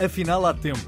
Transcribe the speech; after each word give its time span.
Afinal, 0.00 0.46
há 0.46 0.54
tempo. 0.54 0.78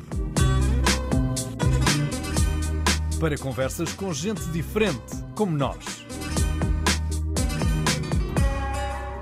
Para 3.19 3.37
conversas 3.37 3.93
com 3.93 4.13
gente 4.13 4.41
diferente, 4.51 5.17
como 5.35 5.57
nós. 5.57 6.07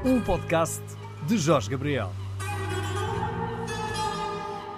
Um 0.05 0.21
podcast 0.21 0.83
de 1.27 1.39
Jorge 1.39 1.71
Gabriel. 1.71 2.13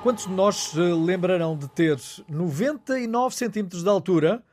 Quantos 0.04 0.26
de 0.26 0.32
nós 0.32 0.54
se 0.54 0.78
lembrarão 0.78 1.58
de 1.58 1.66
ter 1.66 1.98
99 2.28 3.34
centímetros 3.34 3.82
de 3.82 3.88
altura, 3.88 4.44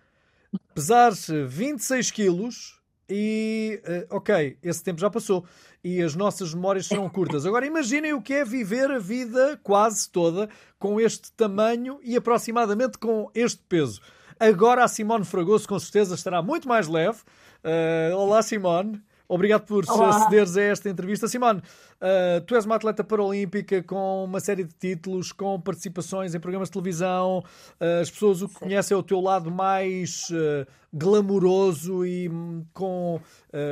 pesar 0.74 1.12
26 1.12 2.10
quilos 2.10 2.82
e, 3.08 3.80
uh, 4.12 4.16
ok, 4.18 4.58
esse 4.64 4.84
tempo 4.84 5.00
já 5.00 5.10
passou 5.10 5.46
e 5.88 6.04
as 6.04 6.16
nossas 6.16 6.54
memórias 6.54 6.88
serão 6.88 7.10
curtas. 7.10 7.46
Agora 7.46 7.66
imaginem 7.66 8.14
o 8.14 8.22
que 8.22 8.34
é 8.34 8.44
viver 8.44 8.92
a 8.92 9.00
vida 9.00 9.58
quase 9.64 10.10
toda 10.10 10.50
com 10.78 11.00
este 11.00 11.32
tamanho 11.32 11.98
e 12.04 12.18
aproximadamente 12.18 12.98
com 12.98 13.32
este 13.34 13.62
peso. 13.70 14.02
Agora 14.38 14.84
a 14.84 14.88
Simone 14.90 15.24
Fragoso 15.24 15.66
com 15.66 15.80
certeza 15.80 16.14
estará 16.14 16.42
muito 16.42 16.68
mais 16.68 16.90
leve. 16.90 17.20
Uh, 17.64 18.16
olá, 18.18 18.44
Simone. 18.44 19.02
Obrigado 19.30 19.66
por 19.66 19.84
Olá. 19.90 20.10
acederes 20.10 20.56
a 20.56 20.62
esta 20.62 20.90
entrevista. 20.90 21.28
Simone, 21.28 21.60
uh, 21.60 22.42
tu 22.46 22.56
és 22.56 22.66
uma 22.66 22.76
atleta 22.76 23.04
paralímpica 23.04 23.84
com 23.84 24.24
uma 24.24 24.40
série 24.40 24.64
de 24.64 24.74
títulos, 24.74 25.34
com 25.34 25.60
participações 25.60 26.34
em 26.34 26.40
programas 26.40 26.70
de 26.70 26.74
televisão. 26.74 27.44
Uh, 27.80 28.02
as 28.02 28.10
pessoas 28.10 28.42
o 28.42 28.48
que 28.48 28.56
conhecem 28.56 28.96
é 28.96 28.98
o 28.98 29.04
teu 29.04 29.20
lado 29.20 29.52
mais 29.52 30.30
uh, 30.30 30.66
glamouroso 30.94 32.06
e 32.06 32.30
um, 32.30 32.66
com 32.74 33.20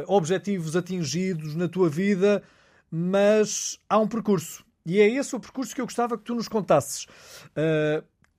objetivos 0.07 0.75
atingidos 0.75 1.55
na 1.55 1.67
tua 1.67 1.89
vida, 1.89 2.43
mas 2.91 3.79
há 3.89 3.97
um 3.97 4.07
percurso. 4.07 4.65
E 4.85 4.99
é 4.99 5.07
esse 5.09 5.35
o 5.35 5.39
percurso 5.39 5.73
que 5.73 5.79
eu 5.79 5.85
gostava 5.85 6.17
que 6.17 6.23
tu 6.23 6.35
nos 6.35 6.47
contasses 6.47 7.07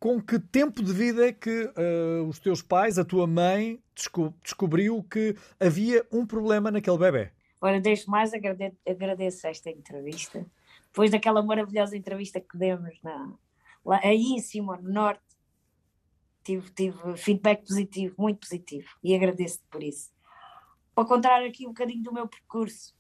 com 0.06 0.22
que 0.22 0.38
tempo 0.38 0.84
de 0.84 0.92
vida 0.92 1.26
é 1.26 1.32
que 1.32 1.64
uh, 1.64 2.28
os 2.28 2.38
teus 2.38 2.62
pais, 2.62 2.96
a 2.96 3.04
tua 3.04 3.26
mãe, 3.26 3.82
desco 3.92 4.32
descobriu 4.40 5.02
que 5.02 5.34
havia 5.58 6.06
um 6.12 6.24
problema 6.24 6.70
naquele 6.70 6.96
bebê? 6.96 7.32
Ora, 7.60 7.80
desde 7.80 8.08
mais 8.08 8.32
agradeço, 8.32 8.76
agradeço 8.88 9.44
esta 9.48 9.68
entrevista. 9.68 10.46
Depois 10.84 11.10
daquela 11.10 11.42
maravilhosa 11.42 11.96
entrevista 11.96 12.40
que 12.40 12.56
demos 12.56 13.02
na, 13.02 13.34
lá, 13.84 13.98
aí 14.00 14.34
em 14.34 14.38
cima, 14.38 14.76
no 14.76 14.92
Norte, 14.92 15.24
tive, 16.44 16.70
tive 16.70 17.16
feedback 17.16 17.66
positivo, 17.66 18.14
muito 18.16 18.38
positivo, 18.38 18.88
e 19.02 19.12
agradeço-te 19.12 19.64
por 19.68 19.82
isso. 19.82 20.12
Para 20.94 21.04
contar 21.04 21.42
aqui 21.42 21.66
um 21.66 21.70
bocadinho 21.70 22.04
do 22.04 22.12
meu 22.12 22.28
percurso, 22.28 22.94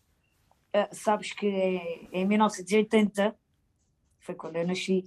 uh, 0.74 0.88
sabes 0.90 1.32
que 1.32 1.46
é, 1.46 2.08
em 2.10 2.26
1980 2.26 3.32
foi 4.26 4.34
quando 4.34 4.56
eu 4.56 4.66
nasci, 4.66 5.04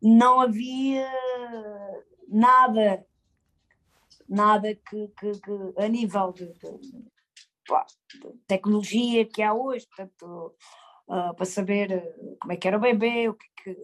não 0.00 0.40
havia 0.40 1.10
nada, 2.28 3.04
nada 4.28 4.74
que, 4.74 5.08
que, 5.08 5.32
que 5.32 5.82
a 5.82 5.88
nível 5.88 6.32
de, 6.32 6.46
de, 6.52 6.78
de, 6.78 8.38
tecnologia 8.46 9.26
que 9.26 9.42
há 9.42 9.52
hoje, 9.52 9.86
portanto, 9.88 10.54
uh, 11.08 11.34
para 11.34 11.44
saber 11.44 11.92
ah, 11.92 12.36
como 12.40 12.52
é 12.52 12.56
que 12.56 12.68
era 12.68 12.76
o 12.76 12.80
bebê, 12.80 13.28
o 13.28 13.34
que, 13.34 13.46
que 13.62 13.76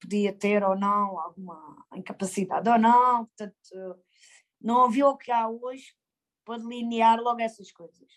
podia 0.00 0.32
ter 0.32 0.64
ou 0.64 0.76
não, 0.76 1.18
alguma 1.18 1.86
incapacidade 1.94 2.68
ou 2.68 2.78
não, 2.78 3.26
portanto, 3.26 4.02
não 4.60 4.84
havia 4.84 5.08
o 5.08 5.16
que 5.16 5.30
há 5.30 5.48
hoje 5.48 5.94
para 6.44 6.58
delinear 6.58 7.20
logo 7.20 7.40
essas 7.40 7.70
coisas, 7.70 8.08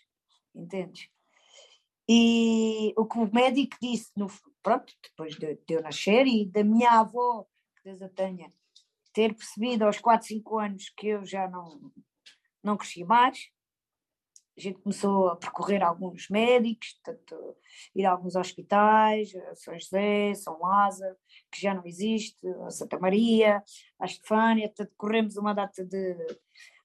entendes? 0.54 1.10
E 2.08 2.94
o 2.96 3.04
que 3.04 3.18
o 3.18 3.30
médico 3.32 3.76
disse, 3.82 4.10
no, 4.16 4.28
pronto, 4.68 4.92
depois 5.02 5.34
de, 5.34 5.54
de 5.66 5.74
eu 5.74 5.82
nascer 5.82 6.26
e 6.26 6.44
da 6.44 6.62
minha 6.62 7.00
avó, 7.00 7.46
que 7.76 7.84
Deus 7.84 8.02
a 8.02 8.08
tenha, 8.08 8.52
ter 9.14 9.34
percebido 9.34 9.84
aos 9.84 9.98
4, 9.98 10.26
5 10.26 10.58
anos 10.58 10.90
que 10.90 11.08
eu 11.08 11.24
já 11.24 11.48
não, 11.48 11.90
não 12.62 12.76
cresci 12.76 13.02
mais, 13.02 13.48
a 14.56 14.60
gente 14.60 14.80
começou 14.80 15.28
a 15.28 15.36
percorrer 15.36 15.82
alguns 15.82 16.28
médicos, 16.28 17.00
tanto, 17.02 17.56
ir 17.94 18.04
a 18.04 18.10
alguns 18.10 18.34
hospitais, 18.34 19.34
a 19.34 19.54
São 19.54 19.78
José, 19.78 20.34
São 20.34 20.58
Lázaro, 20.58 21.16
que 21.50 21.62
já 21.62 21.72
não 21.72 21.86
existe, 21.86 22.46
a 22.66 22.70
Santa 22.70 22.98
Maria, 22.98 23.62
a 23.98 24.04
Estefânia, 24.04 24.68
portanto, 24.68 24.92
corremos 24.96 25.36
uma 25.36 25.54
data 25.54 25.84
de, 25.84 26.14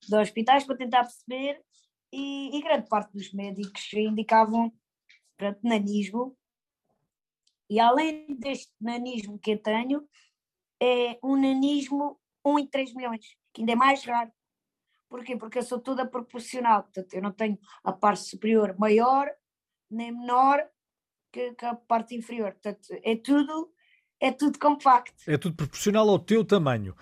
de 0.07 0.15
hospitais 0.15 0.63
para 0.63 0.77
tentar 0.77 1.01
perceber 1.01 1.61
e, 2.13 2.55
e 2.55 2.61
grande 2.61 2.87
parte 2.87 3.11
dos 3.11 3.33
médicos 3.33 3.91
indicavam 3.93 4.71
portanto, 5.35 5.59
nanismo. 5.63 6.37
E 7.73 7.79
além 7.79 8.27
deste 8.37 8.71
nanismo 8.79 9.39
que 9.39 9.53
eu 9.53 9.57
tenho, 9.57 10.07
é 10.79 11.17
um 11.23 11.35
nanismo 11.35 12.19
1 12.45 12.59
em 12.59 12.67
3 12.67 12.93
milhões, 12.93 13.25
que 13.51 13.61
ainda 13.61 13.71
é 13.71 13.75
mais 13.75 14.05
raro. 14.05 14.31
Porquê? 15.09 15.35
Porque 15.35 15.57
eu 15.57 15.63
sou 15.63 15.79
toda 15.79 16.05
proporcional, 16.05 16.83
portanto, 16.83 17.11
eu 17.15 17.21
não 17.23 17.31
tenho 17.31 17.57
a 17.83 17.91
parte 17.91 18.25
superior 18.25 18.75
maior 18.77 19.27
nem 19.89 20.11
menor 20.11 20.63
que, 21.31 21.53
que 21.53 21.65
a 21.65 21.73
parte 21.73 22.15
inferior. 22.15 22.51
Portanto, 22.51 22.89
é 22.91 23.15
tudo, 23.15 23.73
é 24.19 24.31
tudo 24.31 24.59
compacto. 24.59 25.23
É 25.25 25.35
tudo 25.35 25.55
proporcional 25.55 26.07
ao 26.07 26.19
teu 26.19 26.45
tamanho. 26.45 26.95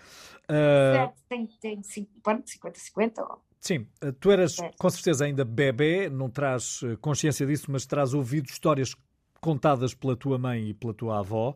Uh... 0.44 1.12
Tem, 1.28 1.48
tem 1.60 1.82
50-50. 1.82 3.42
Sim, 3.60 3.88
tu 4.22 4.32
eras 4.32 4.56
com 4.80 4.90
certeza 4.90 5.26
ainda 5.26 5.44
bebê, 5.44 6.10
não 6.10 6.30
traz 6.30 6.80
eh, 6.82 6.96
consciência 6.96 7.46
disso, 7.46 7.70
mas 7.70 7.86
traz 7.86 8.12
ouvido 8.12 8.48
histórias 8.50 8.96
contadas 9.42 9.94
pela 9.94 10.16
tua 10.16 10.38
mãe 10.38 10.70
e 10.70 10.74
pela 10.74 10.94
tua 10.94 11.20
avó. 11.20 11.56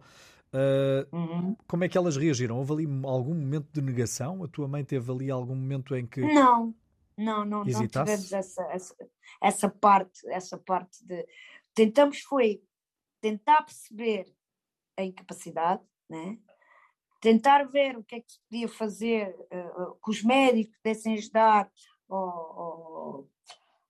Uh, 0.51 1.15
uhum. 1.15 1.55
Como 1.67 1.83
é 1.83 1.89
que 1.89 1.97
elas 1.97 2.17
reagiram? 2.17 2.57
Houve 2.57 2.73
ali 2.73 2.85
algum 3.05 3.33
momento 3.33 3.67
de 3.71 3.81
negação? 3.81 4.43
A 4.43 4.47
tua 4.47 4.67
mãe 4.67 4.83
teve 4.83 5.11
ali 5.11 5.31
algum 5.31 5.55
momento 5.55 5.95
em 5.95 6.05
que. 6.05 6.21
Não, 6.21 6.73
não, 7.17 7.45
não, 7.45 7.63
não 7.63 7.87
tivemos 7.87 8.33
essa, 8.33 8.63
essa, 8.71 8.95
essa 9.41 9.69
parte, 9.69 10.27
essa 10.29 10.57
parte 10.57 11.05
de. 11.05 11.25
Tentamos 11.73 12.21
foi 12.21 12.61
tentar 13.21 13.63
perceber 13.63 14.25
a 14.97 15.03
incapacidade, 15.03 15.83
né? 16.09 16.37
tentar 17.25 17.63
ver 17.63 17.97
o 17.97 18.03
que 18.03 18.15
é 18.15 18.21
que 18.21 18.31
se 18.31 18.39
podia 18.47 18.67
fazer, 18.67 19.35
uh, 19.51 19.95
que 19.95 20.11
os 20.11 20.23
médicos 20.23 20.77
pudessem 20.77 21.15
ajudar 21.15 21.71
ou, 22.07 22.19
ou, 22.19 23.29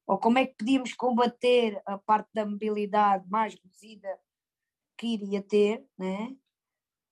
ou 0.07 0.17
como 0.17 0.37
é 0.37 0.45
que 0.45 0.55
podíamos 0.55 0.93
combater 0.93 1.81
a 1.85 1.97
parte 1.97 2.29
da 2.33 2.45
mobilidade 2.45 3.27
mais 3.29 3.55
reduzida 3.55 4.19
que 4.97 5.07
iria 5.07 5.41
ter, 5.41 5.85
né? 5.97 6.35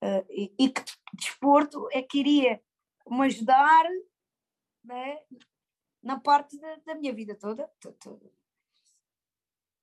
Uh, 0.02 0.24
e, 0.30 0.54
e, 0.58 0.68
que 0.68 0.82
desporto 1.14 1.88
é 1.90 2.02
que 2.02 2.18
iria 2.18 2.60
me 3.08 3.24
ajudar 3.26 3.84
né? 4.84 5.18
na 6.02 6.20
parte 6.20 6.58
da, 6.58 6.76
da 6.86 6.94
minha 6.94 7.12
vida 7.12 7.34
toda. 7.34 7.68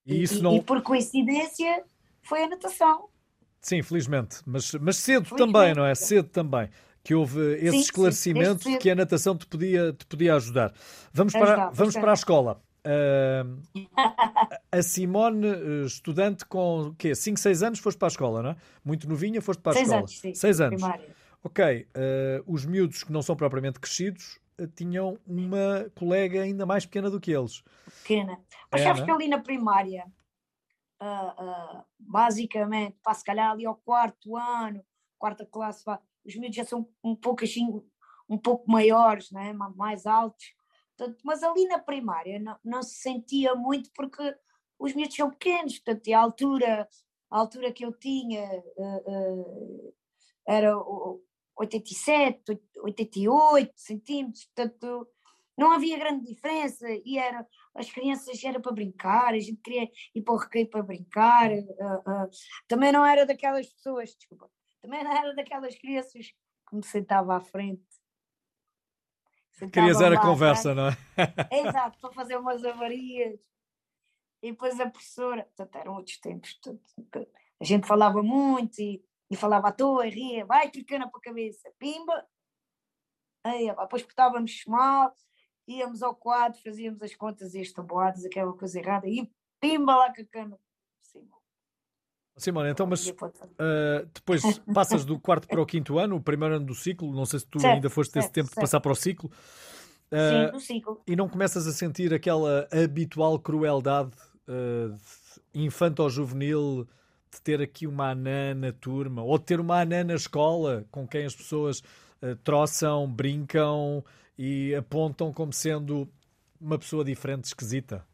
E, 0.06 0.22
isso 0.22 0.44
não... 0.44 0.56
e 0.56 0.62
por 0.62 0.82
coincidência 0.84 1.84
foi 2.22 2.44
a 2.44 2.50
natação. 2.50 3.10
Sim, 3.60 3.82
felizmente, 3.82 4.38
mas, 4.46 4.72
mas 4.74 4.98
cedo 4.98 5.26
felizmente. 5.26 5.54
também, 5.54 5.76
não 5.76 5.86
é? 5.86 5.96
Cedo 5.96 6.30
também 6.30 6.70
que 7.04 7.16
houve 7.16 7.56
esse 7.56 7.72
sim, 7.72 7.80
esclarecimento 7.80 8.64
sim, 8.64 8.78
que 8.78 8.90
a 8.90 8.96
natação 8.96 9.36
te 9.36 9.48
podia, 9.48 9.92
te 9.94 10.06
podia 10.06 10.36
ajudar. 10.36 10.74
Vamos 11.12 11.34
para, 11.34 11.70
vamos 11.72 11.96
para 11.96 12.12
a 12.12 12.14
escola. 12.14 12.62
Uh, 12.84 13.62
a 14.72 14.82
Simone, 14.82 15.48
eh, 15.48 15.86
estudante 15.86 16.46
com 16.46 16.96
quê? 16.98 17.14
5, 17.14 17.40
6 17.40 17.64
anos, 17.64 17.80
foste 17.80 17.98
para 17.98 18.08
a 18.08 18.10
escola, 18.10 18.42
não 18.42 18.50
é? 18.52 18.56
Muito 18.84 19.08
novinha, 19.08 19.42
foste 19.42 19.62
para 19.62 19.74
a 19.74 19.76
seis 19.76 19.88
escola. 19.88 20.02
Anos, 20.02 20.20
sim, 20.20 20.34
6 20.34 20.62
anos. 20.62 20.82
Primária. 20.82 21.16
Ok. 21.44 21.88
Uh, 21.96 22.52
os 22.52 22.66
miúdos 22.66 23.04
que 23.04 23.12
não 23.12 23.22
são 23.22 23.36
propriamente 23.36 23.80
crescidos 23.80 24.40
uh, 24.60 24.68
tinham 24.68 25.18
uma 25.28 25.92
colega 25.96 26.42
ainda 26.42 26.66
mais 26.66 26.86
pequena 26.86 27.10
do 27.10 27.20
que 27.20 27.32
eles. 27.32 27.64
Pequena. 28.02 28.40
Mas 28.72 28.82
é, 28.82 28.84
sabes 28.86 29.04
que 29.04 29.12
ali 29.12 29.28
na 29.28 29.40
primária, 29.40 30.06
basicamente, 32.00 32.98
para 33.04 33.14
se 33.14 33.24
calhar 33.24 33.52
ali 33.52 33.66
ao 33.66 33.76
quarto 33.76 34.36
ano, 34.36 34.84
quarta 35.20 35.46
classe, 35.46 35.84
os 36.26 36.36
miúdos 36.36 36.56
já 36.56 36.66
são 36.66 36.88
um 37.04 37.16
pouco 37.16 37.44
assim, 37.44 37.82
um 38.30 38.38
pouco 38.38 38.72
maiores, 38.72 39.32
né? 39.32 39.54
mais 39.76 40.06
altos, 40.06 40.54
portanto, 41.02 41.20
mas 41.24 41.42
ali 41.42 41.66
na 41.66 41.80
primária 41.80 42.40
não, 42.40 42.58
não 42.64 42.84
se 42.84 42.96
sentia 42.96 43.56
muito 43.56 43.90
porque 43.94 44.36
os 44.78 44.94
miúdos 44.94 45.16
são 45.16 45.30
pequenos, 45.32 45.80
portanto, 45.80 46.14
a 46.14 46.20
altura, 46.20 46.90
a 47.30 47.40
altura 47.40 47.72
que 47.72 47.84
eu 47.84 47.92
tinha 47.92 48.46
uh, 48.78 49.88
uh, 49.88 49.94
era 50.48 50.76
87, 51.56 52.60
88 52.84 53.72
centímetros, 53.76 54.46
portanto, 54.46 55.08
não 55.58 55.72
havia 55.72 55.98
grande 55.98 56.26
diferença 56.26 56.88
e 57.06 57.18
era 57.18 57.46
as 57.74 57.90
crianças 57.90 58.44
era 58.44 58.60
para 58.60 58.72
brincar, 58.72 59.34
a 59.34 59.40
gente 59.40 59.62
queria 59.62 59.90
ir 60.14 60.22
para 60.22 60.34
o 60.34 60.38
recreio 60.38 60.70
para 60.70 60.84
brincar, 60.84 61.52
uh, 61.52 62.30
também 62.68 62.92
não 62.92 63.06
era 63.06 63.26
daquelas 63.26 63.68
pessoas, 63.68 64.16
desculpa, 64.16 64.50
também 64.82 65.04
não 65.04 65.12
era 65.12 65.34
daquelas 65.36 65.76
crianças 65.76 66.28
que 66.70 66.76
me 66.76 66.84
sentava 66.84 67.36
à 67.36 67.40
frente. 67.40 68.01
Sentava 69.52 69.72
Querias 69.72 70.02
era 70.02 70.16
lá, 70.16 70.22
conversa, 70.22 70.74
não 70.74 70.88
é? 70.88 70.98
Exato, 71.52 72.00
para 72.00 72.12
fazer 72.14 72.38
umas 72.38 72.64
avarias. 72.64 73.40
E 74.42 74.52
depois 74.52 74.80
a 74.80 74.90
professora, 74.90 75.44
portanto, 75.44 75.76
eram 75.76 75.94
outros 75.96 76.18
tempos, 76.18 76.54
portanto, 76.54 77.28
a 77.60 77.64
gente 77.64 77.88
falava 77.88 78.24
muito 78.24 78.80
e 78.82 79.04
e 79.32 79.36
falava 79.38 79.70
à 79.70 79.72
toa, 79.72 80.06
e 80.06 80.10
ria, 80.10 80.46
vai, 80.46 80.70
cana 80.70 81.10
para 81.10 81.18
a 81.18 81.24
cabeça, 81.24 81.72
pimba. 81.80 82.28
Aí, 83.46 83.74
depois 83.74 84.04
portávamos 84.04 84.66
mal, 84.68 85.16
íamos 85.66 86.04
ao 86.04 86.14
quadro, 86.14 86.62
fazíamos 86.62 87.02
as 87.02 87.16
contas 87.16 87.54
e 87.54 87.62
as 87.62 87.72
tabuadas, 87.72 88.26
aquela 88.26 88.52
coisa 88.52 88.78
errada, 88.78 89.08
e 89.08 89.32
pimba 89.62 89.96
lá 89.96 90.14
com 90.14 90.22
a 90.22 90.26
cana. 90.26 90.60
Simone, 92.38 92.70
então, 92.70 92.88
mas 92.88 93.08
uh, 93.08 93.14
depois 94.14 94.42
passas 94.74 95.06
do 95.06 95.20
quarto 95.20 95.48
para 95.48 95.62
o 95.62 95.66
quinto 95.66 96.00
ano, 96.00 96.16
o 96.16 96.22
primeiro 96.22 96.56
ano 96.56 96.66
do 96.66 96.76
ciclo, 96.76 97.14
não 97.14 97.26
sei 97.26 97.40
se 97.40 97.46
tu 97.46 97.60
certo, 97.60 97.76
ainda 97.76 97.90
foste 97.90 98.14
certo, 98.14 98.26
esse 98.26 98.34
tempo 98.34 98.48
certo. 98.48 98.58
de 98.58 98.62
passar 98.62 98.80
para 98.80 98.92
o 98.92 98.96
ciclo. 98.96 99.30
Uh, 100.12 100.46
Sim, 100.48 100.52
do 100.52 100.60
ciclo. 100.60 101.02
E 101.08 101.16
não 101.16 101.30
começas 101.30 101.68
a 101.68 101.72
sentir 101.72 102.14
aquela 102.14 102.68
habitual 102.72 103.40
crueldade 103.40 104.12
uh, 104.48 104.98
infanto-juvenil 105.54 106.88
de 107.32 107.42
ter 107.42 107.62
aqui 107.62 107.88
uma 107.88 108.12
anã 108.12 108.54
na 108.54 108.74
turma, 108.74 109.24
ou 109.24 109.38
de 109.38 109.46
ter 109.46 109.60
uma 109.60 109.82
anã 109.82 110.04
na 110.04 110.16
escola 110.16 110.86
com 110.92 111.08
quem 111.08 111.26
as 111.26 111.36
pessoas 111.36 111.80
uh, 112.22 112.36
troçam, 112.44 113.10
brincam 113.10 114.04
e 114.38 114.74
apontam 114.76 115.32
como 115.32 115.54
sendo 115.54 116.10
uma 116.60 116.78
pessoa 116.78 117.04
diferente, 117.06 117.46
esquisita? 117.46 118.06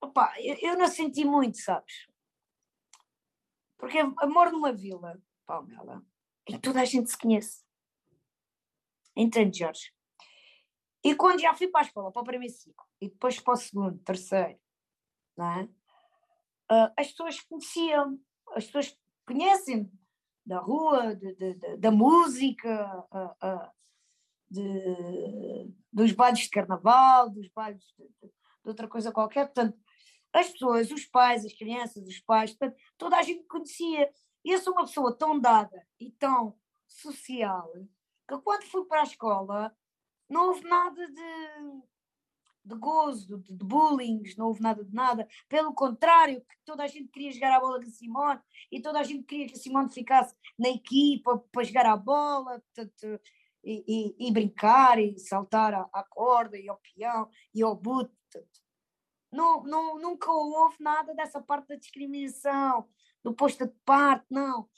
Opa, 0.00 0.32
eu, 0.38 0.56
eu 0.60 0.78
não 0.78 0.88
senti 0.88 1.24
muito, 1.24 1.58
sabes? 1.58 2.09
Porque 3.80 4.02
moro 4.02 4.52
numa 4.52 4.72
vila, 4.72 5.20
Palmela, 5.46 6.04
e 6.46 6.58
toda 6.58 6.82
a 6.82 6.84
gente 6.84 7.10
se 7.10 7.18
conhece. 7.18 7.64
Entende, 9.16 9.58
Jorge? 9.58 9.90
E 11.02 11.14
quando 11.14 11.40
já 11.40 11.54
fui 11.54 11.68
para 11.68 11.80
a 11.80 11.84
escola, 11.84 12.12
para 12.12 12.20
o 12.20 12.24
primeiro 12.24 12.52
ciclo, 12.52 12.86
e 13.00 13.08
depois 13.08 13.40
para 13.40 13.54
o 13.54 13.56
segundo, 13.56 13.98
terceiro, 14.00 14.60
não 15.36 15.46
é? 15.46 15.62
Uh, 16.70 16.92
as 16.96 17.08
pessoas 17.08 17.40
conheciam, 17.40 18.20
as 18.54 18.66
pessoas 18.66 18.96
conhecem 19.26 19.90
da 20.44 20.58
rua, 20.58 21.16
de, 21.16 21.34
de, 21.34 21.54
de, 21.54 21.76
da 21.78 21.90
música, 21.90 23.06
uh, 23.10 23.34
uh, 23.46 23.70
dos 25.92 26.12
bailes 26.12 26.40
de 26.40 26.50
carnaval, 26.50 27.30
dos 27.30 27.48
bailes 27.48 27.82
de, 27.96 28.30
outra 28.64 28.86
coisa 28.86 29.10
qualquer. 29.10 29.46
Portanto, 29.46 29.78
as 30.32 30.50
pessoas, 30.50 30.90
os 30.90 31.04
pais, 31.06 31.44
as 31.44 31.52
crianças, 31.52 32.06
os 32.06 32.20
pais, 32.20 32.56
toda 32.96 33.16
a 33.16 33.22
gente 33.22 33.44
conhecia. 33.44 34.10
E 34.44 34.52
eu 34.52 34.60
sou 34.60 34.72
uma 34.72 34.86
pessoa 34.86 35.16
tão 35.16 35.38
dada 35.38 35.86
e 35.98 36.10
tão 36.12 36.56
social 36.86 37.72
que 38.28 38.38
quando 38.38 38.64
fui 38.64 38.84
para 38.84 39.00
a 39.00 39.04
escola 39.04 39.76
não 40.28 40.48
houve 40.48 40.62
nada 40.62 41.06
de, 41.06 41.82
de 42.64 42.74
gozo, 42.76 43.38
de, 43.38 43.52
de 43.52 43.64
bullying, 43.64 44.22
não 44.38 44.46
houve 44.46 44.62
nada 44.62 44.84
de 44.84 44.94
nada. 44.94 45.28
Pelo 45.48 45.74
contrário, 45.74 46.42
toda 46.64 46.84
a 46.84 46.86
gente 46.86 47.08
queria 47.08 47.32
jogar 47.32 47.56
a 47.56 47.60
bola 47.60 47.80
com 47.80 47.88
a 47.88 47.90
Simone 47.90 48.40
e 48.70 48.80
toda 48.80 49.00
a 49.00 49.02
gente 49.02 49.24
queria 49.24 49.48
que 49.48 49.54
a 49.54 49.58
Simone 49.58 49.92
ficasse 49.92 50.34
na 50.58 50.68
equipa 50.68 51.38
para 51.50 51.64
jogar 51.64 51.86
a 51.86 51.96
bola 51.96 52.60
portanto, 52.60 53.20
e, 53.64 53.84
e, 53.86 54.28
e, 54.28 54.32
brincar 54.32 54.98
e 54.98 55.18
saltar 55.18 55.74
à, 55.74 55.88
à 55.92 56.04
corda 56.04 56.56
e 56.56 56.68
ao 56.68 56.78
peão 56.78 57.28
e 57.52 57.62
ao 57.62 57.74
boot. 57.74 58.10
Portanto, 58.32 58.60
não, 59.30 59.62
não, 59.62 59.98
nunca 59.98 60.30
houve 60.30 60.76
nada 60.80 61.14
dessa 61.14 61.40
parte 61.40 61.68
da 61.68 61.76
discriminação, 61.76 62.88
do 63.22 63.34
posto 63.34 63.66
de 63.66 63.74
parte, 63.84 64.26
não. 64.30 64.68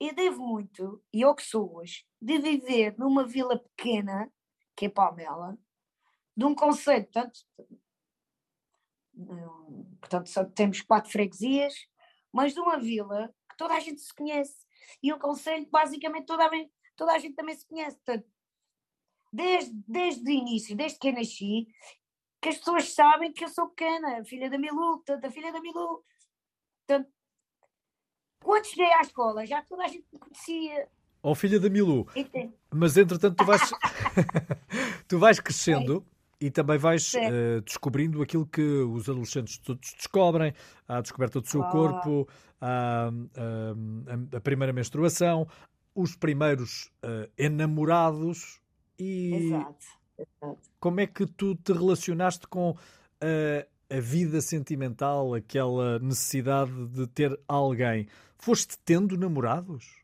Eu 0.00 0.14
devo 0.14 0.46
muito, 0.46 1.02
e 1.12 1.22
eu 1.22 1.34
que 1.34 1.42
sou 1.42 1.76
hoje, 1.76 2.06
de 2.20 2.38
viver 2.38 2.96
numa 2.98 3.26
vila 3.26 3.58
pequena, 3.58 4.32
que 4.76 4.86
é 4.86 4.88
Palmela, 4.88 5.58
de 6.36 6.44
um 6.44 6.54
conceito, 6.54 7.10
portanto, 7.12 7.40
portanto 10.00 10.28
só 10.28 10.44
temos 10.44 10.82
quatro 10.82 11.10
freguesias, 11.10 11.74
mas 12.32 12.54
de 12.54 12.60
uma 12.60 12.78
vila 12.78 13.34
que 13.50 13.56
toda 13.56 13.74
a 13.74 13.80
gente 13.80 14.00
se 14.00 14.14
conhece. 14.14 14.66
E 15.02 15.12
um 15.12 15.18
conselho, 15.18 15.68
basicamente, 15.68 16.26
toda 16.26 16.46
a, 16.46 16.50
toda 16.96 17.12
a 17.12 17.18
gente 17.18 17.34
também 17.34 17.56
se 17.56 17.66
conhece. 17.66 17.96
Portanto, 17.96 18.28
desde, 19.32 19.72
desde 19.86 20.22
o 20.22 20.30
início, 20.30 20.76
desde 20.76 20.98
que 20.98 21.08
eu 21.08 21.12
nasci, 21.12 21.66
que 22.40 22.48
as 22.48 22.58
pessoas 22.58 22.92
sabem 22.92 23.32
que 23.32 23.44
eu 23.44 23.48
sou 23.48 23.68
pequena, 23.68 24.24
filha 24.24 24.48
da 24.48 24.58
Milu, 24.58 24.98
portanto, 24.98 25.24
a 25.24 25.30
filha 25.30 25.52
da 25.52 25.60
Milu. 25.60 26.02
Portanto, 26.86 27.10
quando 28.40 28.66
cheguei 28.66 28.92
à 28.92 29.00
escola, 29.00 29.44
já 29.44 29.62
toda 29.62 29.84
a 29.84 29.88
gente 29.88 30.06
me 30.12 30.18
conhecia. 30.18 30.88
Ó 31.22 31.32
oh, 31.32 31.34
filha 31.34 31.58
da 31.58 31.68
Milu. 31.68 32.06
Mas 32.72 32.96
entretanto 32.96 33.36
tu 33.36 33.44
vais, 33.44 33.60
tu 35.08 35.18
vais 35.18 35.40
crescendo 35.40 36.06
e 36.40 36.50
também 36.50 36.78
vais 36.78 37.12
uh, 37.14 37.60
descobrindo 37.64 38.22
aquilo 38.22 38.46
que 38.46 38.62
os 38.62 39.08
adolescentes 39.08 39.58
todos 39.58 39.92
descobrem, 39.94 40.54
a 40.86 41.00
descoberta 41.00 41.40
do 41.40 41.48
seu 41.48 41.60
oh. 41.60 41.70
corpo, 41.70 42.28
a, 42.60 43.08
a, 43.08 44.36
a, 44.36 44.40
primeira 44.40 44.72
menstruação, 44.72 45.48
os 45.92 46.14
primeiros 46.14 46.92
uh, 47.04 47.28
enamorados 47.36 48.60
e 48.96 49.34
Exato 49.34 49.97
como 50.80 51.00
é 51.00 51.06
que 51.06 51.26
tu 51.26 51.54
te 51.54 51.72
relacionaste 51.72 52.46
com 52.46 52.76
a, 53.20 53.94
a 53.96 54.00
vida 54.00 54.40
sentimental, 54.40 55.34
aquela 55.34 55.98
necessidade 55.98 56.86
de 56.88 57.06
ter 57.06 57.38
alguém? 57.46 58.08
Foste 58.38 58.78
tendo 58.84 59.16
namorados? 59.16 60.02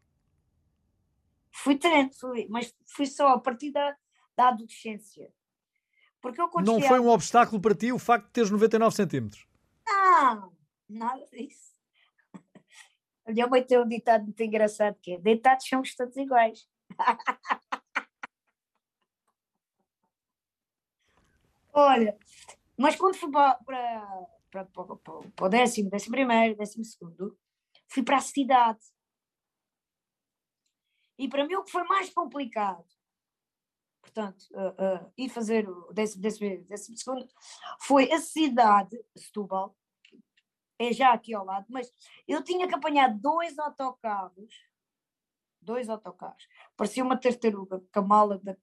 Fui 1.53 1.77
tendo, 1.77 2.13
fui, 2.15 2.47
mas 2.49 2.75
fui 2.87 3.07
só 3.07 3.29
a 3.29 3.39
partir 3.39 3.71
da, 3.71 3.97
da 4.37 4.49
adolescência. 4.49 5.33
Porque 6.21 6.41
eu 6.41 6.49
Não 6.63 6.81
foi 6.81 6.99
um 6.99 7.09
obstáculo 7.09 7.61
para 7.61 7.75
ti 7.75 7.93
o 7.93 7.99
facto 7.99 8.27
de 8.27 8.33
teres 8.33 8.51
99 8.51 8.97
centímetros? 8.97 9.47
Não, 9.87 10.53
nada 10.89 11.27
disso. 11.31 11.75
A 13.27 13.33
minha 13.33 13.47
mãe 13.47 13.63
tem 13.63 13.79
um 13.79 13.89
ditado 13.89 14.25
muito 14.25 14.43
engraçado 14.43 14.97
que 15.01 15.13
é 15.13 15.19
deitados 15.19 15.67
somos 15.67 15.95
todos 15.95 16.17
iguais. 16.17 16.67
Olha, 21.75 22.17
mas 22.79 22.95
quando 22.95 23.17
fui 23.17 23.31
para, 23.33 23.55
para, 23.57 24.65
para, 24.65 24.65
para, 24.65 25.47
o 25.47 25.49
décimo, 25.49 25.91
décimo 25.91 26.13
primeiro, 26.13 26.57
décimo 26.57 26.85
segundo, 26.85 27.37
fui 27.89 28.05
para 28.05 28.19
a 28.19 28.21
cidade. 28.21 28.81
E 31.19 31.29
para 31.29 31.45
mim 31.45 31.57
o 31.57 31.65
que 31.65 31.73
foi 31.73 31.83
mais 31.83 32.11
complicado, 32.11 32.87
portanto, 34.01 34.45
uh, 34.53 35.05
uh, 35.07 35.13
ir 35.19 35.29
fazer 35.29 35.69
o 35.69 35.93
décimo, 35.93 36.23
décimo, 36.23 36.65
décimo 36.65 36.97
segundo, 36.97 37.29
foi 37.81 38.11
a 38.13 38.21
cidade, 38.21 38.97
Setúbal, 39.17 39.77
é 40.79 40.93
já 40.93 41.13
aqui 41.13 41.35
ao 41.35 41.45
lado, 41.45 41.67
mas 41.69 41.93
eu 42.27 42.43
tinha 42.43 42.69
que 42.69 42.75
apanhar 42.75 43.09
dois 43.19 43.59
autocarros 43.59 44.55
dois 45.65 45.89
autocarros. 45.89 46.47
Parecia 46.77 47.03
uma 47.03 47.19
tartaruga 47.19 47.81
com 47.81 47.99
a 47.99 48.03
mala 48.03 48.39
da, 48.39 48.57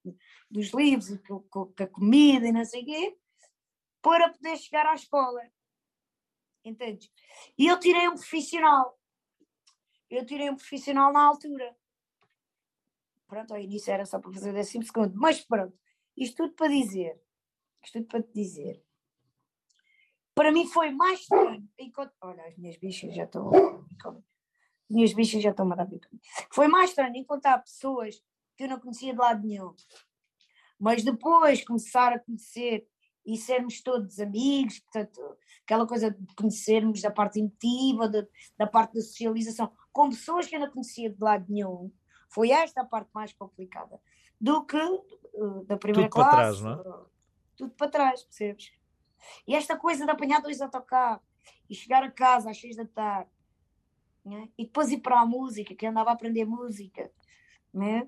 dos 0.49 0.71
livros 0.73 1.17
com, 1.27 1.39
com, 1.43 1.65
com, 1.65 1.83
a 1.83 1.87
comida 1.87 2.47
e 2.47 2.51
não 2.51 2.63
sei 2.63 2.83
o 2.83 2.85
quê, 2.85 3.17
para 4.01 4.29
poder 4.29 4.57
chegar 4.57 4.85
à 4.85 4.93
escola. 4.93 5.41
Entende? 6.63 7.11
E 7.57 7.67
eu 7.67 7.79
tirei 7.79 8.07
um 8.07 8.15
profissional. 8.15 8.99
Eu 10.09 10.25
tirei 10.25 10.49
um 10.49 10.55
profissional 10.55 11.11
na 11.11 11.23
altura. 11.23 11.75
Pronto, 13.27 13.53
ao 13.53 13.59
início 13.59 13.91
era 13.91 14.05
só 14.05 14.19
para 14.19 14.31
fazer 14.31 14.53
décimo 14.53 14.83
segundo. 14.83 15.13
Mas 15.15 15.41
pronto, 15.41 15.77
isto 16.15 16.37
tudo 16.37 16.53
para 16.53 16.67
dizer, 16.67 17.21
isto 17.83 17.99
tudo 17.99 18.07
para 18.07 18.21
te 18.21 18.33
dizer. 18.33 18.83
Para 20.35 20.51
mim 20.51 20.67
foi 20.67 20.91
mais 20.91 21.21
estranho. 21.21 21.67
Enquanto, 21.77 22.13
olha, 22.21 22.45
as 22.45 22.57
minhas 22.57 22.77
bichas 22.77 23.13
já 23.15 23.23
estão 23.23 23.49
minhas 24.91 25.13
bichas 25.13 25.41
já 25.41 25.51
estão 25.51 25.65
maravilhosas. 25.65 26.19
Foi 26.51 26.67
mais 26.67 26.89
estranho 26.89 27.15
encontrar 27.15 27.59
pessoas 27.59 28.21
que 28.55 28.63
eu 28.63 28.69
não 28.69 28.79
conhecia 28.79 29.13
de 29.13 29.19
lado 29.19 29.45
nenhum. 29.45 29.73
Mas 30.79 31.03
depois 31.03 31.63
começar 31.63 32.13
a 32.13 32.19
conhecer 32.19 32.87
e 33.25 33.37
sermos 33.37 33.81
todos 33.81 34.19
amigos, 34.19 34.79
portanto, 34.79 35.21
aquela 35.63 35.87
coisa 35.87 36.11
de 36.11 36.35
conhecermos 36.35 37.01
da 37.01 37.11
parte 37.11 37.39
emotiva, 37.39 38.07
de, 38.07 38.27
da 38.57 38.65
parte 38.65 38.95
da 38.95 39.01
socialização, 39.01 39.71
com 39.93 40.09
pessoas 40.09 40.47
que 40.47 40.55
eu 40.55 40.59
não 40.59 40.71
conhecia 40.71 41.09
de 41.09 41.23
lado 41.23 41.45
nenhum, 41.47 41.91
foi 42.29 42.49
esta 42.49 42.81
a 42.81 42.85
parte 42.85 43.09
mais 43.13 43.31
complicada 43.33 44.01
do 44.39 44.65
que 44.65 44.77
uh, 44.77 45.65
da 45.65 45.77
primeira 45.77 46.09
tudo 46.09 46.23
classe. 46.23 46.31
Para 46.31 46.37
trás, 46.37 46.61
não 46.61 46.71
é? 46.71 47.05
Tudo 47.55 47.73
para 47.75 47.89
trás, 47.89 48.23
percebes? 48.23 48.71
E 49.47 49.53
esta 49.53 49.77
coisa 49.77 50.03
de 50.03 50.11
apanhar 50.11 50.41
dois 50.41 50.59
autocarros 50.61 51.23
e 51.69 51.75
chegar 51.75 52.03
a 52.03 52.09
casa 52.09 52.49
às 52.49 52.59
seis 52.59 52.75
da 52.75 52.85
tarde 52.85 53.29
né? 54.25 54.49
e 54.57 54.65
depois 54.65 54.91
ir 54.91 54.99
para 54.99 55.19
a 55.19 55.25
música, 55.25 55.75
que 55.75 55.85
andava 55.85 56.09
a 56.09 56.13
aprender 56.13 56.45
música, 56.45 57.11
né? 57.73 58.07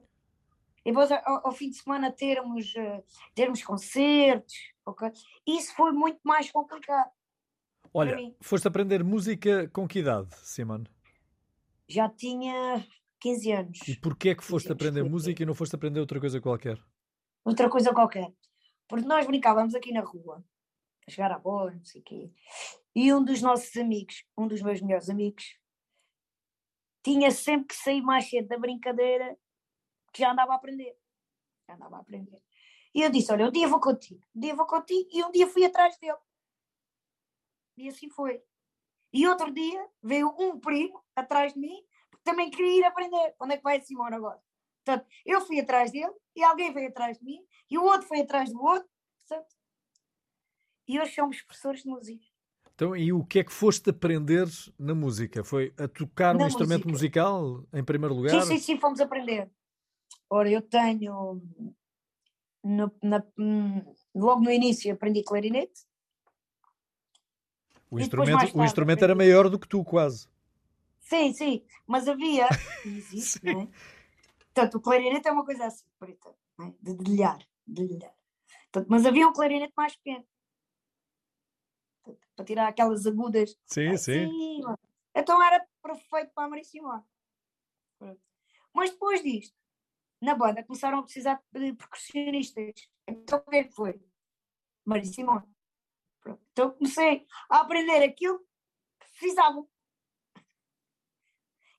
e 0.85 0.91
depois 0.91 1.11
ao, 1.11 1.47
ao 1.47 1.51
fim 1.51 1.69
de 1.69 1.77
semana 1.77 2.11
termos, 2.11 2.73
uh, 2.75 3.03
termos 3.33 3.63
concertos, 3.63 4.53
okay? 4.85 5.11
isso 5.47 5.73
foi 5.75 5.91
muito 5.91 6.19
mais 6.23 6.51
complicado. 6.51 7.11
Olha, 7.93 8.17
foste 8.41 8.67
aprender 8.67 9.03
música 9.03 9.69
com 9.69 9.87
que 9.87 9.99
idade, 9.99 10.35
Simone? 10.37 10.87
Já 11.87 12.09
tinha 12.09 12.83
15 13.19 13.51
anos. 13.51 13.79
E 13.87 13.95
porquê 13.95 14.29
é 14.29 14.35
que 14.35 14.43
foste 14.43 14.71
aprender 14.71 15.03
música 15.03 15.43
e 15.43 15.45
não 15.45 15.53
foste 15.53 15.75
aprender 15.75 15.99
outra 15.99 16.19
coisa 16.19 16.41
qualquer? 16.41 16.81
Outra 17.45 17.69
coisa 17.69 17.93
qualquer. 17.93 18.33
Porque 18.87 19.05
nós 19.05 19.25
brincávamos 19.27 19.75
aqui 19.75 19.91
na 19.91 20.01
rua, 20.01 20.43
a 21.07 21.11
jogar 21.11 21.31
a 21.31 21.39
bola, 21.39 21.71
não 21.71 21.85
sei 21.85 22.01
o 22.01 22.03
quê. 22.03 22.31
E 22.95 23.13
um 23.13 23.23
dos 23.23 23.41
nossos 23.41 23.75
amigos, 23.77 24.25
um 24.37 24.47
dos 24.47 24.61
meus 24.61 24.81
melhores 24.81 25.09
amigos, 25.09 25.57
tinha 27.03 27.29
sempre 27.31 27.67
que 27.67 27.75
sair 27.75 28.01
mais 28.01 28.29
cedo 28.29 28.47
da 28.47 28.57
brincadeira, 28.57 29.37
que 30.13 30.21
já 30.21 30.31
andava 30.31 30.53
a 30.53 30.55
aprender. 30.55 30.97
Já 31.67 31.75
andava 31.75 31.97
a 31.97 31.99
aprender. 31.99 32.41
E 32.95 33.01
eu 33.01 33.09
disse: 33.09 33.31
Olha, 33.31 33.47
um 33.47 33.51
dia 33.51 33.67
vou 33.67 33.79
contigo, 33.79 34.25
um 34.35 34.39
dia 34.39 34.55
vou 34.55 34.65
contigo, 34.65 35.09
e 35.11 35.23
um 35.23 35.31
dia 35.31 35.47
fui 35.47 35.65
atrás 35.65 35.97
dele. 35.97 36.17
E 37.77 37.89
assim 37.89 38.09
foi. 38.09 38.41
E 39.11 39.27
outro 39.27 39.51
dia 39.51 39.87
veio 40.01 40.33
um 40.39 40.59
primo 40.59 41.03
atrás 41.15 41.53
de 41.53 41.59
mim, 41.59 41.83
porque 42.09 42.23
também 42.23 42.49
queria 42.49 42.79
ir 42.79 42.83
aprender. 42.85 43.35
Onde 43.39 43.55
é 43.55 43.57
que 43.57 43.63
vai 43.63 43.77
a 43.77 43.81
Simone 43.81 44.15
agora? 44.15 44.41
Portanto, 44.83 45.07
eu 45.25 45.41
fui 45.41 45.59
atrás 45.59 45.91
dele, 45.91 46.13
e 46.35 46.43
alguém 46.43 46.73
veio 46.73 46.89
atrás 46.89 47.17
de 47.17 47.25
mim, 47.25 47.45
e 47.69 47.77
o 47.77 47.83
outro 47.83 48.07
foi 48.07 48.21
atrás 48.21 48.51
do 48.51 48.61
outro. 48.61 48.89
Portanto, 49.27 49.55
e 50.87 50.99
hoje 50.99 51.13
somos 51.13 51.41
professores 51.41 51.83
de 51.83 51.89
música. 51.89 52.32
Então, 52.75 52.95
e 52.95 53.13
o 53.13 53.23
que 53.23 53.39
é 53.39 53.43
que 53.43 53.53
foste 53.53 53.91
aprender 53.91 54.47
na 54.79 54.95
música? 54.95 55.43
Foi 55.43 55.73
a 55.77 55.87
tocar 55.87 56.35
na 56.35 56.45
um 56.45 56.47
instrumento 56.47 56.87
música. 56.87 57.21
musical, 57.21 57.63
em 57.71 57.83
primeiro 57.83 58.15
lugar? 58.15 58.41
Sim, 58.41 58.47
sim, 58.47 58.59
sim, 58.59 58.79
fomos 58.79 58.99
aprender. 58.99 59.49
Ora, 60.29 60.49
eu 60.49 60.61
tenho. 60.61 61.41
No, 62.63 62.91
na, 63.03 63.23
hum, 63.37 63.83
logo 64.15 64.41
no 64.41 64.49
início 64.49 64.91
aprendi 64.91 65.21
clarinete. 65.21 65.85
O 67.91 67.99
instrumento, 67.99 68.39
tarde, 68.39 68.57
o 68.57 68.63
instrumento 68.63 69.03
era 69.03 69.13
maior 69.13 69.49
do 69.49 69.59
que 69.59 69.67
tu, 69.67 69.83
quase. 69.83 70.27
Sim, 71.01 71.31
sim, 71.33 71.63
mas 71.85 72.07
havia. 72.07 72.47
Existe, 72.83 73.45
não 73.45 73.61
é? 73.61 73.67
Portanto, 74.51 74.75
o 74.75 74.81
clarinete 74.81 75.27
é 75.27 75.31
uma 75.31 75.45
coisa 75.45 75.65
assim, 75.65 75.85
preta, 75.99 76.33
é? 76.61 76.73
de 76.81 76.95
dedilhar. 76.95 77.39
dedilhar. 77.67 78.13
Portanto, 78.71 78.87
mas 78.89 79.05
havia 79.05 79.27
um 79.27 79.33
clarinete 79.33 79.73
mais 79.77 79.95
pequeno 79.95 80.25
para 82.35 82.45
tirar 82.45 82.67
aquelas 82.67 83.05
agudas. 83.05 83.57
Sim, 83.65 83.89
assim, 83.89 84.27
sim. 84.27 84.61
Então 85.15 85.41
era 85.43 85.65
perfeito 85.81 86.31
para 86.33 86.45
a 86.45 86.49
Maria 86.49 86.63
Simone. 86.63 87.03
Mas 88.73 88.89
depois 88.89 89.21
disto, 89.21 89.55
na 90.21 90.35
banda 90.35 90.63
começaram 90.63 90.99
a 90.99 91.03
precisar 91.03 91.41
de 91.51 91.73
percussionistas. 91.73 92.89
Então 93.07 93.39
o 93.39 93.49
que 93.49 93.57
é 93.57 93.63
foi? 93.69 94.01
Maria 94.85 95.05
Simone. 95.05 95.47
Então 96.51 96.71
comecei 96.71 97.27
a 97.49 97.59
aprender 97.59 98.03
aquilo 98.03 98.39
que 98.99 99.11
precisavam. 99.11 99.69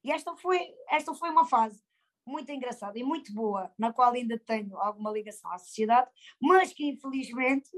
E 0.02 0.12
esta 0.12 0.36
foi, 0.36 0.74
esta 0.88 1.14
foi 1.14 1.30
uma 1.30 1.46
fase 1.46 1.82
muito 2.26 2.50
engraçada 2.50 2.98
e 2.98 3.02
muito 3.02 3.32
boa, 3.32 3.72
na 3.78 3.92
qual 3.92 4.12
ainda 4.12 4.38
tenho 4.38 4.76
alguma 4.78 5.10
ligação 5.10 5.50
à 5.50 5.58
sociedade, 5.58 6.10
mas 6.40 6.72
que 6.72 6.86
infelizmente 6.86 7.70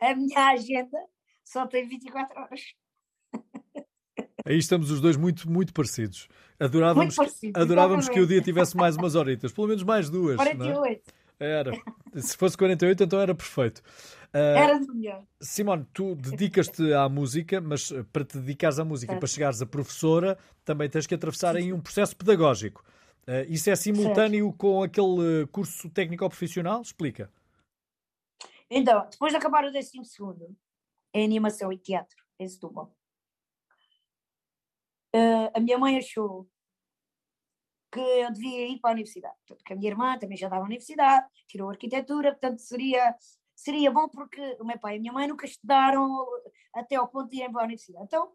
a 0.00 0.14
minha 0.14 0.48
agenda 0.48 0.98
só 1.44 1.66
tem 1.66 1.86
24 1.86 2.40
horas. 2.40 2.60
Aí 4.44 4.58
estamos 4.58 4.90
os 4.90 5.00
dois 5.00 5.16
muito, 5.16 5.50
muito 5.50 5.72
parecidos. 5.72 6.28
Adorávamos, 6.58 7.16
muito 7.16 7.16
parecido, 7.16 7.60
adorávamos 7.60 8.08
que 8.08 8.20
o 8.20 8.26
dia 8.26 8.40
tivesse 8.40 8.76
mais 8.76 8.96
umas 8.96 9.14
horitas, 9.14 9.52
pelo 9.52 9.68
menos 9.68 9.82
mais 9.82 10.08
duas. 10.08 10.36
48. 10.36 11.02
É? 11.38 11.50
Era. 11.60 11.72
Se 12.16 12.36
fosse 12.36 12.56
48, 12.56 13.04
então 13.04 13.20
era 13.20 13.34
perfeito. 13.34 13.78
Uh, 14.34 14.36
era 14.36 14.78
melhor. 14.78 15.22
Simone, 15.40 15.86
tu 15.92 16.14
dedicas-te 16.14 16.92
à 16.92 17.08
música, 17.08 17.60
mas 17.60 17.90
eh, 17.90 18.04
para 18.12 18.24
te 18.24 18.38
dedicares 18.38 18.78
à 18.78 18.84
música 18.84 19.14
e 19.14 19.18
para 19.18 19.26
chegares 19.26 19.62
a 19.62 19.66
professora, 19.66 20.38
também 20.64 20.88
tens 20.88 21.06
que 21.06 21.14
atravessar 21.14 21.56
aí 21.56 21.72
um 21.72 21.80
processo 21.80 22.16
pedagógico. 22.16 22.84
Uh, 23.26 23.44
isso 23.48 23.70
é 23.70 23.76
simultâneo 23.76 24.46
certo. 24.46 24.58
com 24.58 24.82
aquele 24.82 25.46
curso 25.50 25.88
técnico-profissional? 25.90 26.82
Explica. 26.82 27.30
Então, 28.70 29.06
depois 29.10 29.32
de 29.32 29.36
acabar 29.36 29.64
o 29.64 29.72
décimo 29.72 30.04
segundo, 30.04 30.56
em 31.12 31.24
animação 31.24 31.72
e 31.72 31.78
teatro, 31.78 32.16
em 32.38 32.46
Setúbal, 32.46 32.94
uh, 35.14 35.50
a 35.52 35.60
minha 35.60 35.76
mãe 35.76 35.98
achou 35.98 36.48
que 37.92 37.98
eu 37.98 38.32
devia 38.32 38.68
ir 38.68 38.78
para 38.78 38.90
a 38.90 38.92
universidade. 38.92 39.34
Portanto, 39.38 39.64
que 39.64 39.72
a 39.72 39.76
minha 39.76 39.90
irmã 39.90 40.18
também 40.18 40.36
já 40.36 40.46
estava 40.46 40.62
na 40.62 40.68
universidade, 40.68 41.26
tirou 41.48 41.68
arquitetura, 41.68 42.30
portanto 42.30 42.60
seria, 42.60 43.16
seria 43.56 43.90
bom 43.90 44.08
porque 44.08 44.56
o 44.60 44.64
meu 44.64 44.78
pai 44.78 44.94
e 44.94 44.98
a 44.98 45.00
minha 45.00 45.12
mãe 45.12 45.26
nunca 45.26 45.46
estudaram 45.46 46.24
até 46.72 46.94
ao 46.94 47.08
ponto 47.08 47.28
de 47.28 47.38
irem 47.38 47.50
para 47.50 47.62
a 47.62 47.64
universidade. 47.64 48.04
Então, 48.04 48.32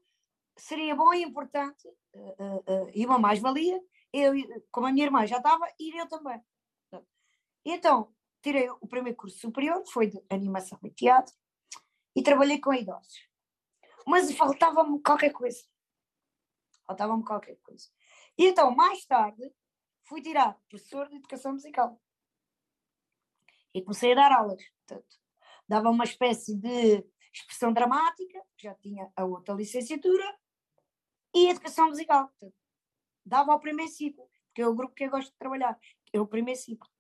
seria 0.57 0.95
bom 0.95 1.13
e 1.13 1.23
importante, 1.23 1.87
uh, 2.13 2.57
uh, 2.57 2.91
e 2.93 3.05
uma 3.05 3.17
mais-valia, 3.17 3.79
eu, 4.11 4.33
como 4.71 4.87
a 4.87 4.91
minha 4.91 5.05
irmã 5.05 5.25
já 5.25 5.37
estava, 5.37 5.65
ir 5.79 5.95
eu 5.95 6.07
também. 6.07 6.41
Então, 7.63 8.13
tirei 8.45 8.69
o 8.69 8.87
primeiro 8.87 9.17
curso 9.17 9.39
superior, 9.39 9.83
foi 9.87 10.05
de 10.05 10.23
animação 10.29 10.77
e 10.83 10.91
teatro, 10.91 11.33
e 12.15 12.21
trabalhei 12.21 12.59
com 12.59 12.71
idosos. 12.71 13.27
Mas 14.05 14.31
faltava-me 14.37 15.01
qualquer 15.01 15.31
coisa. 15.31 15.63
Faltava-me 16.85 17.25
qualquer 17.25 17.55
coisa. 17.63 17.89
E 18.37 18.45
então, 18.45 18.69
mais 18.75 19.03
tarde, 19.03 19.51
fui 20.03 20.21
tirar 20.21 20.53
professor 20.69 21.09
de 21.09 21.15
educação 21.15 21.53
musical. 21.53 21.99
E 23.73 23.81
comecei 23.81 24.11
a 24.11 24.15
dar 24.15 24.31
aulas. 24.31 24.63
Portanto, 24.85 25.17
dava 25.67 25.89
uma 25.89 26.03
espécie 26.03 26.55
de 26.55 27.03
expressão 27.33 27.73
dramática, 27.73 28.39
já 28.61 28.75
tinha 28.75 29.11
a 29.15 29.25
outra 29.25 29.55
licenciatura, 29.55 30.39
e 31.33 31.49
educação 31.49 31.87
musical. 31.87 32.27
Portanto, 32.27 32.55
dava 33.25 33.53
ao 33.53 33.59
primeiro 33.59 33.91
ciclo, 33.91 34.29
porque 34.45 34.61
é 34.61 34.67
o 34.67 34.75
grupo 34.75 34.93
que 34.93 35.05
eu 35.05 35.09
gosto 35.09 35.31
de 35.31 35.37
trabalhar, 35.37 35.79
é 36.13 36.21
o 36.21 36.27
primeiro 36.27 36.59
ciclo. 36.59 36.94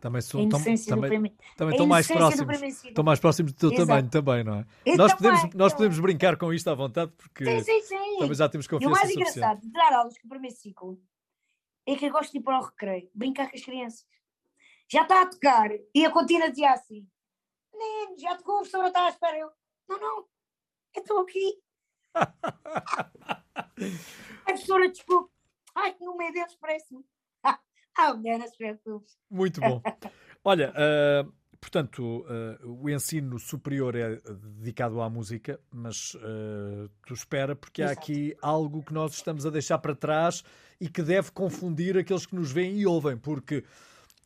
Também 0.00 0.20
são 0.20 0.48
tão, 0.48 0.60
também, 0.60 1.36
também 1.56 1.74
estão 1.74 1.86
mais 1.86 2.06
próximos. 2.06 2.62
Estão 2.84 3.04
mais 3.04 3.20
próximos 3.20 3.52
do 3.52 3.58
teu 3.58 3.72
Exato. 3.72 3.86
tamanho 3.86 4.08
também, 4.08 4.44
não 4.44 4.54
é? 4.60 4.96
nós 4.96 5.14
podemos, 5.14 5.54
nós 5.54 5.72
podemos 5.72 5.98
brincar 5.98 6.36
com 6.36 6.52
isto 6.52 6.68
à 6.68 6.74
vontade 6.74 7.12
porque 7.16 7.44
sim, 7.44 7.62
sim, 7.62 7.82
sim. 7.82 8.18
também 8.18 8.34
já 8.34 8.48
temos 8.48 8.66
confiança. 8.66 8.84
E 8.84 8.92
o 8.92 8.96
mais 8.96 9.10
engraçado 9.10 9.60
de 9.60 9.70
dar 9.70 9.92
aulas 9.92 10.16
com 10.18 10.26
o 10.26 10.30
primeiro 10.30 10.56
ciclo 10.56 11.00
é 11.86 11.96
que 11.96 12.06
eu 12.06 12.10
gosto 12.10 12.32
de 12.32 12.38
ir 12.38 12.42
para 12.42 12.58
o 12.58 12.62
recreio, 12.62 13.10
brincar 13.14 13.48
com 13.50 13.56
as 13.56 13.64
crianças. 13.64 14.06
Já 14.90 15.02
está 15.02 15.22
a 15.22 15.26
tocar 15.26 15.70
e 15.94 16.04
a 16.04 16.10
contínua 16.10 16.50
dizia 16.50 16.72
assim: 16.72 17.06
Nem, 17.74 18.16
já 18.18 18.36
tocou, 18.36 18.56
a 18.56 18.58
professora 18.58 18.88
está 18.88 19.06
à 19.06 19.08
espera. 19.10 19.38
Eu, 19.38 19.50
não, 19.88 20.00
não, 20.00 20.18
eu 20.94 21.02
estou 21.02 21.20
aqui. 21.20 21.60
a 22.14 23.42
professora, 24.44 24.88
desculpe. 24.88 25.32
Ai, 25.74 25.94
no 26.00 26.16
meio 26.16 26.32
deles 26.32 26.56
parece-me. 26.56 27.04
Não 27.98 28.48
se 28.48 28.56
Muito 29.30 29.60
bom. 29.60 29.82
Olha, 30.44 30.72
uh, 30.72 31.32
portanto, 31.60 32.24
uh, 32.24 32.82
o 32.82 32.88
ensino 32.88 33.38
superior 33.38 33.96
é 33.96 34.16
dedicado 34.56 35.00
à 35.00 35.10
música, 35.10 35.60
mas 35.70 36.14
uh, 36.14 36.88
tu 37.06 37.14
espera, 37.14 37.56
porque 37.56 37.82
Exato. 37.82 37.98
há 37.98 38.02
aqui 38.02 38.36
algo 38.40 38.82
que 38.82 38.94
nós 38.94 39.14
estamos 39.14 39.44
a 39.44 39.50
deixar 39.50 39.78
para 39.78 39.94
trás 39.94 40.44
e 40.80 40.88
que 40.88 41.02
deve 41.02 41.32
confundir 41.32 41.98
aqueles 41.98 42.24
que 42.24 42.36
nos 42.36 42.52
veem 42.52 42.78
e 42.78 42.86
ouvem, 42.86 43.16
porque 43.16 43.64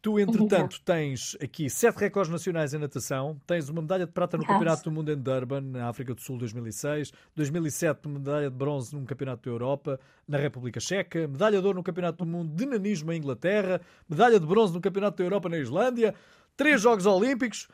Tu, 0.02 0.18
entretanto, 0.18 0.80
tens 0.84 1.36
aqui 1.40 1.70
sete 1.70 1.96
recordes 1.96 2.30
nacionais 2.30 2.74
em 2.74 2.78
natação, 2.78 3.40
tens 3.46 3.68
uma 3.68 3.80
medalha 3.80 4.04
de 4.04 4.10
prata 4.10 4.36
no 4.36 4.44
Campeonato 4.44 4.82
do 4.82 4.90
Mundo 4.90 5.12
em 5.12 5.16
Durban, 5.16 5.60
na 5.60 5.88
África 5.88 6.12
do 6.12 6.20
Sul, 6.20 6.36
2006, 6.38 7.12
2007, 7.36 8.08
medalha 8.08 8.50
de 8.50 8.56
bronze 8.56 8.92
num 8.92 9.04
Campeonato 9.04 9.48
da 9.48 9.54
Europa, 9.54 10.00
na 10.26 10.38
República 10.38 10.80
Checa, 10.80 11.28
medalha 11.28 11.60
de 11.60 11.66
ouro 11.66 11.78
no 11.78 11.84
Campeonato 11.84 12.24
do 12.24 12.28
Mundo 12.28 12.52
de 12.52 12.66
nanismo 12.66 13.12
em 13.12 13.18
Inglaterra, 13.18 13.80
medalha 14.08 14.40
de 14.40 14.46
bronze 14.46 14.74
no 14.74 14.80
Campeonato 14.80 15.18
da 15.18 15.24
Europa 15.24 15.48
na 15.48 15.58
Islândia, 15.58 16.16
três 16.56 16.80
Jogos 16.80 17.06
Olímpicos. 17.06 17.68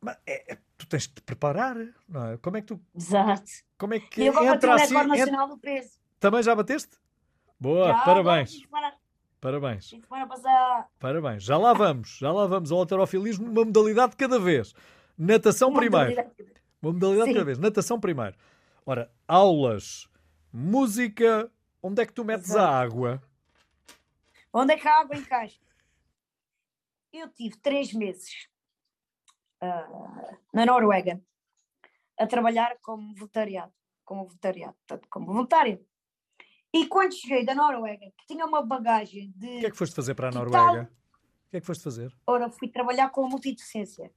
Mas 0.00 0.16
é, 0.24 0.52
é, 0.52 0.58
tu 0.78 0.86
tens 0.86 1.08
de 1.08 1.14
te 1.14 1.22
preparar, 1.22 1.76
não 2.08 2.26
é? 2.28 2.36
Como 2.36 2.56
é 2.56 2.60
que 2.60 2.68
tu. 2.68 2.80
Exato. 2.94 3.50
Como 3.76 3.92
é 3.92 3.98
que 3.98 4.22
eu 4.22 4.32
vou 4.32 4.44
bater 4.44 4.68
o 4.68 4.76
recorde 4.76 4.94
assim, 4.94 5.08
nacional 5.08 5.48
do 5.48 5.58
peso. 5.58 5.98
Também 6.20 6.44
já 6.44 6.54
bateste? 6.54 6.96
Boa, 7.58 7.88
já, 7.88 8.04
parabéns. 8.04 8.62
Parabéns. 9.40 9.88
Fim 9.88 10.00
de 10.00 10.06
semana 10.06 10.26
passar. 10.26 10.88
Parabéns. 10.98 11.42
Já 11.42 11.56
lá 11.56 11.72
vamos. 11.72 12.18
Já 12.18 12.32
lá 12.32 12.46
vamos 12.46 12.72
ao 12.72 12.78
alterofilismo, 12.78 13.46
uma 13.46 13.64
modalidade 13.64 14.12
de 14.12 14.16
cada 14.16 14.38
vez. 14.38 14.74
Natação 15.16 15.68
uma 15.68 15.78
primeiro. 15.78 16.10
Modalidade. 16.10 16.52
Uma 16.82 16.92
modalidade 16.92 17.28
de 17.28 17.34
cada 17.34 17.44
vez. 17.44 17.58
Natação 17.58 18.00
primeiro. 18.00 18.36
Ora, 18.84 19.10
aulas, 19.26 20.08
música. 20.52 21.50
Onde 21.82 22.02
é 22.02 22.06
que 22.06 22.12
tu 22.12 22.24
metes 22.24 22.50
Exato. 22.50 22.66
a 22.66 22.78
água? 22.80 23.22
Onde 24.52 24.72
é 24.72 24.76
que 24.78 24.88
a 24.88 25.00
água 25.00 25.16
encaixa? 25.16 25.60
Eu 27.12 27.28
tive 27.28 27.56
três 27.58 27.92
meses 27.92 28.48
uh, 29.62 30.36
na 30.52 30.66
Noruega 30.66 31.20
a 32.18 32.26
trabalhar 32.26 32.76
como 32.80 33.14
voluntariado, 33.14 33.72
como 34.04 34.24
voluntariado, 34.24 34.74
portanto, 34.86 35.08
como 35.08 35.26
voluntário. 35.26 35.84
E 36.76 36.86
quando 36.88 37.14
cheguei 37.14 37.42
da 37.42 37.54
Noruega, 37.54 38.12
que 38.18 38.26
tinha 38.26 38.44
uma 38.44 38.60
bagagem 38.60 39.32
de. 39.34 39.56
O 39.56 39.60
que 39.60 39.66
é 39.66 39.70
que 39.70 39.76
foste 39.76 39.96
fazer 39.96 40.14
para 40.14 40.28
a 40.28 40.30
Noruega? 40.30 40.92
O 41.46 41.50
que 41.50 41.56
é 41.56 41.60
que 41.60 41.66
foste 41.66 41.82
fazer? 41.82 42.14
Ora, 42.26 42.50
fui 42.50 42.68
trabalhar 42.68 43.08
com 43.08 43.24
a 43.24 43.28
multideficiência. 43.30 44.12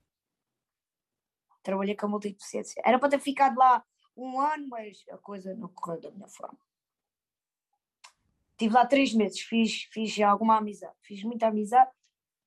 Trabalhei 1.63 1.95
com 1.95 2.07
a 2.07 2.09
multideficiência. 2.09 2.81
Era 2.85 2.99
para 2.99 3.11
ter 3.11 3.19
ficado 3.19 3.57
lá 3.57 3.81
um 4.15 4.41
ano, 4.41 4.67
mas 4.67 5.05
a 5.09 5.17
coisa 5.17 5.55
não 5.55 5.69
correu 5.69 6.01
da 6.01 6.11
minha 6.11 6.27
forma. 6.27 6.59
Estive 8.51 8.73
lá 8.73 8.85
três 8.85 9.13
meses, 9.13 9.39
fiz, 9.39 9.83
fiz 9.83 10.19
alguma 10.19 10.57
amizade, 10.57 10.95
fiz 11.01 11.23
muita 11.23 11.47
amizade 11.47 11.89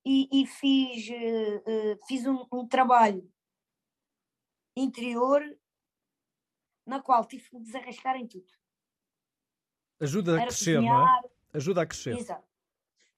e, 0.05 0.43
e 0.43 0.47
fiz, 0.47 1.09
uh, 1.09 1.57
uh, 1.71 2.07
fiz 2.07 2.27
um, 2.27 2.45
um 2.53 2.69
trabalho 2.69 3.27
interior 4.77 5.43
na 6.85 7.01
qual 7.01 7.25
tive 7.25 7.49
que 7.49 7.57
me 7.57 7.63
desarrascar 7.63 8.17
em 8.17 8.27
tudo 8.27 8.53
Ajuda 10.03 10.37
a 10.37 10.43
crescer, 10.43 10.75
cozinhar, 10.75 10.99
não 10.99 11.09
é? 11.09 11.31
Ajuda 11.55 11.83
a 11.83 11.87
crescer. 11.87 12.19
Exato. 12.19 12.49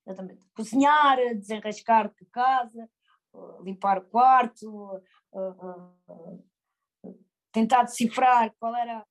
Exatamente. 0.06 0.46
Cozinhar, 0.54 1.16
desenrascar 1.34 2.06
a 2.06 2.24
casa, 2.30 2.90
limpar 3.62 3.98
o 3.98 4.04
quarto, 4.04 5.02
tentar 7.50 7.84
decifrar 7.84 8.54
qual 8.58 8.76
era 8.76 9.06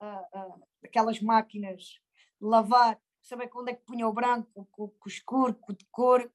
aquelas 0.83 1.19
máquinas 1.19 1.81
de 1.81 1.99
lavar, 2.45 3.01
saber 3.21 3.47
quando 3.47 3.69
é 3.69 3.73
que 3.73 3.83
punha 3.85 4.07
o 4.07 4.13
branco, 4.13 4.67
com 4.71 4.83
o 4.83 5.07
escuro, 5.07 5.55
com 5.55 5.71
o 5.71 5.75
de 5.75 5.85
cor. 5.91 6.31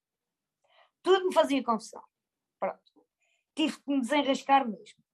Tudo 1.03 1.29
me 1.29 1.35
fazia 1.35 1.63
confusão. 1.63 2.03
Pronto. 2.59 3.07
Tive 3.55 3.79
que 3.79 3.91
me 3.91 4.01
desenrascar 4.01 4.67
mesmo. 4.67 5.05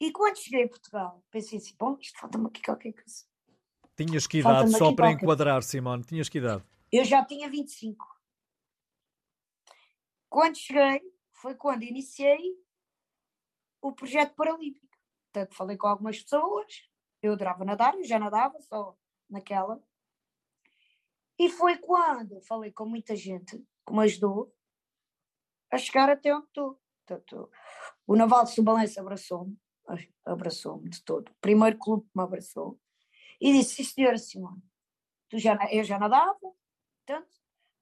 E 0.00 0.10
quando 0.12 0.38
cheguei 0.38 0.64
a 0.64 0.68
Portugal, 0.68 1.22
pensei 1.30 1.58
assim: 1.58 1.74
bom, 1.78 1.98
isto 2.00 2.18
falta-me 2.18 2.46
aqui 2.46 2.62
qualquer 2.62 2.92
coisa. 2.92 3.24
Tinhas 3.96 4.26
que 4.26 4.38
idade, 4.38 4.76
só 4.76 4.94
para 4.94 5.12
enquadrar, 5.12 5.62
Simone, 5.62 6.04
tinhas 6.04 6.28
que 6.28 6.38
idade? 6.38 6.62
Eu 6.92 7.04
já 7.04 7.24
tinha 7.24 7.48
25. 7.48 8.04
Quando 10.28 10.58
cheguei, 10.58 11.00
foi 11.32 11.54
quando 11.54 11.82
iniciei 11.82 12.56
o 13.80 13.92
projeto 13.92 14.34
paralímpico. 14.34 14.86
Portanto, 15.32 15.54
falei 15.54 15.76
com 15.76 15.86
algumas 15.86 16.20
pessoas, 16.20 16.88
eu 17.22 17.32
adorava 17.32 17.64
nadar, 17.64 17.94
eu 17.94 18.04
já 18.04 18.18
nadava 18.18 18.60
só 18.60 18.96
naquela. 19.30 19.82
E 21.38 21.48
foi 21.48 21.78
quando 21.78 22.40
falei 22.42 22.72
com 22.72 22.86
muita 22.86 23.14
gente 23.16 23.58
que 23.86 23.92
me 23.92 24.04
ajudou 24.04 24.54
a 25.70 25.78
chegar 25.78 26.10
até 26.10 26.34
onde 26.34 26.46
estou. 26.46 26.80
Portanto, 27.06 27.50
o 28.06 28.16
Naval 28.16 28.44
de 28.44 28.50
Subalense 28.50 28.98
abraçou-me, 28.98 29.58
abraçou-me 30.24 30.90
de 30.90 31.02
todo. 31.02 31.30
O 31.30 31.34
primeiro 31.40 31.78
clube 31.78 32.04
que 32.04 32.16
me 32.16 32.22
abraçou. 32.22 32.80
E 33.40 33.52
disse, 33.52 33.76
sim 33.76 33.84
senhora 33.84 34.18
Simone, 34.18 34.62
tu 35.28 35.38
já, 35.38 35.56
eu 35.70 35.84
já 35.84 35.98
nadava, 35.98 36.38
portanto, 36.40 37.30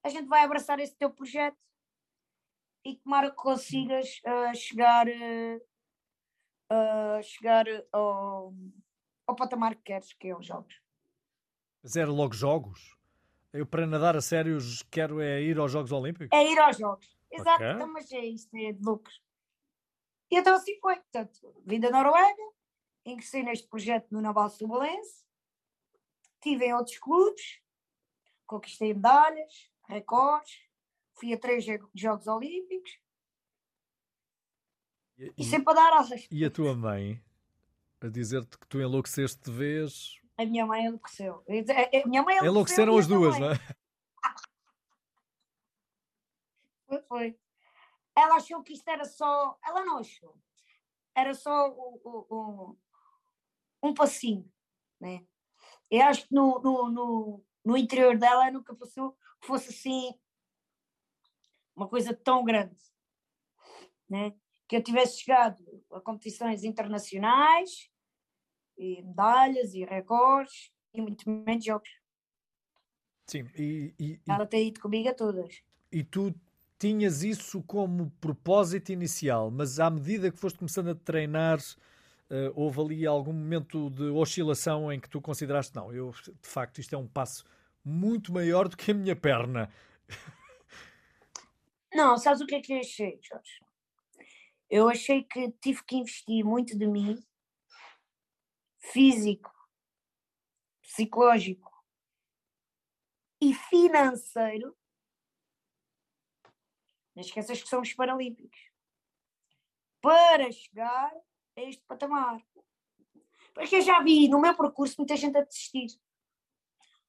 a 0.03 0.09
gente 0.09 0.27
vai 0.27 0.43
abraçar 0.43 0.79
esse 0.79 0.95
teu 0.95 1.09
projeto 1.09 1.57
e 2.83 2.95
tomara 2.97 3.31
que 3.31 3.37
consigas 3.37 4.21
uh, 4.25 4.55
chegar, 4.55 5.07
uh, 5.07 5.59
chegar 7.23 7.65
ao, 7.91 8.53
ao 9.25 9.35
patamar 9.35 9.75
que 9.75 9.81
queres, 9.83 10.13
que 10.13 10.27
é 10.27 10.37
os 10.37 10.45
jogos. 10.45 10.79
Mas 11.81 11.95
era 11.95 12.11
logo 12.11 12.33
jogos? 12.33 12.95
Eu 13.51 13.65
para 13.65 13.87
nadar 13.87 14.15
a 14.15 14.21
sério 14.21 14.57
quero 14.91 15.21
é 15.21 15.41
ir 15.41 15.57
aos 15.57 15.71
Jogos 15.71 15.91
Olímpicos? 15.91 16.37
É 16.37 16.43
ir 16.51 16.59
aos 16.59 16.77
Jogos, 16.77 17.17
exato, 17.31 17.63
okay. 17.63 17.71
então, 17.71 17.87
mas 17.87 18.11
é 18.11 18.25
isto, 18.25 18.53
é 18.55 18.73
de 18.73 18.83
lucros. 18.83 19.23
E 20.29 20.37
então 20.37 20.55
assim 20.55 20.77
foi, 20.79 20.95
portanto, 20.97 21.55
vim 21.65 21.79
da 21.79 21.89
Noruega, 21.89 22.51
ingressei 23.05 23.43
neste 23.43 23.67
projeto 23.67 24.07
no 24.11 24.21
Naval 24.21 24.49
Subalense, 24.49 25.25
estive 26.45 26.65
em 26.65 26.73
outros 26.73 26.97
clubes, 26.99 27.59
conquistei 28.45 28.93
medalhas, 28.93 29.71
recordes, 29.89 30.59
fui 31.13 31.33
a 31.33 31.39
três 31.39 31.65
Jogos 31.93 32.27
Olímpicos 32.27 32.99
e, 35.17 35.33
e 35.37 35.43
sempre 35.43 35.71
a 35.71 35.75
dar 35.75 35.93
asas. 35.93 36.27
E 36.29 36.45
a 36.45 36.51
tua 36.51 36.75
mãe 36.75 37.23
a 37.99 38.07
dizer-te 38.07 38.57
que 38.59 38.67
tu 38.67 38.79
enlouqueceste 38.79 39.41
de 39.43 39.51
vez? 39.51 40.21
A 40.37 40.45
minha 40.45 40.65
mãe 40.65 40.85
enlouqueceu. 40.85 41.43
A 41.47 42.07
minha 42.07 42.21
mãe 42.21 42.37
Enlouqueceram 42.37 42.97
as 42.97 43.07
duas, 43.07 43.39
não 43.39 43.51
é? 43.51 43.55
Foi, 46.87 47.01
foi. 47.01 47.39
Ela 48.15 48.35
achou 48.35 48.61
que 48.61 48.73
isto 48.73 48.87
era 48.87 49.05
só. 49.05 49.57
Ela 49.65 49.83
não 49.83 49.97
achou. 49.97 50.37
Era 51.15 51.33
só 51.33 51.67
o, 51.71 51.99
o, 52.29 52.77
um 53.81 53.91
passinho, 53.91 54.47
né? 54.99 55.25
Eu 55.89 56.01
acho 56.03 56.27
que 56.27 56.33
no, 56.33 56.59
no, 56.59 56.89
no, 56.89 57.45
no 57.63 57.77
interior 57.77 58.17
dela 58.17 58.51
nunca 58.51 58.75
passou 58.75 59.11
que 59.41 59.47
fosse 59.47 59.69
assim 59.69 60.13
uma 61.75 61.87
coisa 61.87 62.13
tão 62.13 62.43
grande, 62.43 62.77
né? 64.09 64.33
que 64.67 64.75
eu 64.75 64.83
tivesse 64.83 65.19
chegado 65.21 65.63
a 65.91 65.99
competições 65.99 66.63
internacionais, 66.63 67.89
e 68.77 69.01
medalhas 69.03 69.73
e 69.73 69.85
recordes, 69.85 70.71
e 70.93 71.01
muito 71.01 71.29
menos 71.29 71.63
jogos. 71.63 71.89
Sim, 73.27 73.47
e, 73.55 73.93
e, 73.99 74.19
ela 74.27 74.45
tem 74.45 74.67
ido 74.67 74.79
comigo 74.79 75.09
a 75.09 75.13
todas. 75.13 75.61
E 75.91 76.03
tu 76.03 76.33
tinhas 76.77 77.23
isso 77.23 77.63
como 77.63 78.11
propósito 78.19 78.91
inicial, 78.91 79.49
mas 79.49 79.79
à 79.79 79.89
medida 79.89 80.31
que 80.31 80.37
foste 80.37 80.59
começando 80.59 80.89
a 80.89 80.95
treinar, 80.95 81.59
uh, 82.29 82.51
houve 82.53 82.81
ali 82.81 83.05
algum 83.05 83.33
momento 83.33 83.89
de 83.89 84.03
oscilação 84.03 84.91
em 84.91 84.99
que 84.99 85.09
tu 85.09 85.21
consideraste, 85.21 85.75
não, 85.75 85.93
eu 85.93 86.11
de 86.11 86.47
facto 86.47 86.79
isto 86.79 86.93
é 86.93 86.97
um 86.97 87.07
passo 87.07 87.45
muito 87.83 88.33
maior 88.33 88.67
do 88.67 88.75
que 88.75 88.91
a 88.91 88.93
minha 88.93 89.15
perna. 89.15 89.71
Não, 91.93 92.17
sabes 92.17 92.41
o 92.41 92.45
que 92.45 92.55
é 92.55 92.61
que 92.61 92.73
eu 92.73 92.79
achei, 92.79 93.19
Jorge? 93.21 93.63
Eu 94.69 94.89
achei 94.89 95.23
que 95.23 95.51
tive 95.61 95.81
que 95.85 95.95
investir 95.95 96.43
muito 96.43 96.77
de 96.77 96.85
mim, 96.87 97.23
físico, 98.79 99.53
psicológico 100.81 101.71
e 103.39 103.53
financeiro. 103.53 104.75
Não 107.15 107.21
esqueças 107.21 107.61
que 107.61 107.69
são 107.69 107.81
os 107.81 107.93
Paralímpicos. 107.93 108.59
Para 110.01 110.51
chegar 110.51 111.13
a 111.57 111.61
este 111.61 111.83
patamar. 111.87 112.41
Porque 113.53 113.77
eu 113.77 113.81
já 113.81 114.01
vi 114.03 114.27
no 114.27 114.41
meu 114.41 114.55
percurso 114.55 114.95
muita 114.97 115.15
gente 115.15 115.37
a 115.37 115.43
desistir 115.43 115.87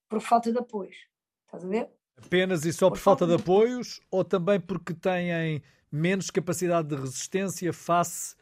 por 0.08 0.20
falta 0.20 0.52
de 0.52 0.58
apoios. 0.58 0.96
Estás 1.44 1.64
a 1.64 1.68
ver? 1.68 1.90
Apenas 2.16 2.64
e 2.64 2.72
só 2.72 2.88
por, 2.88 2.96
por 2.96 3.02
falta 3.02 3.26
de 3.26 3.34
apoios 3.34 4.00
ou 4.10 4.24
também 4.24 4.60
porque 4.60 4.94
têm 4.94 5.62
menos 5.90 6.30
capacidade 6.30 6.88
de 6.88 6.96
resistência 6.96 7.72
face 7.72 8.36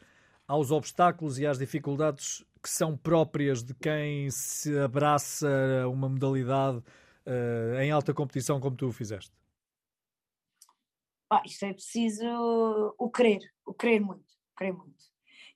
aos 0.47 0.71
obstáculos 0.71 1.39
e 1.39 1.45
às 1.45 1.57
dificuldades 1.57 2.45
que 2.61 2.69
são 2.69 2.97
próprias 2.97 3.63
de 3.63 3.73
quem 3.73 4.29
se 4.31 4.77
abraça 4.79 5.47
uma 5.87 6.09
modalidade 6.09 6.77
uh, 6.77 7.79
em 7.79 7.91
alta 7.91 8.13
competição 8.13 8.59
como 8.59 8.75
tu 8.75 8.87
o 8.87 8.91
fizeste? 8.91 9.31
Ah, 11.29 11.41
isto 11.45 11.65
é 11.65 11.73
preciso 11.73 12.25
o 12.97 13.09
querer, 13.09 13.39
o 13.65 13.73
querer 13.73 13.99
muito, 13.99 14.31
o 14.53 14.57
querer 14.57 14.73
muito. 14.73 15.04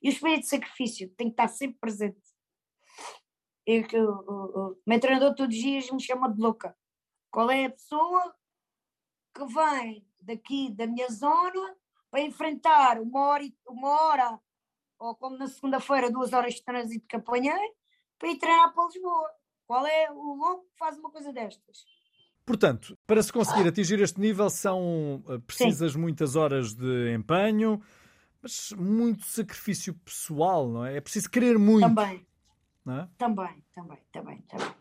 E 0.02 0.08
o 0.08 0.12
espírito 0.12 0.40
de 0.40 0.48
sacrifício 0.48 1.08
tem 1.10 1.28
que 1.28 1.34
estar 1.34 1.48
sempre 1.48 1.78
presente. 1.78 2.20
Eu, 3.66 3.86
eu, 3.92 4.02
eu, 4.02 4.72
o 4.72 4.82
meu 4.86 5.00
treinador 5.00 5.34
todos 5.34 5.54
os 5.54 5.62
dias 5.62 5.90
me 5.90 6.00
chama 6.00 6.32
de 6.32 6.40
louca. 6.40 6.76
Qual 7.30 7.50
é 7.50 7.66
a 7.66 7.70
pessoa 7.70 8.34
que 9.34 9.44
vem 9.46 10.06
daqui 10.20 10.70
da 10.70 10.86
minha 10.86 11.08
zona 11.08 11.76
para 12.10 12.20
enfrentar 12.20 13.00
uma 13.00 13.20
hora, 13.20 13.44
uma 13.68 13.88
hora 13.88 14.40
ou 14.98 15.14
como 15.14 15.36
na 15.36 15.46
segunda-feira, 15.46 16.10
duas 16.10 16.32
horas 16.32 16.54
de 16.54 16.62
trânsito 16.62 17.06
que 17.06 17.16
apanhei, 17.16 17.74
para 18.18 18.28
ir 18.28 18.38
treinar 18.38 18.74
para 18.74 18.86
Lisboa? 18.86 19.30
Qual 19.66 19.86
é 19.86 20.10
o 20.10 20.34
louco 20.34 20.64
que 20.64 20.78
faz 20.78 20.98
uma 20.98 21.10
coisa 21.10 21.32
destas? 21.32 21.86
Portanto, 22.44 22.98
para 23.06 23.22
se 23.22 23.32
conseguir 23.32 23.68
atingir 23.68 24.00
este 24.00 24.20
nível 24.20 24.50
são 24.50 25.22
eh, 25.28 25.38
precisas 25.38 25.92
Sim. 25.92 26.00
muitas 26.00 26.36
horas 26.36 26.74
de 26.74 27.14
empenho, 27.14 27.80
mas 28.42 28.72
muito 28.72 29.24
sacrifício 29.24 29.94
pessoal, 29.94 30.68
não 30.68 30.84
é? 30.84 30.96
É 30.96 31.00
preciso 31.00 31.30
querer 31.30 31.58
muito. 31.58 31.86
Também. 31.86 32.26
É? 32.88 33.08
Também, 33.18 33.64
também, 33.72 33.98
também, 34.10 34.42
também. 34.42 34.74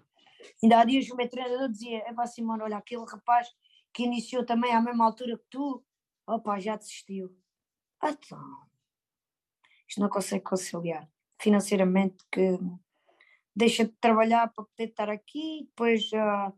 Ainda 0.64 0.80
há 0.80 0.86
dias 0.86 1.10
o 1.10 1.16
meu 1.16 1.30
treinador 1.30 1.70
dizia: 1.70 2.00
é 2.00 2.14
para 2.14 2.28
Simone, 2.28 2.64
olha, 2.64 2.78
aquele 2.78 3.06
rapaz 3.06 3.48
que 3.94 4.04
iniciou 4.04 4.46
também 4.46 4.74
à 4.74 4.82
mesma 4.82 5.06
altura 5.06 5.38
que 5.38 5.46
tu, 5.50 5.84
opa, 6.26 6.60
já 6.60 6.76
desistiu. 6.76 7.36
Então, 8.04 8.42
isto 9.88 10.00
não 10.00 10.10
consegue 10.10 10.44
conciliar 10.44 11.10
financeiramente 11.42 12.18
que 12.32 12.58
deixa 13.56 13.86
de 13.86 13.92
trabalhar 14.00 14.48
para 14.54 14.64
poder 14.64 14.90
estar 14.90 15.10
aqui, 15.10 15.66
depois 15.66 16.08
já 16.08 16.54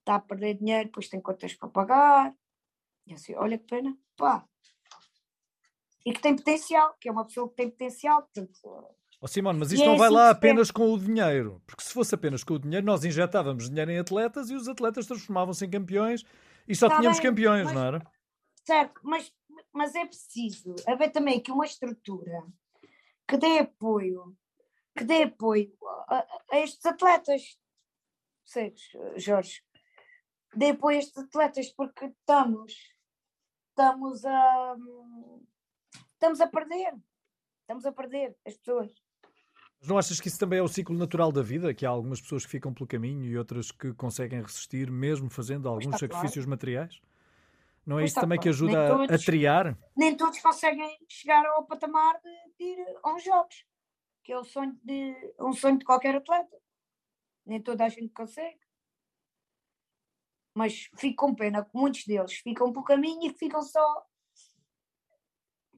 está 0.00 0.16
a 0.16 0.20
perder 0.20 0.54
dinheiro, 0.54 0.86
depois 0.86 1.08
tem 1.08 1.20
contas 1.20 1.54
para 1.54 1.68
pagar. 1.68 2.36
E 3.06 3.14
assim, 3.14 3.34
olha 3.34 3.58
que 3.58 3.66
pena, 3.66 3.96
pá. 4.16 4.48
E 6.04 6.12
que 6.12 6.20
tem 6.20 6.34
potencial, 6.34 6.96
que 7.00 7.08
é 7.08 7.12
uma 7.12 7.24
pessoa 7.24 7.48
que 7.48 7.56
tem 7.56 7.70
potencial, 7.70 8.22
portanto, 8.22 8.60
Oh, 9.24 9.28
Simone, 9.28 9.56
mas 9.56 9.70
isto 9.70 9.84
e 9.84 9.86
não 9.86 9.94
é 9.94 9.98
vai 9.98 10.08
assim 10.08 10.16
lá 10.16 10.30
apenas 10.30 10.72
com 10.72 10.92
o 10.92 10.98
dinheiro, 10.98 11.62
porque 11.64 11.84
se 11.84 11.92
fosse 11.92 12.12
apenas 12.12 12.42
com 12.42 12.54
o 12.54 12.58
dinheiro, 12.58 12.84
nós 12.84 13.04
injetávamos 13.04 13.70
dinheiro 13.70 13.92
em 13.92 13.98
atletas 14.00 14.50
e 14.50 14.54
os 14.56 14.66
atletas 14.66 15.06
transformavam-se 15.06 15.64
em 15.64 15.70
campeões 15.70 16.24
e 16.66 16.74
só 16.74 16.88
tá 16.88 16.96
tínhamos 16.96 17.20
bem, 17.20 17.30
campeões, 17.30 17.66
mas, 17.66 17.72
não 17.72 17.84
era? 17.84 18.12
Certo, 18.66 19.00
mas, 19.04 19.32
mas 19.72 19.94
é 19.94 20.04
preciso 20.04 20.74
haver 20.88 21.12
também 21.12 21.38
aqui 21.38 21.52
uma 21.52 21.64
estrutura 21.64 22.44
que 23.28 23.36
dê 23.36 23.60
apoio, 23.60 24.36
que 24.98 25.04
dê 25.04 25.22
apoio 25.22 25.72
a, 26.08 26.26
a 26.50 26.58
estes 26.58 26.84
atletas, 26.84 27.56
percebes, 28.44 28.82
Jorge? 29.18 29.62
Dê 30.52 30.70
apoio 30.70 30.96
a 30.96 30.98
estes 30.98 31.22
atletas 31.22 31.68
porque 31.70 32.06
estamos, 32.06 32.74
estamos 33.70 34.24
a, 34.24 34.76
estamos 36.22 36.40
a 36.40 36.46
perder, 36.46 36.94
estamos 37.62 37.84
a 37.84 37.90
perder 37.90 38.36
as 38.46 38.56
pessoas. 38.56 38.92
Mas 39.80 39.88
não 39.88 39.98
achas 39.98 40.20
que 40.20 40.28
isso 40.28 40.38
também 40.38 40.60
é 40.60 40.62
o 40.62 40.68
ciclo 40.68 40.96
natural 40.96 41.32
da 41.32 41.42
vida? 41.42 41.74
Que 41.74 41.84
há 41.84 41.90
algumas 41.90 42.20
pessoas 42.20 42.44
que 42.44 42.52
ficam 42.52 42.72
pelo 42.72 42.86
caminho 42.86 43.24
e 43.24 43.36
outras 43.36 43.72
que 43.72 43.92
conseguem 43.94 44.40
resistir, 44.40 44.88
mesmo 44.88 45.28
fazendo 45.28 45.68
alguns 45.68 45.98
sacrifícios 45.98 46.44
claro. 46.44 46.50
materiais? 46.50 47.00
Não 47.84 47.98
é 47.98 48.04
isso 48.04 48.14
também 48.14 48.38
claro. 48.38 48.42
que 48.42 48.48
ajuda 48.48 48.88
todos, 48.88 49.10
a, 49.10 49.18
triar? 49.18 49.76
Nem 49.96 50.16
todos 50.16 50.38
conseguem 50.38 50.96
chegar 51.08 51.44
ao 51.44 51.66
patamar 51.66 52.20
de, 52.22 52.52
de 52.56 52.64
ir 52.64 52.96
aos 53.02 53.24
jogos, 53.24 53.66
que 54.22 54.32
é 54.32 54.38
o 54.38 54.44
sonho 54.44 54.78
de, 54.84 55.34
um 55.40 55.52
sonho 55.52 55.78
de 55.78 55.84
qualquer 55.84 56.14
atleta. 56.14 56.56
Nem 57.44 57.60
toda 57.60 57.84
a 57.84 57.88
gente 57.88 58.10
consegue. 58.10 58.60
Mas 60.54 60.88
fico 60.96 61.26
com 61.26 61.34
pena 61.34 61.64
que 61.64 61.70
muitos 61.74 62.04
deles 62.06 62.34
ficam 62.34 62.72
pelo 62.72 62.84
caminho 62.84 63.28
e 63.28 63.34
ficam 63.34 63.62
só 63.62 64.06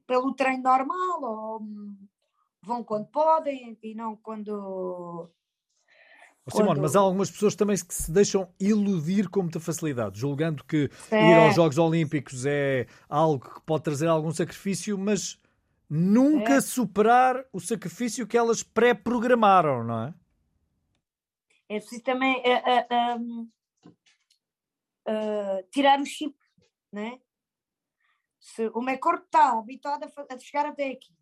pelo 0.05 0.33
treino 0.33 0.63
normal 0.63 1.23
ou 1.23 1.61
vão 2.61 2.83
quando 2.83 3.07
podem 3.07 3.77
e 3.81 3.95
não 3.95 4.15
quando. 4.15 5.29
Oh, 6.45 6.51
Simone, 6.51 6.69
quando... 6.69 6.81
mas 6.81 6.95
há 6.95 6.99
algumas 6.99 7.31
pessoas 7.31 7.55
também 7.55 7.75
que 7.77 7.93
se 7.93 8.11
deixam 8.11 8.47
iludir 8.59 9.29
com 9.29 9.41
muita 9.43 9.59
facilidade, 9.59 10.19
julgando 10.19 10.63
que 10.63 10.89
é. 11.11 11.29
ir 11.29 11.33
aos 11.33 11.55
Jogos 11.55 11.77
Olímpicos 11.77 12.45
é 12.45 12.87
algo 13.09 13.39
que 13.39 13.61
pode 13.61 13.83
trazer 13.83 14.07
algum 14.07 14.31
sacrifício, 14.31 14.97
mas 14.97 15.39
nunca 15.89 16.55
é. 16.55 16.61
superar 16.61 17.45
o 17.51 17.59
sacrifício 17.59 18.27
que 18.27 18.37
elas 18.37 18.63
pré-programaram, 18.63 19.83
não 19.83 20.03
é? 20.03 20.13
É 21.67 21.79
preciso 21.79 22.03
também 22.03 22.43
uh, 22.43 23.17
uh, 23.17 23.49
uh, 25.09 25.67
tirar 25.71 25.99
o 25.99 26.05
chip, 26.05 26.35
não 26.91 27.01
é? 27.01 27.19
Se 28.45 28.67
o 28.75 28.79
meu 28.79 28.99
corpo 28.99 29.25
está 29.25 29.57
habituado 29.57 30.03
a, 30.03 30.33
a 30.35 30.37
chegar 30.37 30.67
até 30.67 30.91
aqui, 30.91 31.17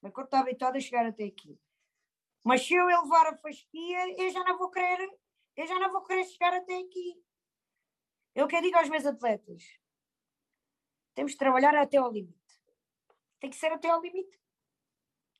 meu 0.00 0.12
corpo 0.12 0.28
está 0.28 0.38
habituado 0.38 0.76
a 0.76 0.80
chegar 0.80 1.04
até 1.04 1.24
aqui. 1.24 1.58
Mas 2.44 2.64
se 2.64 2.74
eu 2.74 2.86
levar 2.86 3.26
a 3.26 3.36
fasquia, 3.38 4.22
eu 4.22 4.30
já 4.30 4.44
não 4.44 4.56
vou 4.56 4.70
querer, 4.70 5.10
eu 5.56 5.66
já 5.66 5.76
não 5.80 5.90
vou 5.90 6.04
querer 6.04 6.24
chegar 6.26 6.54
até 6.54 6.78
aqui. 6.78 7.20
Eu 8.36 8.46
que 8.46 8.60
digo 8.60 8.78
aos 8.78 8.88
meus 8.88 9.04
atletas, 9.04 9.64
temos 11.12 11.32
de 11.32 11.38
trabalhar 11.38 11.74
até 11.74 11.96
ao 11.96 12.12
limite. 12.12 12.62
Tem 13.40 13.50
que 13.50 13.56
ser 13.56 13.72
até 13.72 13.88
ao 13.90 14.00
limite. 14.00 14.40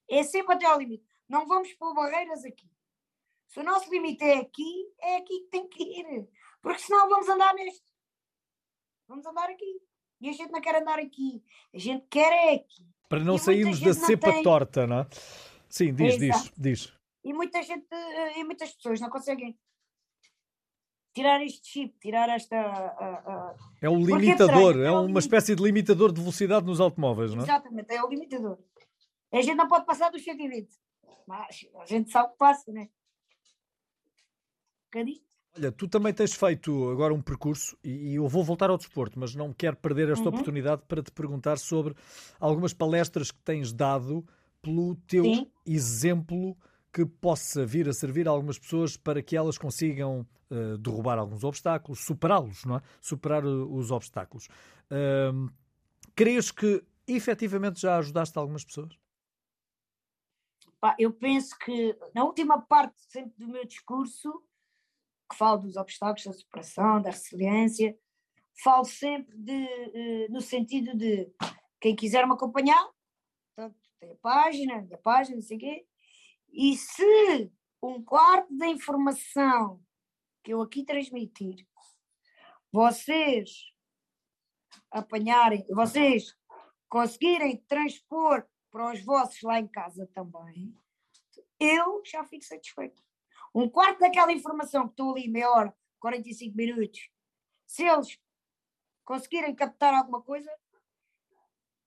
É 0.08 0.24
sempre 0.24 0.56
até 0.56 0.66
ao 0.66 0.80
limite. 0.80 1.06
Não 1.28 1.46
vamos 1.46 1.72
pôr 1.74 1.94
barreiras 1.94 2.44
aqui. 2.44 2.68
Se 3.46 3.60
o 3.60 3.62
nosso 3.62 3.88
limite 3.88 4.24
é 4.24 4.38
aqui, 4.38 4.92
é 4.98 5.16
aqui 5.18 5.42
que 5.42 5.48
tem 5.48 5.68
que 5.68 5.84
ir. 5.84 6.28
Porque 6.60 6.80
senão 6.80 7.08
vamos 7.08 7.28
andar 7.28 7.54
neste. 7.54 7.86
Vamos 9.06 9.24
andar 9.24 9.48
aqui. 9.48 9.93
E 10.20 10.28
a 10.28 10.32
gente 10.32 10.50
não 10.50 10.60
quer 10.60 10.76
andar 10.76 10.98
aqui. 10.98 11.42
A 11.72 11.78
gente 11.78 12.06
quer 12.08 12.32
é 12.32 12.54
aqui. 12.54 12.86
Para 13.08 13.20
não 13.20 13.36
e 13.36 13.38
sairmos 13.38 13.80
da 13.80 13.92
cepa 13.92 14.32
tem... 14.32 14.42
torta, 14.42 14.86
não 14.86 15.00
é? 15.00 15.06
Sim, 15.68 15.92
diz, 15.94 16.18
diz, 16.18 16.52
diz. 16.56 16.92
E 17.24 17.32
muita 17.32 17.62
gente, 17.62 17.86
e 18.36 18.44
muitas 18.44 18.72
pessoas 18.72 19.00
não 19.00 19.10
conseguem 19.10 19.58
tirar 21.14 21.42
este 21.42 21.66
chip, 21.66 21.98
tirar 22.00 22.28
esta. 22.28 22.56
Uh, 22.56 23.52
uh, 23.52 23.56
é 23.80 23.88
um 23.88 24.04
limitador, 24.04 24.76
é, 24.76 24.86
é 24.86 24.90
uma 24.90 25.20
espécie 25.20 25.54
de 25.54 25.62
limitador 25.62 26.12
de 26.12 26.20
velocidade 26.20 26.66
nos 26.66 26.80
automóveis, 26.80 27.32
não 27.32 27.40
é? 27.40 27.44
Exatamente, 27.44 27.94
é 27.94 28.02
o 28.02 28.08
limitador. 28.08 28.58
A 29.32 29.40
gente 29.40 29.54
não 29.54 29.68
pode 29.68 29.86
passar 29.86 30.10
dos 30.10 30.22
120, 30.22 30.68
mas 31.26 31.66
a 31.80 31.86
gente 31.86 32.10
sabe 32.10 32.32
que 32.32 32.38
passa, 32.38 32.72
né? 32.72 32.88
Bocadinho. 34.86 35.22
Olha, 35.56 35.70
tu 35.70 35.86
também 35.86 36.12
tens 36.12 36.34
feito 36.34 36.90
agora 36.90 37.14
um 37.14 37.22
percurso 37.22 37.78
e 37.82 38.16
eu 38.16 38.26
vou 38.26 38.42
voltar 38.42 38.70
ao 38.70 38.76
desporto, 38.76 39.18
mas 39.18 39.36
não 39.36 39.52
quero 39.52 39.76
perder 39.76 40.08
esta 40.08 40.24
uhum. 40.24 40.30
oportunidade 40.30 40.82
para 40.88 41.00
te 41.00 41.12
perguntar 41.12 41.58
sobre 41.58 41.94
algumas 42.40 42.72
palestras 42.72 43.30
que 43.30 43.38
tens 43.38 43.72
dado 43.72 44.26
pelo 44.60 44.96
teu 45.06 45.24
Sim. 45.24 45.50
exemplo 45.64 46.56
que 46.92 47.06
possa 47.06 47.64
vir 47.64 47.88
a 47.88 47.92
servir 47.92 48.26
a 48.26 48.32
algumas 48.32 48.58
pessoas 48.58 48.96
para 48.96 49.22
que 49.22 49.36
elas 49.36 49.56
consigam 49.56 50.26
uh, 50.50 50.78
derrubar 50.78 51.18
alguns 51.18 51.44
obstáculos, 51.44 52.04
superá-los, 52.04 52.64
não 52.64 52.76
é? 52.76 52.82
Superar 53.00 53.44
uh, 53.44 53.72
os 53.76 53.92
obstáculos. 53.92 54.48
Uh, 54.90 55.52
crees 56.16 56.50
que 56.50 56.84
efetivamente 57.06 57.80
já 57.80 57.96
ajudaste 57.98 58.36
algumas 58.38 58.64
pessoas? 58.64 58.96
Eu 60.98 61.12
penso 61.12 61.56
que 61.58 61.96
na 62.14 62.24
última 62.24 62.60
parte 62.60 63.00
sempre 63.08 63.32
do 63.38 63.48
meu 63.48 63.64
discurso 63.64 64.42
que 65.34 65.38
falo 65.38 65.58
dos 65.58 65.76
obstáculos, 65.76 66.24
da 66.24 66.32
superação, 66.32 67.02
da 67.02 67.10
resiliência, 67.10 67.98
falo 68.62 68.84
sempre 68.84 69.36
de, 69.36 69.52
uh, 69.52 70.32
no 70.32 70.40
sentido 70.40 70.96
de 70.96 71.28
quem 71.80 71.96
quiser 71.96 72.24
me 72.26 72.32
acompanhar, 72.32 72.88
portanto, 73.54 73.76
tem 73.98 74.12
a 74.12 74.16
página, 74.16 74.88
a 74.92 74.98
página, 74.98 75.36
não 75.36 75.42
sei 75.42 75.56
o 75.56 75.60
quê, 75.60 75.86
e 76.52 76.76
se 76.76 77.52
um 77.82 78.02
quarto 78.02 78.56
da 78.56 78.68
informação 78.68 79.82
que 80.42 80.54
eu 80.54 80.62
aqui 80.62 80.84
transmitir, 80.84 81.66
vocês 82.72 83.72
apanharem, 84.90 85.66
vocês 85.68 86.34
conseguirem 86.88 87.58
transpor 87.68 88.46
para 88.70 88.92
os 88.92 89.04
vossos 89.04 89.42
lá 89.42 89.58
em 89.58 89.66
casa 89.66 90.08
também, 90.14 90.72
eu 91.58 92.02
já 92.04 92.24
fico 92.24 92.44
satisfeito 92.44 93.02
um 93.54 93.68
quarto 93.68 94.00
daquela 94.00 94.32
informação 94.32 94.86
que 94.86 94.92
estou 94.92 95.12
ali 95.12 95.28
meia 95.28 95.50
hora, 95.50 95.76
45 96.00 96.56
minutos, 96.56 97.08
se 97.66 97.84
eles 97.84 98.18
conseguirem 99.04 99.54
captar 99.54 99.94
alguma 99.94 100.20
coisa, 100.20 100.50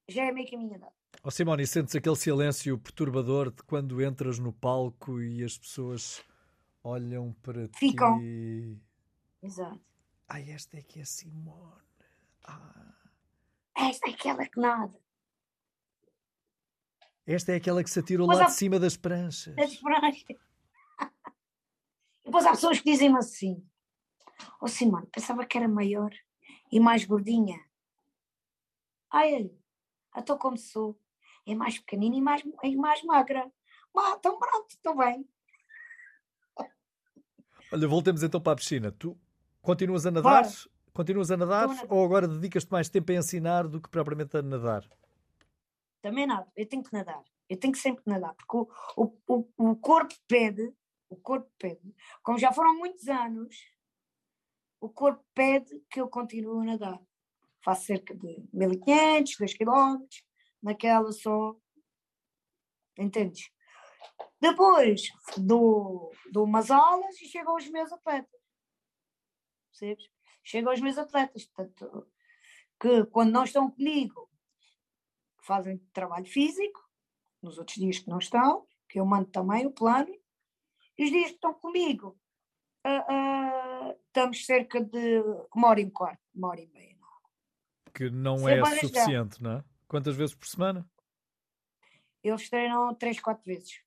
já 0.08 0.24
é 0.24 0.32
meio 0.32 0.50
caminho 0.50 0.76
andado. 0.76 0.94
Oh 1.24 1.32
Simone, 1.32 1.68
sentes 1.68 1.96
aquele 1.96 2.16
silêncio 2.16 2.78
perturbador 2.78 3.52
de 3.52 3.64
quando 3.64 4.02
entras 4.02 4.40
no 4.40 4.54
palco 4.54 5.20
e 5.22 5.44
as 5.44 5.58
pessoas 5.58 6.24
olham 6.84 7.34
para 7.42 7.68
Ficam. 7.76 8.20
ti. 8.20 8.80
Exato. 9.42 9.82
Ah, 10.30 10.40
esta 10.40 10.78
é 10.78 10.82
que 10.82 11.00
é 11.00 11.06
Simone. 11.06 11.82
Ah. 12.44 12.94
Esta 13.76 14.10
é 14.10 14.14
aquela 14.14 14.46
que 14.48 14.60
nada. 14.60 14.98
Esta 17.26 17.52
é 17.52 17.56
aquela 17.56 17.84
que 17.84 17.90
se 17.90 18.00
atirou 18.00 18.26
lá 18.26 18.46
de 18.46 18.54
cima 18.54 18.80
das 18.80 18.96
pranchas. 18.96 19.56
Das 19.56 19.76
pranchas. 19.76 20.38
Depois 22.28 22.46
há 22.46 22.52
pessoas 22.52 22.80
que 22.82 22.92
dizem-me 22.92 23.18
assim: 23.18 23.66
oh, 24.62 24.68
Simone, 24.68 25.08
pensava 25.08 25.46
que 25.46 25.58
era 25.58 25.66
maior 25.66 26.12
e 26.70 26.78
mais 26.78 27.06
gordinha. 27.06 27.58
Ai, 29.10 29.50
estou 30.16 30.38
como 30.38 30.58
sou. 30.58 31.00
É 31.48 31.56
mais 31.56 31.80
pequenina 31.80 32.18
e 32.18 32.22
mais, 32.22 32.44
e 32.62 32.76
mais 32.76 33.02
magra. 33.04 33.50
Ah, 33.96 34.18
tão 34.22 34.38
pronto, 34.38 34.70
estou 34.70 34.98
bem. 34.98 35.26
Olha, 37.72 37.88
voltemos 37.88 38.22
então 38.22 38.42
para 38.42 38.52
a 38.52 38.56
piscina. 38.58 38.92
Tu 38.92 39.18
continuas 39.62 40.06
a 40.06 40.12
nadar? 40.12 40.44
Bora. 40.44 40.56
Continuas 40.94 41.32
a 41.32 41.38
nadar, 41.38 41.63
a 41.63 41.68
nadar. 41.68 41.86
ou 41.90 42.04
agora 42.04 42.28
dedicas-te 42.28 42.70
mais 42.70 42.90
tempo 42.90 43.10
a 43.13 43.16
ensinar 43.16 43.70
do 43.70 43.80
que 43.80 43.88
propriamente 43.88 44.36
a 44.36 44.42
nadar? 44.42 44.84
Também 46.02 46.28
nada, 46.28 46.52
eu 46.58 46.68
tenho 46.68 46.84
que 46.84 46.92
nadar. 46.92 47.24
Eu 47.48 47.58
tenho 47.58 47.72
que 47.72 47.80
sempre 47.80 48.04
nadar, 48.06 48.34
porque 48.34 48.70
o, 48.98 49.13
o, 49.28 49.48
o 49.58 49.76
corpo 49.78 50.13
pede 50.28 50.74
o 51.10 51.15
corpo 51.15 51.50
pede. 51.58 51.96
Como 52.22 52.38
já 52.38 52.52
foram 52.52 52.78
muitos 52.78 53.08
anos, 53.08 53.56
o 54.80 54.89
corpo 54.89 55.26
pede 55.34 55.80
que 55.89 56.00
eu 56.00 56.10
continue 56.10 56.62
a 56.62 56.72
nadar. 56.72 57.02
Faço 57.63 57.86
cerca 57.86 58.15
de 58.15 58.48
1500, 58.54 59.38
2 59.38 59.54
km, 59.58 60.06
naquela 60.62 61.12
só. 61.12 61.56
Entendes? 62.98 63.52
Depois 64.39 65.10
dou, 65.38 66.12
dou 66.32 66.46
umas 66.46 66.70
aulas 66.70 67.20
e 67.22 67.26
chego 67.26 67.52
aos 67.52 67.67
meus 67.70 67.91
atletas. 67.91 68.39
Percebes? 69.70 70.10
Chego 70.43 70.70
aos 70.70 70.80
meus 70.80 70.98
atletas. 70.98 71.46
Portanto, 71.46 72.08
que 72.80 73.06
quando 73.06 73.32
não 73.32 73.43
estão 73.43 73.72
comigo, 73.72 74.30
fazem 75.41 75.78
trabalho 75.91 76.26
físico, 76.26 76.88
nos 77.41 77.58
outros 77.58 77.78
dias 77.78 78.00
que 78.00 78.10
não 78.10 78.20
estão, 78.20 78.67
que 78.88 79.00
eu 79.00 79.06
mando 79.06 79.30
também 79.30 79.65
o 79.65 79.72
plano, 79.72 80.13
e 80.98 81.04
os 81.06 81.12
dias 81.12 81.28
que 81.28 81.36
estão 81.36 81.54
comigo, 81.54 82.18
uh, 82.86 83.92
uh, 83.92 84.00
estamos 84.08 84.46
cerca 84.46 84.84
de 84.84 85.22
uma 85.56 85.70
hora 85.70 85.82
e 85.82 85.86
um 85.86 85.90
quarto, 85.90 86.22
uma 86.34 86.50
hora 86.50 86.62
e 86.62 86.68
meia. 86.68 86.88
Que 87.98 88.12
não 88.12 88.38
Sem 88.38 88.60
é 88.60 88.66
suficiente, 88.76 89.42
não 89.42 89.54
é? 89.54 89.64
Quantas 89.88 90.16
vezes 90.16 90.36
por 90.36 90.48
semana? 90.48 90.88
Eles 92.24 92.48
treinam 92.48 92.94
três, 92.94 93.20
quatro 93.20 93.44
vezes. 93.44 93.82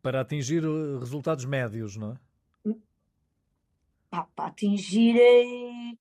Para 0.00 0.20
atingir 0.20 0.64
uh, 0.64 1.00
resultados 1.00 1.44
médios, 1.44 1.96
não 1.96 2.12
é? 2.12 2.18
Ah, 4.12 4.24
para 4.34 4.46
atingir 4.46 5.16
eh, 5.20 5.98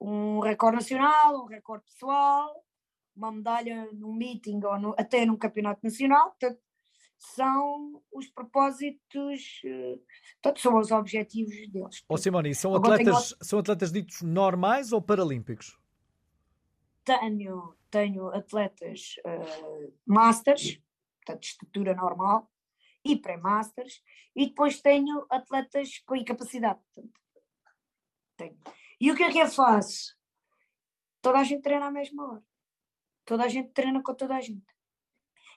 um 0.00 0.40
recorde 0.40 0.76
nacional, 0.76 1.42
um 1.42 1.46
recorde 1.46 1.84
pessoal, 1.84 2.64
uma 3.16 3.32
medalha 3.32 3.88
num 3.92 4.12
meeting 4.12 4.60
ou 4.62 4.78
no, 4.78 4.94
até 4.98 5.24
num 5.24 5.36
campeonato 5.36 5.80
nacional. 5.82 6.30
Portanto, 6.30 6.60
são 7.20 8.02
os 8.10 8.28
propósitos, 8.28 9.60
eh, 9.62 9.98
todos 10.40 10.62
são 10.62 10.78
os 10.78 10.90
objetivos 10.90 11.68
deles. 11.68 12.02
Ó 12.08 12.14
oh, 12.14 12.16
Simone, 12.16 12.54
são 12.54 12.74
atletas, 12.74 13.28
tenho... 13.28 13.44
são 13.44 13.58
atletas 13.58 13.92
ditos 13.92 14.22
normais 14.22 14.90
ou 14.90 15.02
paralímpicos? 15.02 15.78
Tenho, 17.04 17.76
tenho 17.90 18.28
atletas 18.28 19.16
uh, 19.26 19.92
masters, 20.06 20.80
portanto, 21.18 21.44
estrutura 21.44 21.94
normal, 21.94 22.50
e 23.04 23.16
pré-masters, 23.16 24.02
e 24.34 24.46
depois 24.46 24.80
tenho 24.80 25.26
atletas 25.28 25.98
com 26.06 26.16
incapacidade. 26.16 26.80
Portanto, 26.94 27.20
tenho. 28.36 28.58
E 28.98 29.10
o 29.10 29.16
que 29.16 29.24
é 29.24 29.30
que 29.30 29.38
eu 29.38 29.48
faço? 29.48 30.16
Toda 31.20 31.38
a 31.38 31.44
gente 31.44 31.62
treina 31.62 31.86
à 31.86 31.90
mesma 31.90 32.30
hora. 32.30 32.44
Toda 33.26 33.44
a 33.44 33.48
gente 33.48 33.72
treina 33.72 34.02
com 34.02 34.14
toda 34.14 34.36
a 34.36 34.40
gente. 34.40 34.64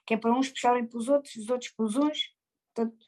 Que 0.06 0.14
é 0.14 0.16
para 0.16 0.32
uns 0.32 0.48
puxarem 0.50 0.86
para 0.86 0.98
os 0.98 1.08
outros, 1.08 1.34
os 1.36 1.48
outros 1.48 1.70
para 1.70 1.84
os 1.86 1.96
uns, 1.96 2.34
portanto, 2.74 3.06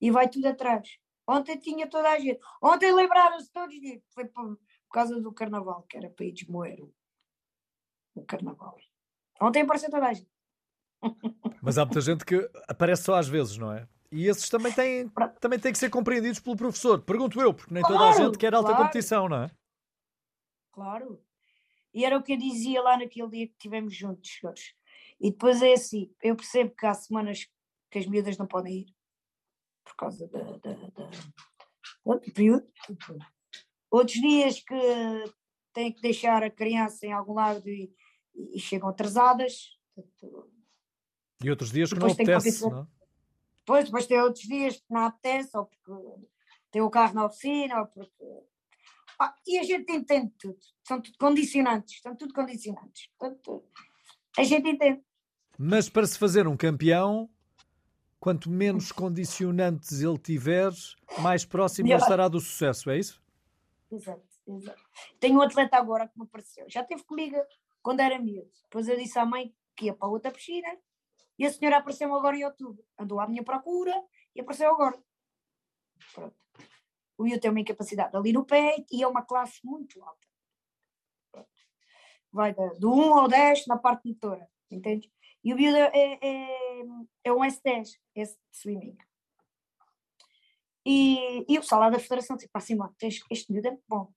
e 0.00 0.10
vai 0.10 0.28
tudo 0.28 0.46
atrás. 0.46 0.98
Ontem 1.26 1.58
tinha 1.58 1.88
toda 1.88 2.10
a 2.10 2.18
gente. 2.18 2.38
Ontem 2.62 2.92
lembraram-se 2.92 3.50
todos 3.50 3.74
disso. 3.80 4.04
Foi 4.10 4.26
por, 4.26 4.56
por, 4.56 4.92
causa 4.92 5.20
do 5.20 5.32
carnaval, 5.32 5.84
que 5.88 5.96
era 5.96 6.10
para 6.10 6.26
ir 6.26 6.32
desmoer 6.32 6.80
o, 6.80 6.94
o 8.14 8.24
carnaval. 8.24 8.76
Ontem 9.40 9.62
apareceu 9.62 9.90
toda 9.90 10.06
a 10.08 10.12
gente. 10.12 10.28
Mas 11.62 11.78
há 11.78 11.84
muita 11.84 12.00
gente 12.00 12.24
que 12.24 12.48
aparece 12.68 13.04
só 13.04 13.14
às 13.14 13.28
vezes, 13.28 13.56
não 13.56 13.72
é? 13.72 13.88
E 14.10 14.28
esses 14.28 14.48
também 14.48 14.72
têm, 14.72 15.10
também 15.40 15.58
têm 15.58 15.72
que 15.72 15.78
ser 15.78 15.90
compreendidos 15.90 16.38
pelo 16.38 16.56
professor. 16.56 17.02
Pergunto 17.02 17.40
eu, 17.40 17.52
porque 17.52 17.74
nem 17.74 17.82
claro, 17.82 17.98
toda 17.98 18.10
a 18.10 18.12
gente 18.12 18.38
quer 18.38 18.54
alta 18.54 18.68
claro. 18.68 18.84
competição, 18.84 19.28
não 19.28 19.42
é? 19.42 19.50
Claro. 20.70 21.20
E 21.92 22.04
era 22.04 22.16
o 22.18 22.22
que 22.22 22.32
eu 22.32 22.36
dizia 22.36 22.82
lá 22.82 22.96
naquele 22.96 23.28
dia 23.28 23.46
que 23.46 23.54
estivemos 23.54 23.94
juntos, 23.94 24.38
senhores. 24.38 24.74
E 25.20 25.30
depois 25.30 25.62
é 25.62 25.72
assim, 25.72 26.12
eu 26.22 26.36
percebo 26.36 26.74
que 26.74 26.86
há 26.86 26.94
semanas 26.94 27.46
que 27.90 27.98
as 27.98 28.06
miúdas 28.06 28.36
não 28.36 28.46
podem 28.46 28.80
ir 28.80 28.94
por 29.84 29.96
causa 29.96 30.26
da, 30.28 30.40
da, 30.40 30.72
da, 30.72 31.10
do 32.04 32.32
período. 32.32 32.66
Outros 33.90 34.20
dias 34.20 34.60
que 34.60 34.74
têm 35.72 35.92
que 35.92 36.00
deixar 36.00 36.42
a 36.42 36.50
criança 36.50 37.06
em 37.06 37.12
algum 37.12 37.34
lado 37.34 37.68
e, 37.68 37.94
e 38.34 38.58
chegam 38.58 38.88
atrasadas. 38.88 39.78
E 41.42 41.50
outros 41.50 41.70
dias 41.70 41.92
que 41.92 41.98
não 41.98 42.10
apetece, 42.10 42.68
não? 42.68 42.88
Depois, 43.58 43.84
depois 43.86 44.06
tem 44.06 44.20
outros 44.20 44.44
dias 44.44 44.76
que 44.76 44.92
não 44.92 45.06
apetece, 45.06 45.56
ou 45.56 45.66
porque 45.66 46.26
tem 46.70 46.82
o 46.82 46.90
carro 46.90 47.14
na 47.14 47.26
oficina, 47.26 47.80
ou 47.80 47.86
porque. 47.86 48.24
Ah, 49.18 49.34
e 49.46 49.58
a 49.58 49.62
gente 49.62 49.90
entende 49.92 50.34
tudo. 50.38 50.58
São 50.82 51.00
tudo 51.00 51.16
condicionantes, 51.16 52.00
são 52.02 52.16
tudo 52.16 52.34
condicionantes. 52.34 53.08
Portanto, 53.16 53.64
a 54.36 54.42
gente 54.42 54.68
entende. 54.68 55.02
Mas 55.58 55.88
para 55.88 56.06
se 56.06 56.18
fazer 56.18 56.48
um 56.48 56.56
campeão, 56.56 57.28
quanto 58.18 58.50
menos 58.50 58.90
condicionantes 58.90 60.00
ele 60.00 60.18
tiver, 60.18 60.72
mais 61.20 61.44
próximo 61.44 61.88
ele 61.88 61.94
estará 61.94 62.26
do 62.28 62.40
sucesso, 62.40 62.90
é 62.90 62.98
isso? 62.98 63.22
Exato, 63.90 64.22
exato. 64.48 64.82
Tenho 65.20 65.38
um 65.38 65.42
atleta 65.42 65.76
agora 65.76 66.08
que 66.08 66.18
me 66.18 66.24
apareceu, 66.24 66.66
já 66.68 66.82
teve 66.82 67.04
comigo 67.04 67.36
quando 67.82 68.00
era 68.00 68.18
miúdo. 68.18 68.50
Depois 68.64 68.88
eu 68.88 68.96
disse 68.96 69.18
à 69.18 69.24
mãe 69.24 69.54
que 69.76 69.86
ia 69.86 69.94
para 69.94 70.08
outra 70.08 70.30
piscina 70.30 70.68
e 71.38 71.46
a 71.46 71.52
senhora 71.52 71.78
apareceu 71.78 72.12
agora 72.14 72.36
em 72.36 72.44
outubro. 72.44 72.84
Andou 72.98 73.20
à 73.20 73.28
minha 73.28 73.44
procura 73.44 73.94
e 74.34 74.40
apareceu 74.40 74.70
agora. 74.70 74.98
Pronto. 76.14 76.34
O 77.16 77.26
Iu 77.26 77.38
tem 77.38 77.50
uma 77.50 77.60
incapacidade 77.60 78.16
ali 78.16 78.32
no 78.32 78.44
pé 78.44 78.84
e 78.90 79.02
é 79.02 79.06
uma 79.06 79.22
classe 79.22 79.64
muito 79.64 80.02
alta. 80.02 80.26
Vai 82.34 82.52
do 82.52 82.92
1 82.92 83.14
ao 83.14 83.28
10 83.28 83.68
na 83.68 83.78
parte 83.78 84.08
motora, 84.08 84.50
entende? 84.68 85.08
E 85.44 85.54
o 85.54 85.60
Iu 85.60 85.76
é, 85.76 86.18
é, 86.20 86.80
é 87.22 87.32
um 87.32 87.44
S10, 87.44 87.96
esse 88.12 88.36
swimming. 88.50 88.98
E, 90.84 91.46
e 91.48 91.56
o 91.56 91.62
lá 91.70 91.88
da 91.88 91.98
federação 92.00 92.34
disse, 92.34 92.48
pá, 92.48 92.58
Simão, 92.58 92.92
este 93.00 93.52
miúdo 93.52 93.68
é 93.68 93.70
muito 93.70 93.84
bom. 93.88 94.12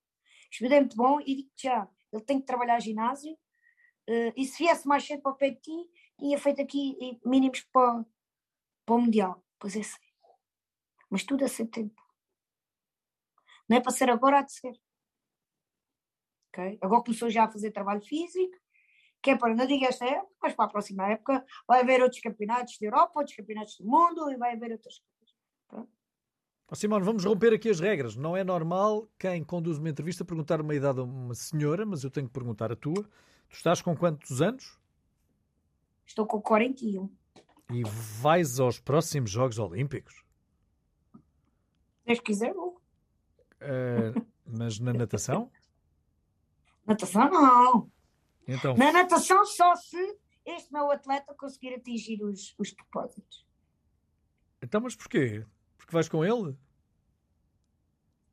Este 0.51 0.63
miúdo 0.63 0.73
é 0.73 0.79
muito 0.79 0.95
bom 0.97 1.19
e 1.21 1.35
digo 1.35 1.51
já, 1.55 1.87
ele 2.11 2.23
tem 2.23 2.39
que 2.39 2.47
trabalhar 2.47 2.79
ginásio 2.79 3.33
uh, 3.33 4.33
e 4.35 4.45
se 4.45 4.63
viesse 4.63 4.87
mais 4.87 5.05
cedo 5.05 5.21
para 5.21 5.33
o 5.33 5.35
pé 5.35 5.51
de 5.51 5.61
ti, 5.61 5.89
tinha 6.17 6.39
feito 6.39 6.59
aqui 6.59 6.97
mínimos 7.23 7.61
para, 7.71 8.03
para 8.83 8.95
o 8.95 8.99
Mundial. 8.99 9.43
Pois 9.59 9.75
é, 9.75 9.83
sei. 9.83 10.07
Mas 11.07 11.23
tudo 11.23 11.45
a 11.45 11.47
seu 11.47 11.67
tempo. 11.67 12.01
Não 13.69 13.77
é 13.77 13.79
para 13.79 13.91
ser 13.91 14.09
agora, 14.09 14.39
há 14.39 14.41
de 14.41 14.53
ser. 14.53 14.73
Agora 16.81 17.03
começou 17.03 17.29
já 17.29 17.45
a 17.45 17.51
fazer 17.51 17.71
trabalho 17.71 18.01
físico, 18.01 18.57
que 19.21 19.31
é 19.31 19.37
para, 19.37 19.55
não 19.55 19.65
diga 19.65 19.87
esta 19.87 20.05
época, 20.05 20.33
mas 20.41 20.53
para 20.53 20.65
a 20.65 20.69
próxima 20.69 21.09
época 21.09 21.45
vai 21.67 21.81
haver 21.81 22.01
outros 22.01 22.21
campeonatos 22.21 22.77
de 22.79 22.85
Europa, 22.85 23.19
outros 23.19 23.35
campeonatos 23.35 23.77
do 23.77 23.85
mundo 23.85 24.31
e 24.31 24.37
vai 24.37 24.53
haver 24.53 24.71
outras 24.71 24.99
coisas. 24.99 25.35
Pronto. 25.67 25.89
Oh, 26.69 26.75
Simone, 26.75 27.05
vamos 27.05 27.23
romper 27.23 27.53
aqui 27.53 27.69
as 27.69 27.79
regras. 27.79 28.15
Não 28.15 28.35
é 28.35 28.43
normal 28.43 29.07
quem 29.17 29.43
conduz 29.43 29.77
uma 29.77 29.89
entrevista 29.89 30.25
perguntar 30.25 30.61
uma 30.61 30.75
idade 30.75 30.99
a 30.99 31.03
uma 31.03 31.33
senhora, 31.33 31.85
mas 31.85 32.03
eu 32.03 32.11
tenho 32.11 32.27
que 32.27 32.33
perguntar 32.33 32.71
a 32.71 32.75
tua. 32.75 33.03
Tu 33.03 33.55
estás 33.55 33.81
com 33.81 33.95
quantos 33.95 34.41
anos? 34.41 34.77
Estou 36.05 36.25
com 36.25 36.41
41. 36.41 37.09
E 37.73 37.83
vais 38.21 38.59
aos 38.59 38.79
próximos 38.79 39.29
Jogos 39.29 39.59
Olímpicos? 39.59 40.23
Deus 42.05 42.19
quiser, 42.21 42.53
vou. 42.53 42.81
Uh, 43.61 44.25
mas 44.45 44.79
na 44.79 44.93
natação? 44.93 45.51
natação 46.87 47.29
não. 47.29 47.91
Então... 48.47 48.75
Na 48.75 48.91
natação 48.91 49.45
só 49.45 49.75
se 49.75 50.17
este 50.45 50.71
meu 50.71 50.89
atleta 50.89 51.33
conseguir 51.35 51.75
atingir 51.75 52.23
os, 52.23 52.55
os 52.57 52.71
propósitos. 52.71 53.45
Então, 54.61 54.81
mas 54.81 54.95
porquê? 54.95 55.45
Porque 55.77 55.91
vais 55.91 56.07
com 56.07 56.23
ele? 56.23 56.57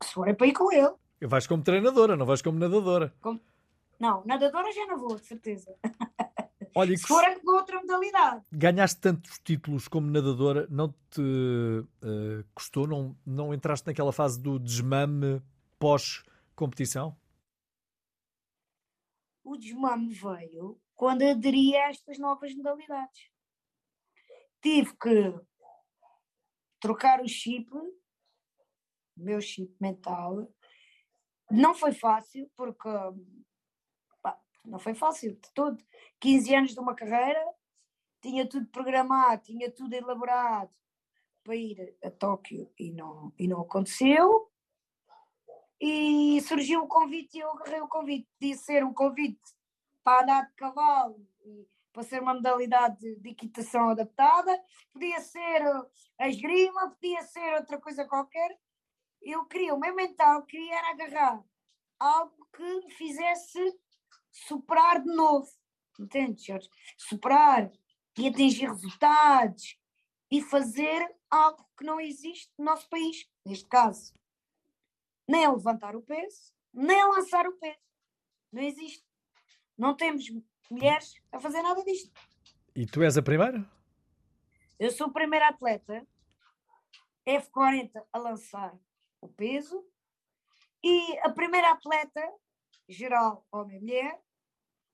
Se 0.03 0.13
for 0.13 0.29
é 0.29 0.33
para 0.33 0.47
ir 0.47 0.53
com 0.53 0.73
ele. 0.73 0.95
Vais 1.23 1.47
como 1.47 1.63
treinadora, 1.63 2.17
não 2.17 2.27
vais 2.27 2.43
como 2.43 2.59
nadadora. 2.59 3.15
Como... 3.21 3.41
Não, 3.99 4.23
nadadora 4.25 4.71
já 4.73 4.87
não 4.87 4.99
vou, 4.99 5.17
de 5.17 5.27
certeza. 5.27 5.75
Olha, 6.77 6.97
Se 6.97 7.07
for 7.07 7.23
é 7.23 7.39
outra 7.45 7.81
modalidade. 7.81 8.45
Ganhaste 8.53 9.01
tantos 9.01 9.39
títulos 9.39 9.87
como 9.87 10.11
nadadora, 10.11 10.67
não 10.69 10.93
te 11.09 11.21
uh, 11.21 12.45
custou? 12.53 12.87
Não, 12.87 13.17
não 13.25 13.55
entraste 13.55 13.87
naquela 13.87 14.13
fase 14.13 14.41
do 14.41 14.59
desmame 14.59 15.41
pós-competição? 15.79 17.17
O 19.45 19.57
desmame 19.57 20.13
veio 20.15 20.81
quando 20.95 21.23
aderi 21.23 21.77
a 21.77 21.91
estas 21.91 22.19
novas 22.19 22.55
modalidades. 22.55 23.31
Tive 24.63 24.97
que 24.97 25.35
trocar 26.81 27.21
o 27.21 27.29
chip, 27.29 27.71
o 27.75 27.93
meu 29.17 29.41
chip 29.41 29.77
mental. 29.79 30.51
Não 31.51 31.75
foi 31.75 31.93
fácil, 31.93 32.51
porque 32.57 32.89
não 34.65 34.79
foi 34.79 34.95
fácil 34.95 35.35
de 35.35 35.53
todo. 35.53 35.85
15 36.21 36.55
anos 36.55 36.75
de 36.75 36.81
uma 36.81 36.95
carreira, 36.95 37.45
tinha 38.23 38.49
tudo 38.49 38.67
programado, 38.69 39.43
tinha 39.43 39.71
tudo 39.71 39.93
elaborado 39.93 40.75
para 41.43 41.55
ir 41.55 41.95
a 42.03 42.11
Tóquio 42.11 42.73
e 42.79 42.91
não, 42.91 43.33
e 43.39 43.47
não 43.47 43.61
aconteceu. 43.61 44.51
E 45.81 46.41
surgiu 46.43 46.83
o 46.83 46.89
convite 46.89 47.37
e 47.37 47.41
eu 47.41 47.51
agarrei 47.51 47.81
o 47.81 47.89
convite. 47.89 48.29
Podia 48.39 48.57
ser 48.57 48.85
um 48.85 48.95
convite 48.95 49.41
para 50.03 50.23
andar 50.23 50.47
de 50.47 50.55
cavalo 50.55 51.27
e 51.45 51.67
para 51.95 52.03
ser 52.03 52.21
uma 52.21 52.35
modalidade 52.35 53.15
de, 53.21 53.31
equitação 53.31 53.91
adaptada, 53.91 54.61
podia 54.93 55.21
ser 55.21 55.63
a 56.19 56.29
esgrima, 56.29 56.91
podia 56.91 57.23
ser 57.23 57.55
outra 57.55 57.81
coisa 57.81 58.05
qualquer. 58.05 58.59
Eu 59.23 59.45
queria, 59.47 59.73
o 59.73 59.79
meu 59.79 59.95
mental 59.95 60.43
queria 60.43 60.77
era 60.77 60.91
agarrar 60.91 61.45
algo 61.99 62.49
que 62.53 62.63
me 62.63 62.91
fizesse 62.91 63.79
superar 64.31 65.03
de 65.03 65.15
novo. 65.15 65.49
Entende, 65.99 66.45
Jorge? 66.45 66.69
Superar 66.99 67.71
e 68.19 68.29
atingir 68.29 68.67
resultados 68.67 69.79
e 70.31 70.43
fazer 70.43 71.15
algo 71.31 71.65
que 71.79 71.85
não 71.85 72.01
existe 72.01 72.51
no 72.59 72.65
nosso 72.65 72.89
país, 72.89 73.29
neste 73.47 73.69
caso. 73.69 74.13
Nem 75.29 75.45
a 75.45 75.53
levantar 75.53 75.97
o 75.97 76.03
peso, 76.03 76.53
nem 76.73 77.01
a 77.01 77.07
lançar 77.09 77.47
o 77.47 77.53
peso. 77.53 77.79
Não 78.53 78.63
existe. 78.63 79.05
Não 79.77 79.97
temos 79.97 80.25
mulheres 80.71 81.15
a 81.33 81.41
fazer 81.41 81.63
nada 81.63 81.83
disto. 81.85 82.13
E 82.75 82.87
tu 82.87 83.03
és 83.03 83.17
a 83.17 83.23
primeira? 83.23 83.65
Eu 84.79 84.91
sou 84.91 85.07
a 85.07 85.13
primeira 85.13 85.49
atleta 85.49 86.07
F40 87.27 87.91
a 88.13 88.19
lançar 88.19 88.75
o 89.21 89.29
peso 89.29 89.85
e 90.83 91.19
a 91.21 91.31
primeira 91.31 91.71
atleta 91.71 92.21
geral, 92.89 93.47
homem 93.51 93.79
e 93.79 93.81
mulher, 93.81 94.21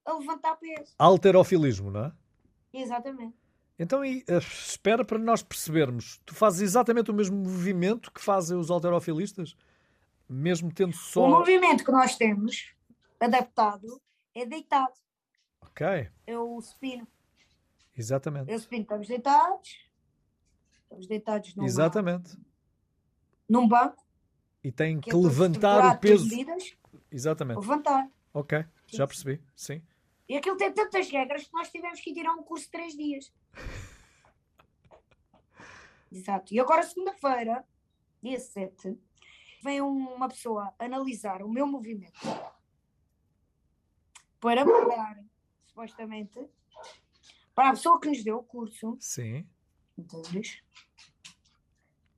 a 0.05 0.13
levantar 0.13 0.57
peso. 0.57 0.95
Alterofilismo, 0.99 1.91
não 1.91 2.05
é? 2.05 2.13
Exatamente. 2.73 3.37
Então, 3.79 4.05
e, 4.05 4.19
uh, 4.29 4.39
espera 4.39 5.05
para 5.05 5.19
nós 5.19 5.43
percebermos. 5.43 6.21
Tu 6.25 6.35
fazes 6.35 6.61
exatamente 6.61 7.11
o 7.11 7.15
mesmo 7.15 7.37
movimento 7.37 8.13
que 8.13 8.21
fazem 8.21 8.57
os 8.57 8.71
alterofilistas? 8.71 9.57
Mesmo 10.33 10.73
tendo 10.73 10.95
só. 10.95 11.25
O 11.25 11.29
movimento 11.29 11.85
que 11.85 11.91
nós 11.91 12.17
temos, 12.17 12.73
adaptado, 13.19 14.01
é 14.33 14.47
deitado. 14.47 14.93
Ok. 15.61 16.09
É 16.25 16.39
o 16.39 16.61
supino. 16.61 17.07
Exatamente. 17.97 18.49
É 18.49 18.55
o 18.55 18.59
supino. 18.61 18.83
Estamos 18.83 19.09
deitados. 19.09 19.91
Estamos 20.85 21.07
deitados 21.09 21.55
num, 21.57 21.65
Exatamente. 21.65 22.39
num 23.49 23.67
banco. 23.67 24.07
E 24.63 24.71
tem 24.71 25.01
que, 25.01 25.11
que 25.11 25.17
levantar 25.17 25.97
o 25.97 25.99
peso. 25.99 26.29
Medidas, 26.29 26.77
Exatamente. 27.11 27.59
Levantar. 27.59 28.09
Ok, 28.33 28.65
já 28.87 29.09
percebi, 29.09 29.43
sim. 29.57 29.83
E 30.29 30.37
aquilo 30.37 30.57
tem 30.57 30.73
tantas 30.73 31.11
regras 31.11 31.45
que 31.45 31.53
nós 31.53 31.69
tivemos 31.71 32.01
que 32.01 32.15
tirar 32.15 32.35
um 32.35 32.45
curso 32.45 32.67
de 32.67 32.71
três 32.71 32.95
dias. 32.95 33.33
Exato. 36.13 36.55
E 36.55 36.61
agora, 36.61 36.85
segunda-feira, 36.85 37.65
dia 38.23 38.39
7, 38.39 38.97
vem 39.63 39.81
uma 39.81 40.29
pessoa 40.29 40.75
analisar 40.79 41.43
o 41.43 41.49
meu 41.49 41.67
movimento 41.67 42.21
para 44.41 44.65
pagar, 44.65 45.23
supostamente, 45.67 46.49
para 47.55 47.69
a 47.69 47.73
pessoa 47.73 48.01
que 48.01 48.09
nos 48.09 48.25
deu 48.25 48.39
o 48.39 48.43
curso. 48.43 48.97
Sim. 49.01 49.47
Entendes? 49.97 50.63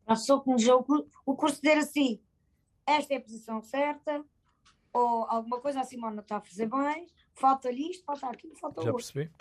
Para 0.04 0.14
a 0.14 0.16
pessoa 0.16 0.42
que 0.42 0.50
nos 0.50 0.62
deu 0.62 0.78
o 0.78 0.84
curso, 0.84 1.10
o 1.26 1.36
curso 1.36 1.60
dizer 1.60 1.78
assim: 1.78 2.22
esta 2.86 3.14
é 3.14 3.16
a 3.16 3.20
posição 3.20 3.62
certa, 3.62 4.24
ou 4.92 5.24
alguma 5.24 5.60
coisa 5.60 5.80
a 5.80 5.84
Simone 5.84 6.16
não 6.16 6.22
está 6.22 6.36
a 6.36 6.40
fazer 6.40 6.66
bem, 6.66 7.08
falta-lhe 7.34 7.90
isto, 7.90 8.04
falta 8.04 8.28
aquilo, 8.28 8.54
falta 8.56 8.82
Já 8.82 8.92
outro. 8.92 9.12
percebi. 9.12 9.32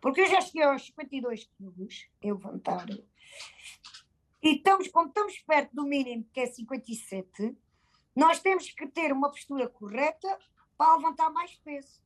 Porque 0.00 0.20
eu 0.20 0.26
já 0.26 0.40
cheguei 0.40 0.62
aos 0.64 0.84
52 0.86 1.44
quilos, 1.56 2.08
eu 2.20 2.34
levantar. 2.36 2.86
E 4.42 4.56
estamos, 4.56 4.88
como 4.88 5.08
estamos 5.08 5.38
perto 5.40 5.74
do 5.74 5.84
mínimo, 5.84 6.24
que 6.32 6.40
é 6.40 6.46
57, 6.46 7.56
nós 8.14 8.40
temos 8.40 8.68
que 8.70 8.86
ter 8.88 9.12
uma 9.12 9.30
postura 9.30 9.68
correta 9.68 10.38
para 10.76 10.96
levantar 10.96 11.30
mais 11.30 11.54
peso. 11.58 12.02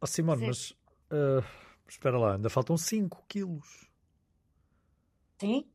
Oh, 0.00 0.06
Simone, 0.06 0.46
mas 0.46 0.72
ah, 1.10 1.42
espera 1.88 2.18
lá, 2.18 2.34
ainda 2.34 2.50
faltam 2.50 2.76
5 2.76 3.24
quilos. 3.26 3.88
Sim, 5.40 5.70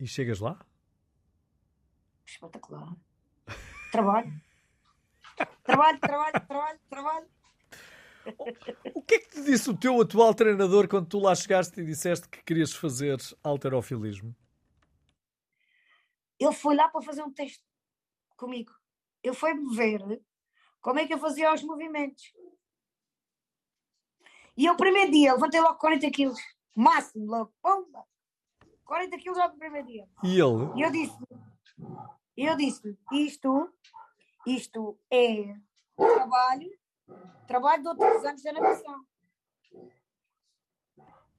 E 0.00 0.06
chegas 0.06 0.40
lá? 0.40 0.58
espetacular. 2.26 2.92
Trabalho. 3.92 4.42
Trabalho, 5.62 6.00
trabalho, 6.00 6.46
trabalho, 6.46 6.80
trabalho. 6.90 7.28
O 8.94 9.02
que 9.02 9.14
é 9.14 9.18
que 9.18 9.28
te 9.28 9.42
disse 9.42 9.70
o 9.70 9.76
teu 9.76 10.00
atual 10.00 10.34
treinador 10.34 10.88
quando 10.88 11.08
tu 11.08 11.18
lá 11.18 11.34
chegaste 11.34 11.80
e 11.80 11.84
disseste 11.84 12.28
que 12.28 12.42
querias 12.42 12.72
fazer 12.72 13.18
alterofilismo? 13.42 14.34
Ele 16.38 16.52
foi 16.52 16.74
lá 16.74 16.88
para 16.88 17.02
fazer 17.02 17.22
um 17.22 17.32
teste 17.32 17.64
comigo. 18.36 18.72
Ele 19.22 19.34
foi-me 19.34 19.74
ver 19.74 20.22
como 20.80 20.98
é 20.98 21.06
que 21.06 21.14
eu 21.14 21.18
fazia 21.18 21.52
os 21.52 21.62
movimentos. 21.62 22.32
E 24.56 24.66
eu, 24.66 24.76
primeiro 24.76 25.10
dia, 25.10 25.34
levantei 25.34 25.60
logo 25.60 25.78
40 25.78 26.10
quilos. 26.10 26.38
Máximo, 26.74 27.26
logo. 27.26 27.52
Pumba! 27.62 28.04
40 28.84 29.18
quilos 29.18 29.38
logo 29.38 29.52
no 29.54 29.58
primeiro 29.58 29.86
dia. 29.86 30.08
E 30.22 30.40
ele? 30.40 30.72
E 30.76 30.82
eu 30.82 30.90
disse, 30.90 31.16
eu 32.36 32.56
disse, 32.56 32.98
isto, 33.12 33.72
isto 34.46 34.98
é 35.10 35.56
trabalho, 35.96 36.70
trabalho 37.46 37.82
de 37.82 37.88
outros 37.88 38.24
anos 38.24 38.42
da 38.42 38.52
natação. 38.52 39.04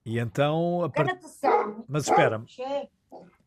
E 0.06 0.20
então. 0.20 0.84
A 0.84 0.86
A 0.86 0.90
part... 0.90 1.08
natação. 1.14 1.86
Mas 1.88 2.08
espera, 2.08 2.42
Chega, 2.48 2.90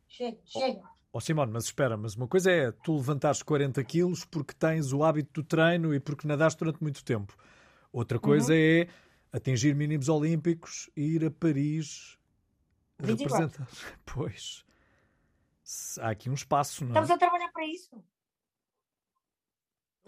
chega, 0.07 0.39
chega. 0.45 0.83
oh 1.13 1.21
Simone, 1.21 1.53
mas 1.53 1.65
espera, 1.65 1.97
mas 1.97 2.15
uma 2.15 2.29
coisa 2.29 2.51
é 2.51 2.71
tu 2.73 2.97
levantares 2.97 3.43
40 3.43 3.83
quilos 3.85 4.25
porque 4.25 4.53
tens 4.55 4.93
o 4.93 5.03
hábito 5.03 5.41
do 5.43 5.47
treino 5.47 5.95
e 5.95 6.01
porque 6.01 6.27
nadaste 6.29 6.59
durante 6.59 6.83
muito 6.83 7.03
tempo. 7.05 7.35
Outra 7.93 8.19
coisa 8.19 8.55
é 8.55 8.89
atingir 9.33 9.75
mínimos 9.75 10.09
olímpicos 10.09 10.91
e 10.97 11.15
ir 11.17 11.25
a 11.25 11.31
Paris 11.31 12.19
24. 12.99 13.47
representar. 13.65 13.69
Pois. 14.05 14.65
Há 16.01 16.11
aqui 16.11 16.29
um 16.29 16.35
espaço, 16.35 16.85
não 16.85 16.91
é? 16.91 16.93
Estamos 17.01 17.11
a 17.13 17.19
trabalhar 17.19 17.51
para 17.53 17.65
isso. 17.65 17.91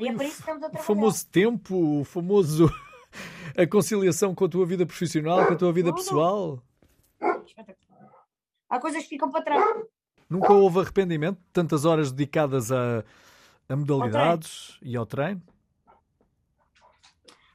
E 0.03 0.09
é 0.09 0.13
o 0.13 0.17
para 0.17 0.27
isso 0.27 0.37
que 0.37 0.41
estamos 0.43 0.63
a 0.63 0.67
O 0.67 0.71
trabalhar. 0.71 0.87
famoso 0.87 1.27
tempo, 1.29 2.01
o 2.01 2.05
famoso 2.05 2.67
a 3.57 3.67
conciliação 3.67 4.35
com 4.35 4.45
a 4.45 4.49
tua 4.49 4.67
vida 4.67 4.85
profissional, 4.87 5.47
com 5.47 5.53
a 5.53 5.57
tua 5.57 5.73
vida 5.73 5.91
Tudo. 5.91 5.99
pessoal. 5.99 6.63
Há 8.69 8.81
coisas 8.81 9.03
que 9.03 9.11
ficam 9.11 9.31
para 9.31 9.43
trás. 9.45 9.63
Nunca 10.29 10.53
houve 10.53 10.81
arrependimento 10.81 11.39
de 11.39 11.51
tantas 11.53 11.85
horas 11.85 12.11
dedicadas 12.11 12.73
a, 12.73 13.05
a 13.69 13.77
modalidades 13.77 14.79
e 14.83 14.97
ao 14.97 15.05
treino? 15.05 15.43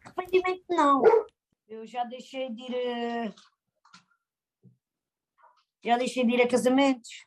Arrependimento 0.06 0.64
não. 0.70 1.02
Eu 1.68 1.86
já 1.86 2.04
deixei 2.04 2.50
de 2.54 2.62
ir. 2.62 3.34
Já 5.84 5.98
deixei 5.98 6.26
de 6.26 6.34
ir 6.34 6.42
a 6.42 6.48
casamentos. 6.48 7.26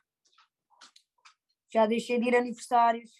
Já 1.69 1.85
deixei 1.85 2.19
de 2.19 2.27
ir 2.27 2.35
a 2.35 2.39
aniversários. 2.39 3.11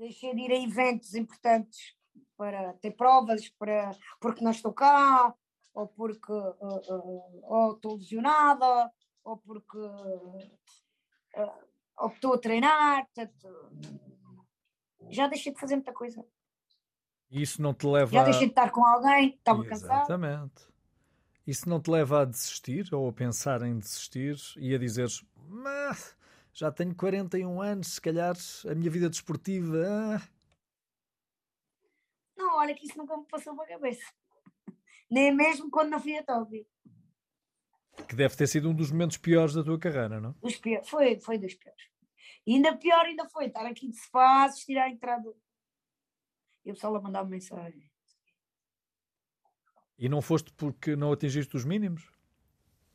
Deixei 0.00 0.34
de 0.34 0.40
ir 0.40 0.50
a 0.50 0.58
eventos 0.58 1.14
importantes 1.14 1.94
para 2.34 2.72
ter 2.80 2.92
provas, 2.92 3.50
para, 3.50 3.90
porque 4.18 4.42
não 4.42 4.50
estou 4.50 4.72
cá, 4.72 5.34
ou 5.74 5.86
porque 5.88 6.32
uh, 6.32 6.96
uh, 6.96 7.40
ou 7.42 7.74
estou 7.74 7.96
lesionada, 7.96 8.90
ou 9.22 9.36
porque 9.36 9.76
uh, 9.76 10.40
ou 11.98 12.08
estou 12.08 12.32
a 12.32 12.38
treinar. 12.38 13.04
Portanto, 13.04 13.70
já 15.10 15.28
deixei 15.28 15.52
de 15.52 15.60
fazer 15.60 15.74
muita 15.76 15.92
coisa. 15.92 16.24
Isso 17.30 17.60
não 17.60 17.74
te 17.74 17.86
leva 17.86 18.10
Já 18.10 18.24
deixei 18.24 18.46
de 18.46 18.52
estar 18.52 18.70
com 18.70 18.82
alguém, 18.82 19.34
estava 19.34 19.62
cansado. 19.66 19.98
Exatamente. 19.98 20.66
Isso 21.46 21.68
não 21.68 21.78
te 21.78 21.90
leva 21.90 22.22
a 22.22 22.24
desistir 22.24 22.88
ou 22.94 23.06
a 23.06 23.12
pensar 23.12 23.60
em 23.60 23.78
desistir 23.78 24.36
e 24.56 24.74
a 24.74 24.78
dizeres 24.78 25.22
"Mas, 25.46 26.16
já 26.52 26.70
tenho 26.72 26.94
41 26.94 27.60
anos, 27.60 27.94
se 27.94 28.00
calhar 28.00 28.34
a 28.68 28.74
minha 28.74 28.90
vida 28.90 29.08
desportiva. 29.10 29.76
ah." 29.86 30.28
Não, 32.36 32.56
olha 32.58 32.74
que 32.74 32.86
isso 32.86 32.96
nunca 32.96 33.16
me 33.16 33.26
passou 33.26 33.54
pela 33.54 33.66
cabeça. 33.66 34.04
Nem 35.10 35.34
mesmo 35.34 35.70
quando 35.70 35.90
não 35.90 36.00
fui 36.00 36.16
a 36.16 36.22
Tóquio. 36.22 36.66
Que 38.08 38.14
deve 38.16 38.34
ter 38.36 38.46
sido 38.46 38.70
um 38.70 38.74
dos 38.74 38.90
momentos 38.90 39.16
piores 39.18 39.54
da 39.54 39.62
tua 39.62 39.78
carreira, 39.78 40.20
não? 40.20 40.34
Os 40.40 40.56
piores, 40.56 40.88
foi, 40.88 41.20
foi 41.20 41.38
dos 41.38 41.54
piores. 41.54 41.82
E 42.46 42.54
ainda 42.54 42.76
pior 42.76 43.04
ainda 43.04 43.28
foi 43.28 43.46
estar 43.46 43.66
aqui 43.66 43.88
de 43.90 43.96
sofá, 43.98 44.44
assistir 44.44 44.78
à 44.78 44.88
entrada. 44.88 45.28
E 46.64 46.70
o 46.70 46.74
pessoal 46.74 46.96
a 46.96 47.00
mandar 47.02 47.24
-me 47.24 47.30
mensagem. 47.32 47.90
E 49.98 50.08
não 50.08 50.22
foste 50.22 50.50
porque 50.54 50.96
não 50.96 51.12
atingiste 51.12 51.54
os 51.56 51.64
mínimos? 51.64 52.10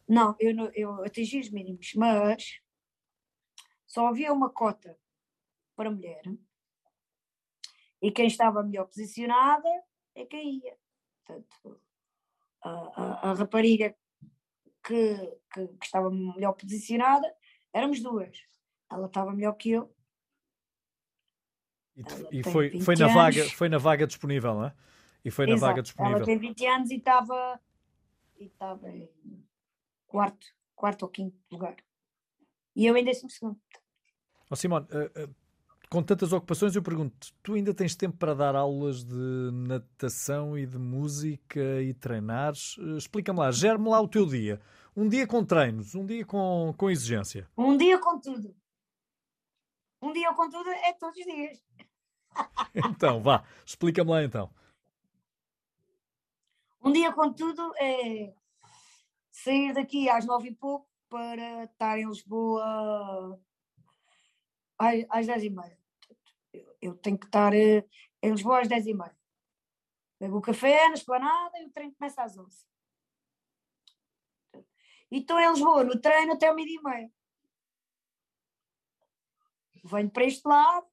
Não, 0.08 0.36
eu, 0.39 0.56
não- 0.56 0.72
eu 0.74 1.04
atingi 1.04 1.39
os 1.39 1.50
mínimos, 1.52 1.94
mas 1.96 2.60
só 3.86 4.08
havia 4.08 4.34
uma 4.34 4.50
cota 4.50 4.98
para 5.76 5.91
mulher. 5.91 6.21
E 8.02 8.12
quem 8.12 8.28
estava 8.28 8.63
melhor 8.63 8.86
posicionada 8.86 9.67
é 10.13 10.26
quem 10.26 10.58
ia. 10.60 10.78
Portanto, 11.26 11.82
a, 12.62 12.69
a- 12.69 13.32
a 13.32 13.34
rapariga 13.34 13.95
que, 14.84 15.15
que, 15.54 15.67
que 15.67 15.86
estava 15.86 16.10
melhor 16.12 16.54
posicionada 16.54 17.34
éramos 17.74 18.00
duas. 18.02 18.45
Ela 18.91 19.08
estava 19.08 19.34
melhor 19.34 19.54
que 19.54 19.71
eu. 19.71 19.93
E, 21.95 22.39
e 22.39 22.43
foi, 22.43 22.69
20 22.69 22.84
foi, 22.84 22.95
na 22.95 23.08
vaga, 23.08 23.50
foi 23.52 23.69
na 23.69 23.78
vaga 23.78 24.06
disponível, 24.06 24.54
não 24.54 24.65
é? 24.65 24.76
E 25.24 25.32
foi 25.32 25.48
na 25.48 25.54
Exato. 25.54 25.69
vaga 25.71 25.82
disponível. 25.82 26.17
Ela 26.17 26.26
tem 26.26 26.38
20 26.38 26.65
anos 26.67 26.91
e 26.91 26.95
estava 26.98 27.60
e 28.38 28.45
estava 28.45 28.89
em 28.91 29.10
quarto, 30.06 30.45
quarto 30.76 31.04
ou 31.04 31.10
quinto 31.10 31.38
lugar. 31.52 31.76
E 32.75 32.85
eu 32.85 32.97
em 32.97 33.03
décimo 33.03 33.29
segundo. 33.29 33.59
Ó 34.49 34.55
Simone, 34.55 34.85
eh, 34.91 35.11
eh, 35.15 35.29
com 35.89 36.03
tantas 36.03 36.33
ocupações, 36.33 36.75
eu 36.75 36.83
pergunto: 36.83 37.33
tu 37.41 37.53
ainda 37.53 37.73
tens 37.73 37.95
tempo 37.95 38.17
para 38.17 38.33
dar 38.33 38.55
aulas 38.55 39.03
de 39.03 39.49
natação 39.51 40.57
e 40.57 40.65
de 40.65 40.77
música 40.77 41.81
e 41.81 41.93
treinares? 41.93 42.75
Eh, 42.79 42.97
Explica-me 42.97 43.39
lá, 43.39 43.51
gere-me 43.51 43.89
lá 43.89 44.01
o 44.01 44.07
teu 44.07 44.25
dia. 44.25 44.59
Um 44.95 45.07
dia 45.07 45.25
com 45.25 45.43
treinos, 45.43 45.95
um 45.95 46.05
dia 46.05 46.25
com, 46.25 46.73
com 46.77 46.89
exigência. 46.89 47.49
Um 47.57 47.77
dia 47.77 47.99
com 47.99 48.19
tudo. 48.19 48.55
Um 50.01 50.11
dia 50.11 50.33
com 50.33 50.49
tudo 50.49 50.69
é 50.69 50.93
todos 50.93 51.17
os 51.17 51.26
dias. 51.26 51.63
Então, 52.76 53.21
vá, 53.23 53.45
explica-me 53.65 54.11
lá 54.11 54.21
então. 54.21 54.53
Um 56.84 56.91
dia 56.91 57.13
com 57.13 57.32
tudo 57.32 57.73
é 57.78 58.34
sair 59.32 59.73
daqui 59.73 60.09
às 60.09 60.26
nove 60.26 60.49
e 60.49 60.55
pouco 60.55 60.86
para 61.10 61.64
estar 61.66 61.97
em 61.99 62.08
Lisboa 62.08 63.39
às, 64.78 65.06
às 65.10 65.28
dez 65.28 65.43
e 65.43 65.49
meia. 65.49 65.80
Eu, 66.53 66.78
eu 66.82 66.97
tenho 66.97 67.18
que 67.18 67.26
estar 67.26 67.53
eh, 67.53 67.86
em 68.22 68.32
Lisboa 68.32 68.62
às 68.62 68.68
dez 68.68 68.86
e 68.86 68.93
meia. 68.93 69.18
Bebo 70.20 70.38
o 70.38 70.41
café 70.41 70.88
na 70.88 70.93
esplanada 70.93 71.60
e 71.60 71.66
o 71.66 71.72
treino 71.72 71.95
começa 71.95 72.24
às 72.24 72.38
onze. 72.38 72.66
E 75.12 75.20
estou 75.20 75.39
em 75.39 75.49
Lisboa 75.49 75.84
no 75.84 75.99
treino 75.99 76.34
até 76.34 76.47
ao 76.47 76.56
meio-dia 76.56 76.80
e 76.80 76.84
meia. 76.84 77.12
Venho 79.84 80.10
para 80.10 80.26
este 80.26 80.47
lado, 80.47 80.88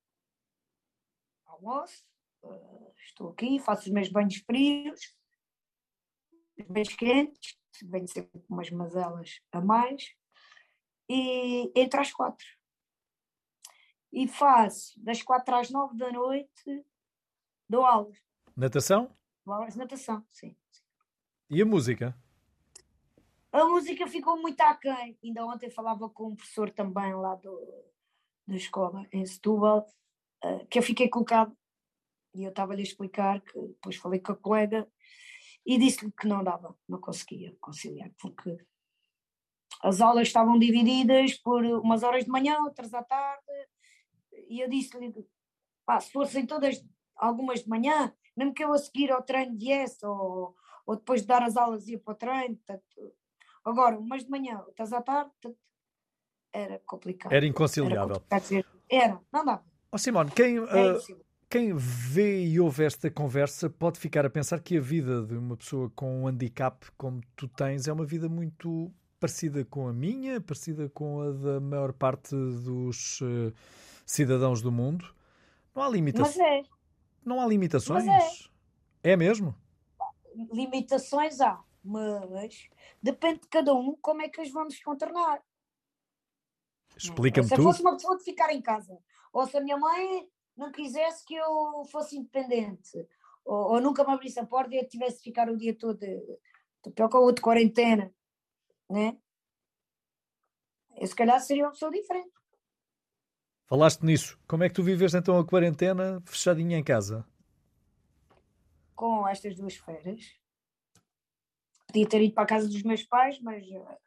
almoço, 1.47 2.05
eh, 2.45 2.93
estou 2.99 3.31
aqui, 3.31 3.59
faço 3.59 3.83
os 3.83 3.89
meus 3.89 4.11
banhos 4.11 4.37
frios, 4.37 5.17
os 6.59 6.67
banhos 6.67 6.95
quentes, 6.95 7.62
venho 7.83 8.09
sempre 8.09 8.41
com 8.41 8.55
umas 8.55 8.71
mazelas 8.71 9.41
a 9.51 9.61
mais, 9.61 10.15
e 11.09 11.73
entro 11.75 12.01
às 12.01 12.13
quatro. 12.13 12.47
E 14.13 14.29
faço 14.29 14.93
das 15.03 15.23
quatro 15.23 15.55
às 15.55 15.71
nove 15.71 15.97
da 15.97 16.13
noite, 16.13 16.85
dou 17.69 17.85
aulas. 17.85 18.19
Natação 18.57 19.15
Dou 19.45 19.55
aulas 19.55 19.73
de 19.73 19.79
natação, 19.79 20.25
sim. 20.31 20.57
sim. 20.71 20.85
e 21.51 21.61
a 21.61 21.67
música. 21.67 22.17
música 23.53 24.07
ficou 24.07 24.41
muito 24.41 24.61
aquém. 24.61 25.19
Ainda 25.23 25.45
ontem 25.45 25.71
falava 25.71 26.09
com 26.09 26.29
um 26.29 26.37
professor 26.37 26.71
também 26.71 27.15
lá 27.15 27.35
do, 27.35 27.85
da 28.47 28.55
escola, 28.55 29.07
em 29.13 29.27
Setúbal, 29.27 29.87
uh, 30.45 30.67
que 30.67 30.79
eu 30.79 30.83
fiquei 30.83 31.09
colocado 31.09 31.57
e 32.35 32.45
eu 32.45 32.51
estava-lhe 32.51 32.81
a 32.81 32.85
explicar 32.85 33.41
que 33.41 33.59
depois 33.59 33.97
falei 33.97 34.21
com 34.21 34.33
a 34.33 34.37
colega 34.37 34.89
e 35.65 35.79
disse-lhe 35.79 36.13
que 36.13 36.27
não 36.27 36.43
dava, 36.43 36.77
não 36.89 37.01
conseguia 37.01 37.57
conciliar, 37.61 38.11
porque 38.19 38.59
as 39.83 40.01
aulas 40.01 40.29
estavam 40.29 40.59
divididas 40.59 41.35
por 41.35 41.65
umas 41.65 42.03
horas 42.03 42.25
de 42.25 42.31
manhã, 42.31 42.59
outras 42.61 42.93
à 42.95 43.03
tarde, 43.03 43.45
e 44.49 44.61
eu 44.61 44.69
disse-lhe, 44.69 45.13
se 46.01 46.13
fossem 46.13 46.47
todas, 46.47 46.85
algumas 47.17 47.63
de 47.63 47.69
manhã, 47.69 48.13
mesmo 48.37 48.55
que 48.55 48.65
eu 48.65 48.73
a 48.73 48.79
seguir 48.79 49.11
ao 49.11 49.23
treino 49.23 49.57
viesse, 49.57 50.05
ou, 50.05 50.57
ou 50.87 50.97
depois 50.97 51.23
de 51.23 51.29
dar 51.29 51.43
as 51.43 51.57
aulas 51.57 51.87
ia 51.89 51.99
para 51.99 52.13
o 52.13 52.17
treino, 52.17 52.59
tanto, 52.65 53.15
agora, 53.65 53.99
umas 53.99 54.25
de 54.25 54.31
manhã, 54.31 54.59
outras 54.67 54.93
à 54.93 55.03
tarde, 55.03 55.31
tanto, 55.41 55.59
era 56.53 56.79
complicado. 56.81 57.33
Era 57.33 57.47
inconciliável. 57.47 58.23
Era, 58.31 58.65
era 58.89 59.21
não 59.33 59.45
dava. 59.45 59.65
Oh, 59.91 59.99
Simone, 59.99 60.31
quem, 60.31 60.59
uh, 60.59 60.67
quem 61.53 61.77
vê 61.77 62.47
e 62.47 62.59
ouve 62.59 62.83
esta 62.83 63.11
conversa 63.11 63.69
pode 63.69 63.99
ficar 63.99 64.25
a 64.25 64.31
pensar 64.31 64.59
que 64.59 64.79
a 64.79 64.81
vida 64.81 65.23
de 65.23 65.37
uma 65.37 65.55
pessoa 65.55 65.91
com 65.95 66.23
um 66.23 66.27
handicap 66.27 66.91
como 66.97 67.21
tu 67.37 67.47
tens 67.47 67.87
é 67.87 67.93
uma 67.93 68.07
vida 68.07 68.27
muito 68.27 68.91
parecida 69.21 69.63
com 69.63 69.87
a 69.87 69.93
minha, 69.93 70.41
parecida 70.41 70.89
com 70.89 71.21
a 71.21 71.31
da 71.31 71.61
maior 71.61 71.93
parte 71.93 72.31
dos 72.31 73.21
uh, 73.21 73.53
cidadãos 74.07 74.63
do 74.63 74.73
mundo. 74.73 75.15
Não 75.75 75.83
há 75.83 75.91
limitações. 75.91 76.39
É. 76.39 76.63
Não 77.23 77.39
há 77.39 77.47
limitações. 77.47 78.07
É. 79.03 79.11
é 79.11 79.17
mesmo? 79.19 79.55
Limitações 80.51 81.39
há, 81.39 81.63
mas 81.85 82.67
depende 83.03 83.41
de 83.41 83.49
cada 83.49 83.75
um 83.75 83.95
como 84.01 84.23
é 84.23 84.29
que 84.31 84.41
as 84.41 84.51
vamos 84.51 84.83
contornar. 84.83 85.43
Explica-me 86.97 87.47
tu. 87.47 87.55
Se 87.57 87.61
eu 87.61 87.63
fosse 87.63 87.83
uma 87.83 87.93
pessoa 87.93 88.17
de 88.17 88.25
ficar 88.25 88.51
em 88.55 88.63
casa, 88.63 88.99
ou 89.35 89.47
se 89.47 89.55
a 89.55 89.61
minha 89.61 89.77
mãe 89.77 90.32
não 90.57 90.71
quisesse 90.71 91.25
que 91.25 91.35
eu 91.35 91.85
fosse 91.91 92.17
independente, 92.17 93.07
ou, 93.45 93.75
ou 93.75 93.81
nunca 93.81 94.05
me 94.05 94.13
abrisse 94.13 94.39
a 94.39 94.47
porta 94.47 94.75
e 94.75 94.79
eu 94.79 94.89
tivesse 94.89 95.19
de 95.19 95.25
ficar 95.25 95.49
o 95.49 95.57
dia 95.57 95.77
todo, 95.77 95.99
pior 96.95 97.09
que 97.09 97.17
o 97.17 97.33
de 97.33 97.41
quarentena, 97.41 98.13
né? 98.91 99.17
Eu 100.97 101.07
se 101.07 101.15
calhar 101.15 101.41
seria 101.41 101.65
uma 101.65 101.73
pessoa 101.73 101.91
diferente. 101.91 102.31
Falaste 103.67 104.03
nisso. 104.03 104.39
Como 104.47 104.63
é 104.63 104.69
que 104.69 104.75
tu 104.75 104.83
vives 104.83 105.15
então 105.15 105.39
a 105.39 105.47
quarentena 105.47 106.23
fechadinha 106.27 106.77
em 106.77 106.85
casa? 106.85 107.27
Com 108.95 109.27
estas 109.27 109.57
duas 109.57 109.75
feiras. 109.77 110.21
Podia 111.87 112.09
ter 112.09 112.23
ido 112.23 112.35
para 112.35 112.45
a 112.45 112.47
casa 112.47 112.69
dos 112.69 112.83
meus 112.83 113.03
pais, 113.03 113.41
mas 113.41 113.65
eh, 113.67 113.99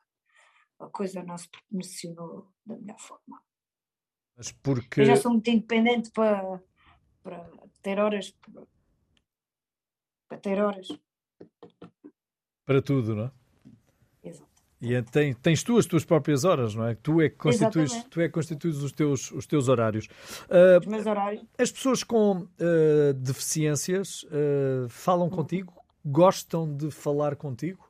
a 0.80 0.88
coisa 0.90 1.24
não 1.24 1.38
se 1.38 1.50
proporcionou 1.50 2.54
da 2.66 2.76
melhor 2.78 3.00
forma. 3.00 3.42
Mas 4.38 4.52
porque... 4.52 5.02
Eu 5.02 5.06
já 5.06 5.16
sou 5.16 5.32
muito 5.32 5.50
independente 5.50 6.12
para, 6.12 6.62
para 7.24 7.50
ter 7.82 8.00
horas. 8.00 8.36
Para 10.28 10.38
ter 10.38 10.62
horas. 10.62 10.88
Para 12.66 12.82
tudo, 12.82 13.16
não 13.16 13.26
é? 13.26 13.32
Exato. 14.24 14.56
E 14.82 15.02
tem, 15.04 15.34
tens 15.34 15.64
tu 15.64 15.78
as 15.78 15.86
tuas 15.86 16.04
próprias 16.04 16.44
horas, 16.44 16.76
não 16.76 16.86
é? 16.86 16.96
Tu 16.96 17.22
é 17.22 17.30
que 17.30 17.38
constituis, 17.38 18.04
tu 18.06 18.20
é 18.20 18.28
que 18.28 18.34
constituis 18.34 18.84
os, 18.84 18.92
teus, 18.92 19.32
os 19.32 19.46
teus 19.48 19.70
horários. 19.70 20.08
Uh, 20.50 20.80
os 20.80 20.86
meus 20.86 21.06
horários. 21.06 21.44
As 21.58 21.72
pessoas 21.72 22.04
com 22.04 22.40
uh, 22.40 23.14
deficiências 23.14 24.24
uh, 24.24 24.90
falam 24.90 25.28
uhum. 25.28 25.36
contigo? 25.36 25.74
Gostam 26.04 26.76
de 26.76 26.92
falar 26.92 27.36
contigo? 27.36 27.90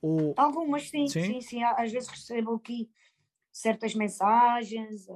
Ou... 0.00 0.34
Algumas, 0.36 0.88
sim, 0.88 1.06
sim, 1.06 1.24
sim, 1.24 1.40
sim. 1.40 1.62
Às 1.62 1.92
vezes 1.92 2.08
recebo 2.08 2.54
aqui 2.54 2.90
certas 3.52 3.94
mensagens, 3.94 5.06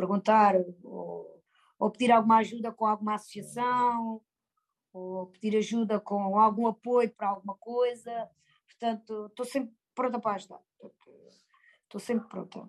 perguntar 0.00 0.54
ou, 0.82 1.42
ou, 1.78 1.90
pedir 1.90 2.10
alguma 2.10 2.38
ajuda 2.38 2.72
com 2.72 2.86
alguma 2.86 3.14
associação, 3.14 4.20
ou 4.92 5.26
pedir 5.26 5.56
ajuda 5.58 6.00
com 6.00 6.38
algum 6.38 6.66
apoio 6.66 7.10
para 7.10 7.28
alguma 7.28 7.54
coisa. 7.54 8.28
Portanto, 8.66 9.26
estou 9.26 9.44
sempre 9.44 9.72
pronta 9.94 10.18
para 10.18 10.36
ajudar. 10.36 10.60
Estou 11.84 12.00
sempre 12.00 12.28
pronta. 12.28 12.68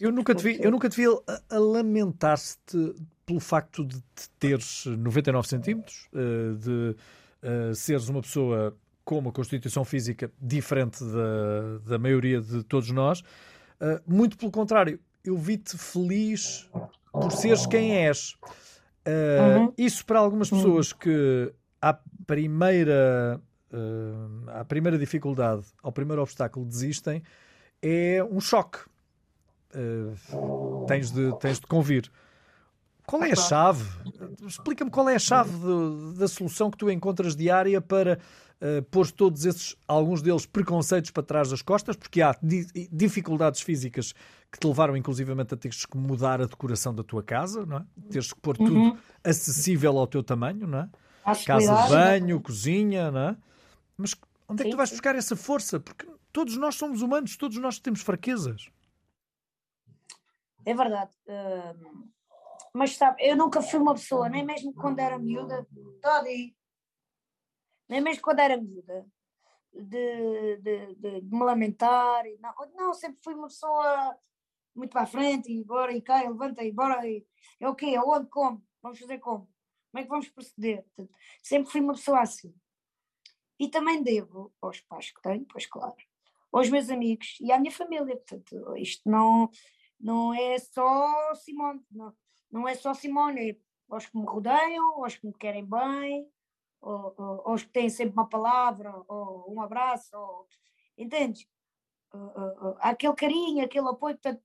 Eu 0.00 0.10
nunca 0.10 0.34
te 0.34 0.42
vi, 0.42 0.60
eu 0.60 0.70
nunca 0.70 0.88
te 0.88 0.96
vi 0.96 1.06
a, 1.06 1.56
a 1.56 1.58
lamentar-te 1.58 2.94
pelo 3.24 3.38
facto 3.38 3.84
de 3.84 4.02
teres 4.38 4.84
99 4.86 5.46
centímetros, 5.46 6.08
eh, 6.12 6.54
de 6.58 6.96
uh, 7.70 7.74
seres 7.74 8.08
uma 8.08 8.20
pessoa 8.20 8.76
com 9.04 9.18
uma 9.18 9.30
constituição 9.30 9.84
física 9.84 10.32
diferente 10.40 11.04
da, 11.04 11.78
da 11.90 11.98
maioria 11.98 12.40
de 12.40 12.64
todos 12.64 12.90
nós 12.90 13.22
Uh, 13.82 14.00
muito 14.06 14.38
pelo 14.38 14.52
contrário, 14.52 15.00
eu 15.24 15.36
vi-te 15.36 15.76
feliz 15.78 16.68
por 17.12 17.30
seres 17.32 17.66
quem 17.66 17.96
és. 18.06 18.36
Uh, 19.06 19.58
uhum. 19.58 19.72
Isso 19.76 20.04
para 20.04 20.18
algumas 20.18 20.48
pessoas 20.48 20.92
que 20.92 21.52
à 21.80 21.98
primeira, 22.26 23.40
uh, 23.72 24.50
à 24.50 24.64
primeira 24.64 24.98
dificuldade, 24.98 25.64
ao 25.82 25.92
primeiro 25.92 26.22
obstáculo 26.22 26.64
desistem, 26.64 27.22
é 27.80 28.22
um 28.30 28.40
choque. 28.40 28.78
tens, 30.86 31.10
de, 31.10 31.36
tens 31.38 31.58
de 31.58 31.66
convir. 31.66 32.10
Qual 33.06 33.22
é 33.24 33.32
a 33.32 33.36
chave? 33.36 33.84
Explica-me 34.46 34.90
qual 34.90 35.08
é 35.08 35.16
a 35.16 35.18
chave 35.18 35.50
de, 35.50 36.18
da 36.18 36.28
solução 36.28 36.70
que 36.70 36.78
tu 36.78 36.90
encontras 36.90 37.34
diária 37.34 37.80
para 37.80 38.18
uh, 38.60 38.82
pôr 38.84 39.10
todos 39.10 39.44
esses, 39.44 39.76
alguns 39.86 40.22
deles, 40.22 40.46
preconceitos 40.46 41.10
para 41.10 41.22
trás 41.22 41.50
das 41.50 41.62
costas, 41.62 41.96
porque 41.96 42.22
há 42.22 42.36
di 42.42 42.66
dificuldades 42.90 43.60
físicas 43.60 44.14
que 44.50 44.58
te 44.58 44.66
levaram 44.66 44.96
inclusivamente 44.96 45.54
a 45.54 45.56
teres 45.56 45.84
que 45.84 45.96
mudar 45.96 46.40
a 46.40 46.46
decoração 46.46 46.94
da 46.94 47.02
tua 47.02 47.22
casa, 47.22 47.66
não 47.66 47.78
é? 47.78 47.84
Teres 48.10 48.32
que 48.32 48.40
pôr 48.40 48.56
tudo 48.56 48.74
uhum. 48.74 48.96
acessível 49.24 49.98
ao 49.98 50.06
teu 50.06 50.22
tamanho, 50.22 50.66
não 50.66 50.78
é? 50.78 50.88
Casa 51.44 51.82
de 51.84 51.88
banho, 51.88 52.40
cozinha, 52.40 53.10
não 53.10 53.20
é? 53.20 53.36
Mas 53.96 54.14
onde 54.48 54.62
é 54.62 54.64
que 54.64 54.70
tu 54.70 54.76
vais 54.76 54.90
buscar 54.90 55.16
essa 55.16 55.34
força? 55.36 55.80
Porque 55.80 56.06
todos 56.32 56.56
nós 56.56 56.76
somos 56.76 57.02
humanos, 57.02 57.36
todos 57.36 57.58
nós 57.58 57.78
temos 57.78 58.00
fraquezas. 58.00 58.70
É 60.64 60.74
verdade. 60.74 61.10
Uh 61.26 62.12
mas 62.72 62.96
sabe, 62.96 63.22
eu 63.22 63.36
nunca 63.36 63.60
fui 63.60 63.78
uma 63.78 63.94
pessoa, 63.94 64.28
nem 64.28 64.44
mesmo 64.44 64.72
quando 64.72 64.98
era 64.98 65.18
miúda, 65.18 65.66
Toddy, 66.00 66.56
nem 67.88 68.00
mesmo 68.00 68.22
quando 68.22 68.40
era 68.40 68.56
miúda, 68.56 69.06
de, 69.72 70.56
de, 70.56 70.94
de, 70.94 71.20
de 71.20 71.34
me 71.34 71.44
lamentar. 71.44 72.26
E 72.26 72.38
não, 72.38 72.54
não, 72.74 72.94
sempre 72.94 73.18
fui 73.22 73.34
uma 73.34 73.48
pessoa 73.48 74.16
muito 74.74 74.90
para 74.90 75.02
a 75.02 75.06
frente, 75.06 75.52
e 75.52 75.62
bora, 75.62 75.92
e 75.92 76.00
cai, 76.00 76.26
levanta, 76.26 76.64
e 76.64 76.72
bora, 76.72 77.06
e 77.06 77.26
é 77.60 77.68
o 77.68 77.74
quê? 77.74 77.94
Aonde, 77.96 78.28
como? 78.28 78.64
Vamos 78.82 78.98
fazer 78.98 79.18
como? 79.18 79.48
Como 79.90 80.00
é 80.00 80.02
que 80.02 80.08
vamos 80.08 80.28
proceder? 80.30 80.86
Sempre 81.42 81.70
fui 81.70 81.80
uma 81.82 81.92
pessoa 81.92 82.20
assim. 82.20 82.54
E 83.58 83.68
também 83.68 84.02
devo 84.02 84.52
aos 84.60 84.80
pais 84.80 85.10
que 85.10 85.20
tenho, 85.20 85.46
pois 85.46 85.66
claro, 85.66 85.94
aos 86.50 86.70
meus 86.70 86.88
amigos 86.88 87.36
e 87.40 87.52
à 87.52 87.58
minha 87.58 87.70
família. 87.70 88.16
Portanto, 88.16 88.76
isto 88.76 89.08
não, 89.08 89.50
não 90.00 90.34
é 90.34 90.58
só 90.58 91.34
Simone, 91.34 91.84
não, 91.90 92.16
não 92.52 92.68
é 92.68 92.74
só 92.74 92.92
Simone, 92.92 93.50
é 93.50 93.56
aos 93.88 94.06
que 94.06 94.16
me 94.16 94.24
rodeiam, 94.24 95.02
aos 95.02 95.16
que 95.16 95.26
me 95.26 95.32
querem 95.32 95.64
bem, 95.64 96.30
ou, 96.80 97.14
ou, 97.16 97.48
aos 97.48 97.62
que 97.62 97.70
têm 97.70 97.88
sempre 97.88 98.12
uma 98.12 98.28
palavra, 98.28 98.92
ou 99.08 99.52
um 99.52 99.60
abraço, 99.60 100.16
ou, 100.16 100.46
entendes? 100.96 101.46
Uh, 102.12 102.18
uh, 102.18 102.68
uh, 102.68 102.76
aquele 102.80 103.14
carinho, 103.14 103.64
aquele 103.64 103.88
apoio, 103.88 104.16
portanto, 104.16 104.42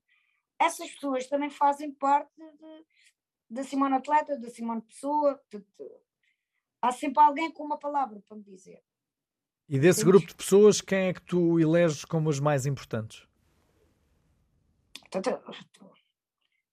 essas 0.58 0.90
pessoas 0.90 1.26
também 1.26 1.50
fazem 1.50 1.92
parte 1.92 2.34
de, 2.36 2.86
da 3.50 3.62
Simone 3.62 3.94
Atleta, 3.94 4.38
da 4.38 4.48
Simone 4.48 4.80
Pessoa, 4.82 5.40
há 6.80 6.92
sempre 6.92 7.22
alguém 7.22 7.52
com 7.52 7.64
uma 7.64 7.78
palavra 7.78 8.22
para 8.26 8.36
me 8.36 8.42
dizer. 8.42 8.82
E 9.68 9.78
desse 9.78 10.02
grupo 10.02 10.26
de 10.26 10.34
pessoas, 10.34 10.80
quem 10.80 11.08
é 11.08 11.12
que 11.12 11.20
tu 11.20 11.60
eleges 11.60 12.04
como 12.04 12.30
as 12.30 12.40
mais 12.40 12.64
importantes? 12.64 13.28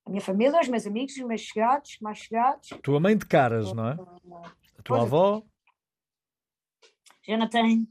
A 0.05 0.09
minha 0.09 0.21
família, 0.21 0.59
os 0.61 0.67
meus 0.67 0.85
amigos, 0.85 1.17
os 1.17 1.23
meus 1.23 1.41
chegados, 1.41 1.97
mais 1.99 2.19
chegados. 2.19 2.69
Tua 2.83 2.99
mãe 2.99 3.17
de 3.17 3.25
caras, 3.25 3.73
não 3.73 3.87
é? 3.89 3.97
A 4.77 4.83
tua 4.83 5.01
avó? 5.01 5.41
Já 7.27 7.37
não 7.37 7.49
tenho. 7.49 7.87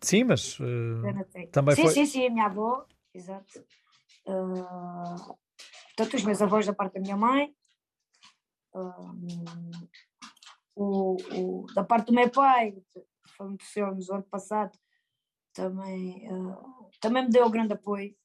Sim, 0.00 0.24
mas 0.24 0.58
uh, 0.58 1.46
também 1.52 1.76
sim, 1.76 1.82
foi... 1.82 1.92
Sim, 1.92 2.06
sim, 2.06 2.26
a 2.26 2.30
minha 2.30 2.46
avó, 2.46 2.84
exato. 3.14 3.64
Uh, 4.26 5.38
portanto, 5.94 6.16
os 6.16 6.24
meus 6.24 6.42
avós 6.42 6.66
da 6.66 6.72
parte 6.72 6.94
da 6.94 7.00
minha 7.00 7.16
mãe. 7.16 7.54
Uh, 8.74 9.14
o, 10.74 11.16
o, 11.34 11.66
da 11.74 11.84
parte 11.84 12.06
do 12.06 12.14
meu 12.14 12.30
pai, 12.30 12.74
faleceu 13.36 13.94
no 13.94 14.14
ano 14.14 14.24
passado, 14.24 14.76
também, 15.52 16.26
uh, 16.32 16.90
também 17.00 17.24
me 17.24 17.30
deu 17.30 17.48
grande 17.50 17.74
apoio. 17.74 18.16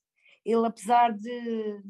Ele, 0.44 0.66
apesar 0.66 1.12
de 1.12 1.82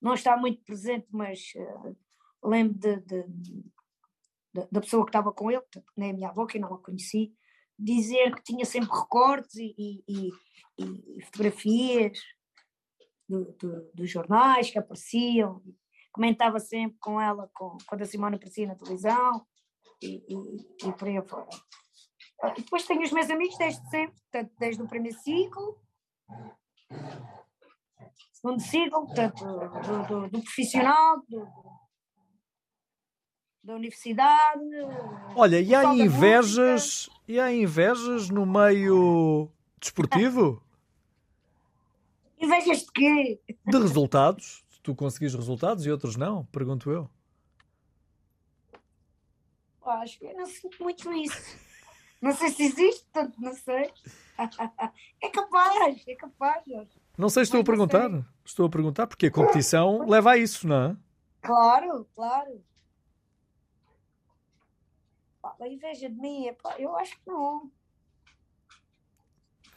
não 0.00 0.14
está 0.14 0.36
muito 0.36 0.62
presente, 0.64 1.06
mas 1.10 1.52
uh, 1.56 1.96
lembro 2.42 2.78
de, 2.78 2.96
de, 3.00 3.24
de, 3.28 3.64
da 4.70 4.80
pessoa 4.80 5.04
que 5.04 5.10
estava 5.10 5.32
com 5.32 5.50
ele, 5.50 5.62
nem 5.96 6.10
a 6.10 6.14
minha 6.14 6.28
avó, 6.28 6.46
que 6.46 6.58
não 6.58 6.72
a 6.74 6.78
conheci, 6.78 7.32
dizer 7.78 8.34
que 8.34 8.42
tinha 8.42 8.64
sempre 8.64 8.90
recortes 8.90 9.54
e, 9.56 9.74
e, 9.78 10.30
e, 10.78 11.18
e 11.18 11.24
fotografias 11.24 12.18
do, 13.28 13.52
do, 13.52 13.90
dos 13.94 14.10
jornais 14.10 14.70
que 14.70 14.78
apareciam. 14.78 15.62
Comentava 16.12 16.58
sempre 16.58 16.98
com 16.98 17.20
ela 17.20 17.48
com, 17.54 17.76
quando 17.86 18.02
a 18.02 18.06
Simone 18.06 18.36
aparecia 18.36 18.66
na 18.66 18.74
televisão 18.74 19.46
e, 20.02 20.24
e, 20.28 20.88
e 20.88 20.92
por 20.92 21.06
aí 21.06 21.22
fora. 21.22 21.48
E 22.56 22.62
depois 22.62 22.86
tenho 22.86 23.02
os 23.02 23.12
meus 23.12 23.30
amigos 23.30 23.56
desde 23.58 23.88
sempre, 23.90 24.16
portanto, 24.20 24.52
desde 24.58 24.82
o 24.82 24.88
primeiro 24.88 25.18
ciclo, 25.18 25.78
segundo 28.40 28.60
ciclo, 28.60 29.06
portanto, 29.06 29.44
do, 29.44 30.06
do, 30.06 30.28
do 30.30 30.42
profissional, 30.42 31.20
do, 31.28 31.46
da 33.64 33.74
universidade. 33.74 34.62
Olha, 35.34 35.60
e 35.60 35.74
há 35.74 35.84
invejas, 35.92 37.10
e 37.26 37.40
há 37.40 37.52
invejas 37.52 38.30
no 38.30 38.46
meio 38.46 39.50
desportivo? 39.80 40.62
Invejas 42.40 42.84
de 42.84 42.92
quê? 42.92 43.40
De 43.66 43.78
resultados. 43.78 44.64
Tu 44.82 44.94
conseguis 44.94 45.34
resultados 45.34 45.84
e 45.84 45.90
outros 45.90 46.16
não, 46.16 46.46
pergunto 46.46 46.90
eu. 46.90 47.10
Acho 49.84 50.18
que 50.18 50.26
eu 50.26 50.36
não 50.36 50.46
sinto 50.46 50.82
muito 50.82 51.12
isso. 51.12 51.58
Não 52.20 52.32
sei 52.32 52.50
se 52.50 52.62
existe, 52.62 53.06
tanto 53.12 53.40
não 53.40 53.54
sei. 53.54 53.90
É 55.20 55.28
capaz, 55.30 56.04
é 56.06 56.14
capaz, 56.14 56.64
Jorge. 56.64 56.97
Não 57.18 57.28
sei 57.28 57.44
se 57.44 57.48
estou 57.48 57.62
a 57.62 57.64
perguntar. 57.64 58.08
Sei. 58.08 58.24
Estou 58.44 58.66
a 58.66 58.70
perguntar 58.70 59.08
porque 59.08 59.26
a 59.26 59.30
competição 59.30 60.06
leva 60.08 60.30
a 60.30 60.36
isso, 60.38 60.68
não 60.68 60.76
é? 60.76 60.96
Claro, 61.42 62.08
claro. 62.14 62.64
A 65.42 65.66
inveja 65.68 66.08
de 66.08 66.14
mim, 66.14 66.48
eu 66.78 66.96
acho 66.96 67.16
que 67.18 67.26
não. 67.26 67.72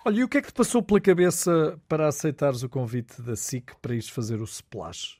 Olha, 0.05 0.19
e 0.19 0.23
o 0.23 0.29
que 0.29 0.37
é 0.37 0.41
que 0.41 0.49
te 0.49 0.53
passou 0.53 0.83
pela 0.83 1.01
cabeça 1.01 1.81
para 1.87 2.07
aceitares 2.07 2.61
o 2.61 2.69
convite 2.69 3.19
da 3.23 3.35
SIC 3.35 3.75
para 3.81 3.93
ires 3.93 4.09
fazer 4.09 4.39
o 4.39 4.43
splash? 4.43 5.19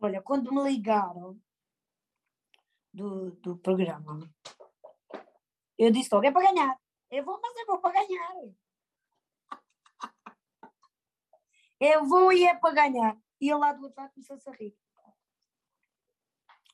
Olha, 0.00 0.22
quando 0.22 0.52
me 0.52 0.62
ligaram 0.62 1.36
do, 2.94 3.32
do 3.32 3.56
programa, 3.56 4.20
eu 5.76 5.90
disse 5.90 6.08
logo, 6.12 6.26
é 6.26 6.30
para 6.30 6.52
ganhar. 6.52 6.76
Eu 7.10 7.24
vou, 7.24 7.40
mas 7.40 7.56
eu 7.56 7.66
vou 7.66 7.78
para 7.78 7.94
ganhar. 7.94 8.32
Eu 11.80 12.04
vou 12.04 12.32
e 12.32 12.44
é 12.44 12.54
para 12.54 12.74
ganhar. 12.74 13.16
E 13.40 13.48
ele 13.50 13.58
lá 13.58 13.72
do 13.72 13.84
outro 13.84 14.00
lado 14.00 14.12
começou 14.12 14.52
a 14.52 14.56
rir. 14.56 14.76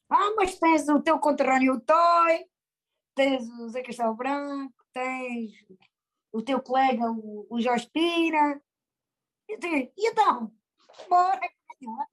Ah, 0.09 0.35
mas 0.37 0.59
tens 0.59 0.89
o 0.89 1.03
teu 1.03 1.19
conterrâneo 1.19 1.81
Toy, 1.81 2.47
tens 3.15 3.49
o 3.49 3.69
Zé 3.69 3.83
Castelo 3.83 4.15
Branco, 4.15 4.75
tens 4.93 5.53
o 6.33 6.43
teu 6.43 6.61
colega, 6.61 7.11
o, 7.11 7.47
o 7.51 7.61
Jorge 7.61 7.89
Pina. 7.91 8.63
E, 9.49 9.93
então, 9.99 10.53
bora 11.09 11.41
ganhar. 11.81 12.09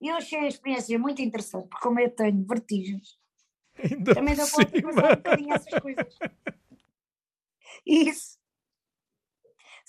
E 0.00 0.08
eu 0.08 0.16
achei 0.16 0.38
a 0.38 0.48
experiência 0.48 0.98
muito 0.98 1.22
interessante, 1.22 1.68
porque 1.68 1.82
como 1.82 2.00
eu 2.00 2.14
tenho 2.14 2.44
vertigens, 2.46 3.18
Ainda 3.76 4.14
também 4.14 4.36
dá 4.36 4.46
para 4.46 4.82
passar 4.82 5.12
um 5.12 5.16
bocadinho 5.16 5.54
essas 5.54 5.80
coisas. 5.80 6.18
Isso. 7.84 8.38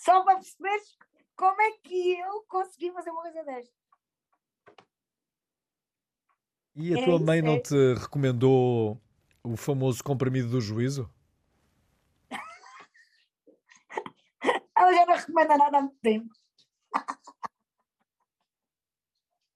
Só 0.06 0.24
para 0.24 0.36
perceberes 0.36 0.97
como 1.36 1.60
é 1.60 1.72
que 1.80 2.20
eu 2.20 2.43
consegui 2.43 2.91
fazer 2.91 3.10
uma 3.10 3.24
coisa 3.24 3.43
desta. 3.43 3.74
E 6.76 6.93
a 6.93 6.99
é 6.99 7.06
tua 7.06 7.20
mãe 7.20 7.41
não 7.41 7.53
é. 7.53 7.60
te 7.60 7.95
recomendou 7.95 9.01
o 9.43 9.58
famoso 9.58 10.03
comprimido 10.03 10.49
do 10.49 10.62
juízo? 10.62 11.12
Ela 14.78 14.93
já 14.93 15.08
não 15.08 15.16
recomenda 15.16 15.58
nada 15.58 15.80
há 15.80 15.82
muito 15.82 15.97
tempo. 16.01 16.30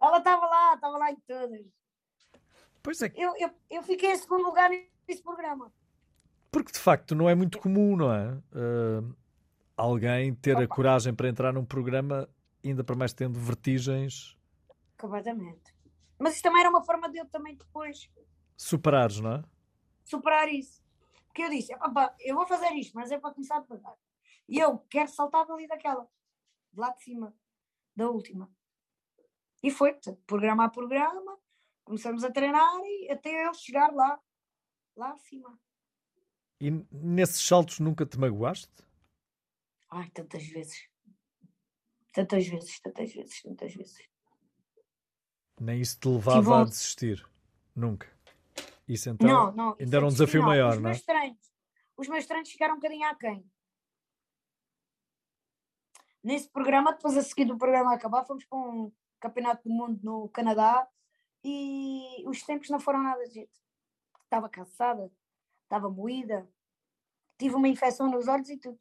Ela 0.01 0.17
estava 0.17 0.47
lá, 0.47 0.73
estava 0.73 0.97
lá 0.97 1.11
em 1.11 1.19
todas. 1.27 1.63
Pois 2.81 2.99
é. 3.03 3.13
Eu, 3.15 3.35
eu, 3.37 3.51
eu 3.69 3.83
fiquei 3.83 4.13
em 4.13 4.17
segundo 4.17 4.45
lugar 4.45 4.71
nesse 5.07 5.21
programa. 5.21 5.71
Porque 6.51 6.71
de 6.71 6.79
facto 6.79 7.13
não 7.13 7.29
é 7.29 7.35
muito 7.35 7.59
comum, 7.59 7.95
não 7.95 8.11
é? 8.11 8.33
Uh, 8.51 9.15
alguém 9.79 10.33
ter 10.35 10.55
Opa. 10.55 10.63
a 10.63 10.67
coragem 10.67 11.13
para 11.13 11.29
entrar 11.29 11.53
num 11.53 11.65
programa, 11.65 12.29
ainda 12.63 12.83
para 12.83 12.95
mais 12.95 13.13
tendo 13.13 13.39
vertigens. 13.39 14.37
Completamente. 14.97 15.73
Mas 16.19 16.33
isso 16.33 16.43
também 16.43 16.61
era 16.61 16.69
uma 16.69 16.83
forma 16.83 17.09
de 17.09 17.19
eu 17.19 17.25
também 17.25 17.55
depois 17.55 18.09
superares, 18.57 19.21
não 19.21 19.33
é? 19.35 19.43
Superar 20.03 20.49
isso. 20.49 20.83
Porque 21.27 21.43
eu 21.43 21.49
disse, 21.49 21.73
eu 22.19 22.35
vou 22.35 22.45
fazer 22.45 22.73
isto, 22.73 22.93
mas 22.93 23.11
é 23.11 23.17
para 23.17 23.33
começar 23.33 23.57
a 23.57 23.61
pagar. 23.61 23.95
E 24.47 24.59
eu 24.59 24.79
quero 24.89 25.09
saltar 25.09 25.45
dali 25.45 25.67
daquela, 25.67 26.05
de 26.73 26.79
lá 26.79 26.91
de 26.91 27.03
cima, 27.03 27.33
da 27.95 28.09
última. 28.09 28.51
E 29.63 29.71
foi, 29.71 29.93
portanto, 29.93 30.19
programa 30.25 30.65
a 30.65 30.69
programa, 30.69 31.37
começamos 31.85 32.23
a 32.23 32.31
treinar 32.31 32.79
e 32.83 33.11
até 33.11 33.47
eu 33.47 33.53
chegar 33.53 33.93
lá, 33.93 34.19
lá 34.95 35.11
acima. 35.11 35.57
E 36.59 36.71
nesses 36.91 37.45
saltos 37.45 37.79
nunca 37.79 38.05
te 38.05 38.19
magoaste? 38.19 38.69
Ai, 39.91 40.09
tantas 40.11 40.45
vezes. 40.47 40.87
Tantas 42.13 42.47
vezes, 42.47 42.79
tantas 42.79 43.13
vezes, 43.13 43.41
tantas 43.41 43.73
vezes. 43.73 44.09
Nem 45.59 45.81
isso 45.81 45.99
te 45.99 46.07
levava 46.07 46.41
Tive... 46.41 46.53
a 46.53 46.63
desistir? 46.63 47.29
Nunca. 47.75 48.07
Isso 48.87 49.09
então 49.09 49.27
não, 49.27 49.51
não, 49.51 49.75
ainda 49.79 49.97
era 49.97 50.05
um 50.05 50.09
desafio 50.09 50.41
não. 50.41 50.47
maior, 50.47 50.73
os 50.73 50.81
não 50.81 50.89
é? 50.89 50.93
Meus 50.93 51.03
treinos, 51.03 51.53
os 51.95 52.07
meus 52.07 52.25
treinos 52.25 52.49
ficaram 52.49 52.73
um 52.73 52.77
bocadinho 52.77 53.07
aquém. 53.07 53.45
Nesse 56.23 56.49
programa, 56.49 56.91
depois 56.91 57.15
a 57.15 57.21
seguir 57.21 57.45
do 57.45 57.57
programa 57.57 57.93
acabar, 57.93 58.25
fomos 58.25 58.43
para 58.45 58.57
um 58.57 58.91
campeonato 59.19 59.67
do 59.67 59.73
mundo 59.73 59.99
no 60.03 60.29
Canadá 60.29 60.87
e 61.43 62.23
os 62.25 62.41
tempos 62.41 62.69
não 62.69 62.79
foram 62.79 63.03
nada 63.03 63.23
de 63.27 63.35
jeito. 63.35 63.59
Estava 64.23 64.49
cansada, 64.49 65.11
estava 65.63 65.89
moída, 65.89 66.49
tive 67.37 67.55
uma 67.55 67.67
infecção 67.67 68.09
nos 68.09 68.27
olhos 68.27 68.49
e 68.49 68.57
tudo, 68.57 68.79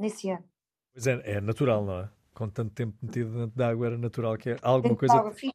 nesse 0.00 0.30
ano. 0.30 0.44
Pois 0.92 1.06
é, 1.06 1.22
é 1.24 1.40
natural, 1.40 1.84
não 1.84 2.00
é? 2.00 2.08
Com 2.34 2.48
tanto 2.48 2.72
tempo 2.72 2.96
metido 3.02 3.30
dentro 3.30 3.56
da 3.56 3.68
água, 3.68 3.86
era 3.86 3.98
natural 3.98 4.36
que 4.36 4.56
alguma 4.62 4.96
coisa. 4.96 5.14
Água, 5.14 5.32
fiz. 5.32 5.52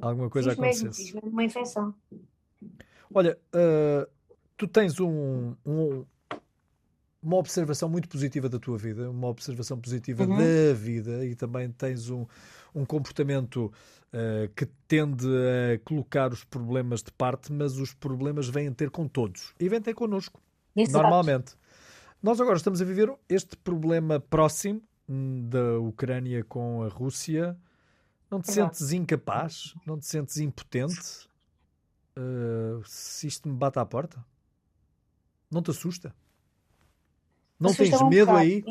Alguma 0.00 0.28
coisa 0.28 0.50
fiz 0.50 0.58
acontecesse. 0.58 0.84
Mesmo, 0.84 0.94
fiz 0.94 1.14
mesmo 1.14 1.30
uma 1.30 1.44
infecção. 1.44 1.94
Olha, 3.12 3.38
uh, 3.54 4.10
tu 4.56 4.68
tens 4.68 5.00
um, 5.00 5.54
um, 5.64 6.04
uma 7.22 7.36
observação 7.36 7.88
muito 7.88 8.08
positiva 8.08 8.48
da 8.48 8.58
tua 8.58 8.76
vida, 8.76 9.10
uma 9.10 9.28
observação 9.28 9.80
positiva 9.80 10.24
uhum. 10.24 10.36
da 10.36 10.74
vida 10.74 11.24
e 11.24 11.34
também 11.34 11.70
tens 11.70 12.10
um, 12.10 12.26
um 12.74 12.84
comportamento 12.84 13.72
uh, 14.12 14.52
que 14.54 14.66
tende 14.86 15.26
a 15.26 15.78
colocar 15.84 16.32
os 16.32 16.44
problemas 16.44 17.02
de 17.02 17.12
parte, 17.12 17.52
mas 17.52 17.78
os 17.78 17.94
problemas 17.94 18.48
vêm 18.48 18.72
ter 18.72 18.90
com 18.90 19.08
todos 19.08 19.54
e 19.58 19.68
vêm 19.68 19.80
ter 19.80 19.94
connosco, 19.94 20.40
Exato. 20.76 21.02
normalmente. 21.02 21.56
Nós 22.24 22.40
agora 22.40 22.56
estamos 22.56 22.80
a 22.80 22.86
viver 22.86 23.14
este 23.28 23.54
problema 23.54 24.18
próximo 24.18 24.80
hum, 25.06 25.46
da 25.46 25.78
Ucrânia 25.78 26.42
com 26.42 26.82
a 26.82 26.88
Rússia. 26.88 27.54
Não 28.30 28.40
te 28.40 28.50
Exato. 28.50 28.74
sentes 28.74 28.92
incapaz? 28.92 29.74
Não 29.86 29.98
te 29.98 30.06
sentes 30.06 30.38
impotente? 30.38 31.28
Uh, 32.16 32.82
se 32.86 33.26
isto 33.26 33.46
me 33.46 33.54
bate 33.54 33.78
à 33.78 33.84
porta? 33.84 34.24
Não 35.50 35.62
te 35.62 35.70
assusta? 35.70 36.16
Não 37.60 37.74
tens 37.74 38.00
medo 38.08 38.30
um 38.30 38.36
aí? 38.36 38.64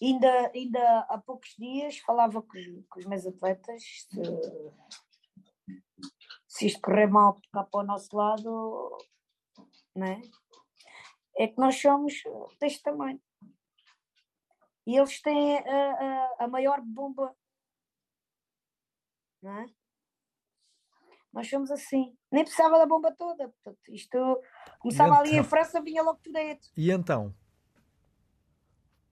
Ainda, 0.00 0.52
ainda 0.54 1.00
há 1.10 1.18
poucos 1.18 1.56
dias 1.58 1.98
falava 1.98 2.40
com, 2.40 2.84
com 2.88 3.00
os 3.00 3.06
meus 3.06 3.26
atletas 3.26 3.82
se, 3.82 4.22
se 6.46 6.66
isto 6.66 6.80
correr 6.80 7.08
mal 7.08 7.36
cá 7.52 7.64
para 7.64 7.80
o 7.80 7.84
nosso 7.84 8.16
lado, 8.16 8.96
né? 9.92 10.22
é 10.22 10.45
que 11.48 11.58
nós 11.58 11.80
somos 11.80 12.14
deste 12.58 12.82
tamanho. 12.82 13.20
E 14.86 14.96
eles 14.96 15.20
têm 15.20 15.58
a, 15.58 15.60
a, 16.40 16.44
a 16.44 16.48
maior 16.48 16.80
bomba. 16.80 17.34
Não 19.42 19.58
é? 19.58 19.66
Nós 21.32 21.50
somos 21.50 21.70
assim. 21.70 22.16
Nem 22.30 22.44
precisava 22.44 22.78
da 22.78 22.86
bomba 22.86 23.12
toda. 23.12 23.48
Portanto, 23.48 23.78
isto 23.88 24.40
começava 24.78 25.10
então, 25.10 25.20
ali 25.20 25.36
em? 25.36 25.44
França, 25.44 25.82
vinha 25.82 26.02
logo 26.02 26.20
tudo 26.22 26.32
dentro. 26.32 26.70
E 26.76 26.90
então? 26.90 27.34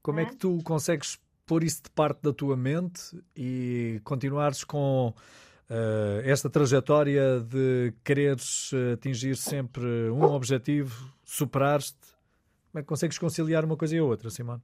Como 0.00 0.20
é 0.20 0.26
que 0.26 0.36
tu 0.36 0.62
consegues 0.62 1.18
pôr 1.44 1.64
isso 1.64 1.82
de 1.82 1.90
parte 1.90 2.22
da 2.22 2.32
tua 2.32 2.56
mente 2.56 3.22
e 3.36 4.00
continuares 4.04 4.64
com 4.64 5.08
uh, 5.08 6.20
esta 6.24 6.48
trajetória 6.48 7.40
de 7.40 7.92
quereres 8.04 8.70
atingir 8.92 9.36
sempre 9.36 10.10
um 10.10 10.24
objetivo, 10.24 11.12
superares-te? 11.24 12.13
Como 12.74 12.80
é 12.80 12.82
que 12.82 12.88
consegues 12.88 13.18
conciliar 13.20 13.64
uma 13.64 13.76
coisa 13.76 13.94
e 13.94 14.00
a 14.00 14.04
outra, 14.04 14.28
Simone? 14.30 14.60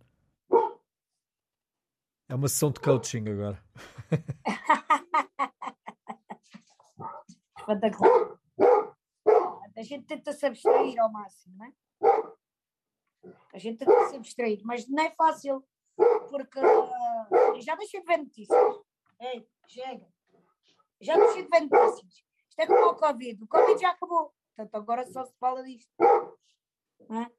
É 2.28 2.34
uma 2.34 2.48
sessão 2.48 2.72
de 2.72 2.80
coaching 2.80 3.28
agora. 3.28 3.62
A 9.76 9.82
gente 9.82 10.06
tenta 10.06 10.32
se 10.32 10.44
abstrair 10.44 10.98
ao 10.98 11.12
máximo, 11.12 11.56
não 11.56 11.66
é? 11.66 11.72
A 13.54 13.58
gente 13.58 13.78
tenta 13.78 14.08
se 14.08 14.16
abstrair, 14.16 14.60
mas 14.64 14.88
não 14.88 15.04
é 15.04 15.12
fácil, 15.12 15.64
porque 16.28 16.58
uh, 16.58 17.60
já 17.60 17.76
deixei 17.76 18.00
de 18.00 18.06
ver 18.06 18.18
notícias. 18.18 18.58
Ei, 19.20 19.48
chega. 19.68 20.08
Já 21.00 21.16
deixei 21.16 21.44
de 21.44 21.48
ver 21.48 21.60
notícias. 21.60 22.24
Isto 22.48 22.58
é 22.58 22.66
como 22.66 22.86
o 22.86 22.96
Covid. 22.96 23.44
O 23.44 23.46
Covid 23.46 23.80
já 23.80 23.90
acabou. 23.90 24.34
Portanto, 24.56 24.74
agora 24.74 25.06
só 25.06 25.24
se 25.24 25.38
fala 25.38 25.62
disto. 25.62 25.92
Não 27.08 27.22
é? 27.22 27.30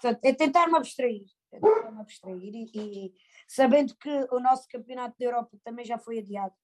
Portanto, 0.00 0.24
é 0.24 0.32
tentar-me 0.32 0.76
abstrair. 0.76 1.26
É 1.52 1.60
tentar-me 1.60 2.00
abstrair 2.00 2.54
e, 2.54 2.70
e 2.74 3.14
sabendo 3.46 3.94
que 3.96 4.08
o 4.30 4.40
nosso 4.40 4.66
campeonato 4.66 5.14
da 5.18 5.26
Europa 5.26 5.58
também 5.62 5.84
já 5.84 5.98
foi 5.98 6.18
adiado, 6.18 6.54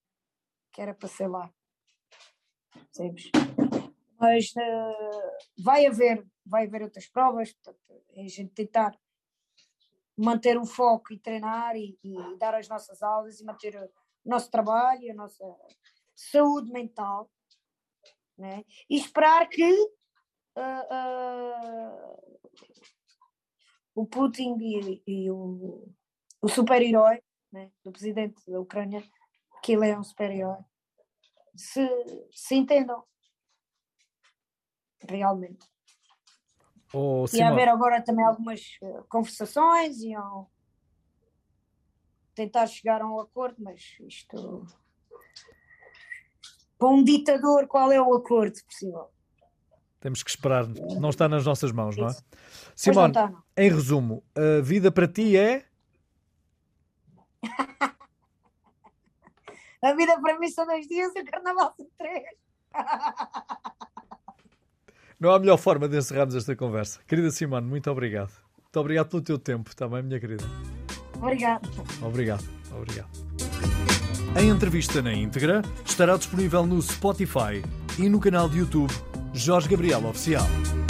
que 0.73 0.81
era 0.81 0.95
para 0.95 1.09
ser 1.09 1.29
lá. 1.29 1.53
Mas 4.19 4.51
uh, 4.53 5.63
vai 5.63 5.85
haver, 5.85 6.27
vai 6.47 6.67
haver 6.67 6.83
outras 6.83 7.07
provas, 7.07 7.53
portanto, 7.53 8.03
é 8.15 8.25
a 8.25 8.29
gente 8.29 8.55
tentar 8.55 8.99
manter 10.17 10.57
o 10.57 10.65
foco 10.65 11.13
e 11.13 11.19
treinar 11.19 11.77
e, 11.77 11.99
e, 12.03 12.37
dar 12.39 12.55
as 12.55 12.69
nossas 12.69 13.03
aulas 13.03 13.39
e 13.39 13.45
manter 13.45 13.77
o 13.77 13.91
nosso 14.25 14.51
trabalho, 14.51 15.11
a 15.11 15.15
nossa 15.15 15.45
saúde 16.15 16.73
mental, 16.73 17.31
né? 18.39 18.65
e 18.89 18.97
esperar 18.97 19.47
que 19.47 19.71
uh, 19.71 20.87
uh, 20.91 22.27
o 23.97 24.07
Putin 24.07 24.59
e, 24.61 25.03
e 25.07 25.31
o, 25.31 25.89
o 26.43 26.49
super-herói 26.49 27.21
né? 27.51 27.71
do 27.83 27.91
presidente 27.91 28.49
da 28.49 28.61
Ucrânia, 28.61 29.03
que 29.63 29.73
ele 29.73 29.89
é 29.89 29.99
um 29.99 30.05
super-herói, 30.05 30.59
se, 31.57 31.89
se 32.31 32.55
entendam 32.55 33.03
realmente. 35.09 35.67
Oh, 36.93 37.25
e 37.33 37.43
haver 37.43 37.69
agora 37.69 38.03
também 38.03 38.25
algumas 38.25 38.61
uh, 38.83 39.05
conversações, 39.09 40.01
iam 40.03 40.49
tentar 42.35 42.67
chegar 42.67 43.01
a 43.01 43.09
um 43.09 43.19
acordo, 43.19 43.57
mas 43.59 43.97
isto. 44.01 44.67
Para 46.79 46.89
um 46.89 47.03
ditador, 47.03 47.67
qual 47.67 47.91
é 47.91 48.01
o 48.01 48.15
acordo 48.15 48.63
possível? 48.67 49.11
Temos 50.01 50.23
que 50.23 50.31
esperar, 50.31 50.67
não 50.67 51.11
está 51.11 51.29
nas 51.29 51.45
nossas 51.45 51.73
mãos, 51.73 51.97
não 51.97 52.09
é? 52.09 52.17
Simone, 52.75 53.15
não 53.15 53.27
está, 53.27 53.43
em 53.57 53.71
resumo, 53.71 54.23
a 54.35 54.61
vida 54.63 54.93
para 54.93 55.09
ti 55.09 55.37
é. 55.37 55.65
a 59.83 59.95
vida 59.95 60.21
para 60.21 60.39
mim 60.39 60.49
são 60.49 60.67
dois 60.67 60.87
dias 60.87 61.13
e 61.17 61.21
o 61.21 61.25
carnaval 61.25 61.75
são 61.77 61.87
três. 61.99 62.25
Não 65.19 65.31
há 65.31 65.39
melhor 65.39 65.57
forma 65.57 65.89
de 65.89 65.97
encerrarmos 65.97 66.35
esta 66.35 66.55
conversa. 66.55 67.01
Querida 67.07 67.31
Simone, 67.31 67.67
muito 67.67 67.91
obrigado. 67.91 68.33
Muito 68.59 68.77
obrigado 68.79 69.09
pelo 69.09 69.23
teu 69.23 69.39
tempo 69.39 69.75
também, 69.75 70.03
minha 70.03 70.21
querida. 70.21 70.45
Obrigado. 71.15 71.71
Obrigado. 72.03 72.45
Obrigado. 72.71 73.09
A 74.35 74.43
entrevista 74.43 75.01
na 75.01 75.15
íntegra 75.15 75.63
estará 75.87 76.19
disponível 76.19 76.67
no 76.67 76.83
Spotify 76.83 77.63
e 77.99 78.11
no 78.11 78.21
canal 78.21 78.47
de 78.51 78.59
YouTube 78.59 78.93
Jorge 79.37 79.69
Gabriel 79.69 80.05
Oficial. 80.07 80.86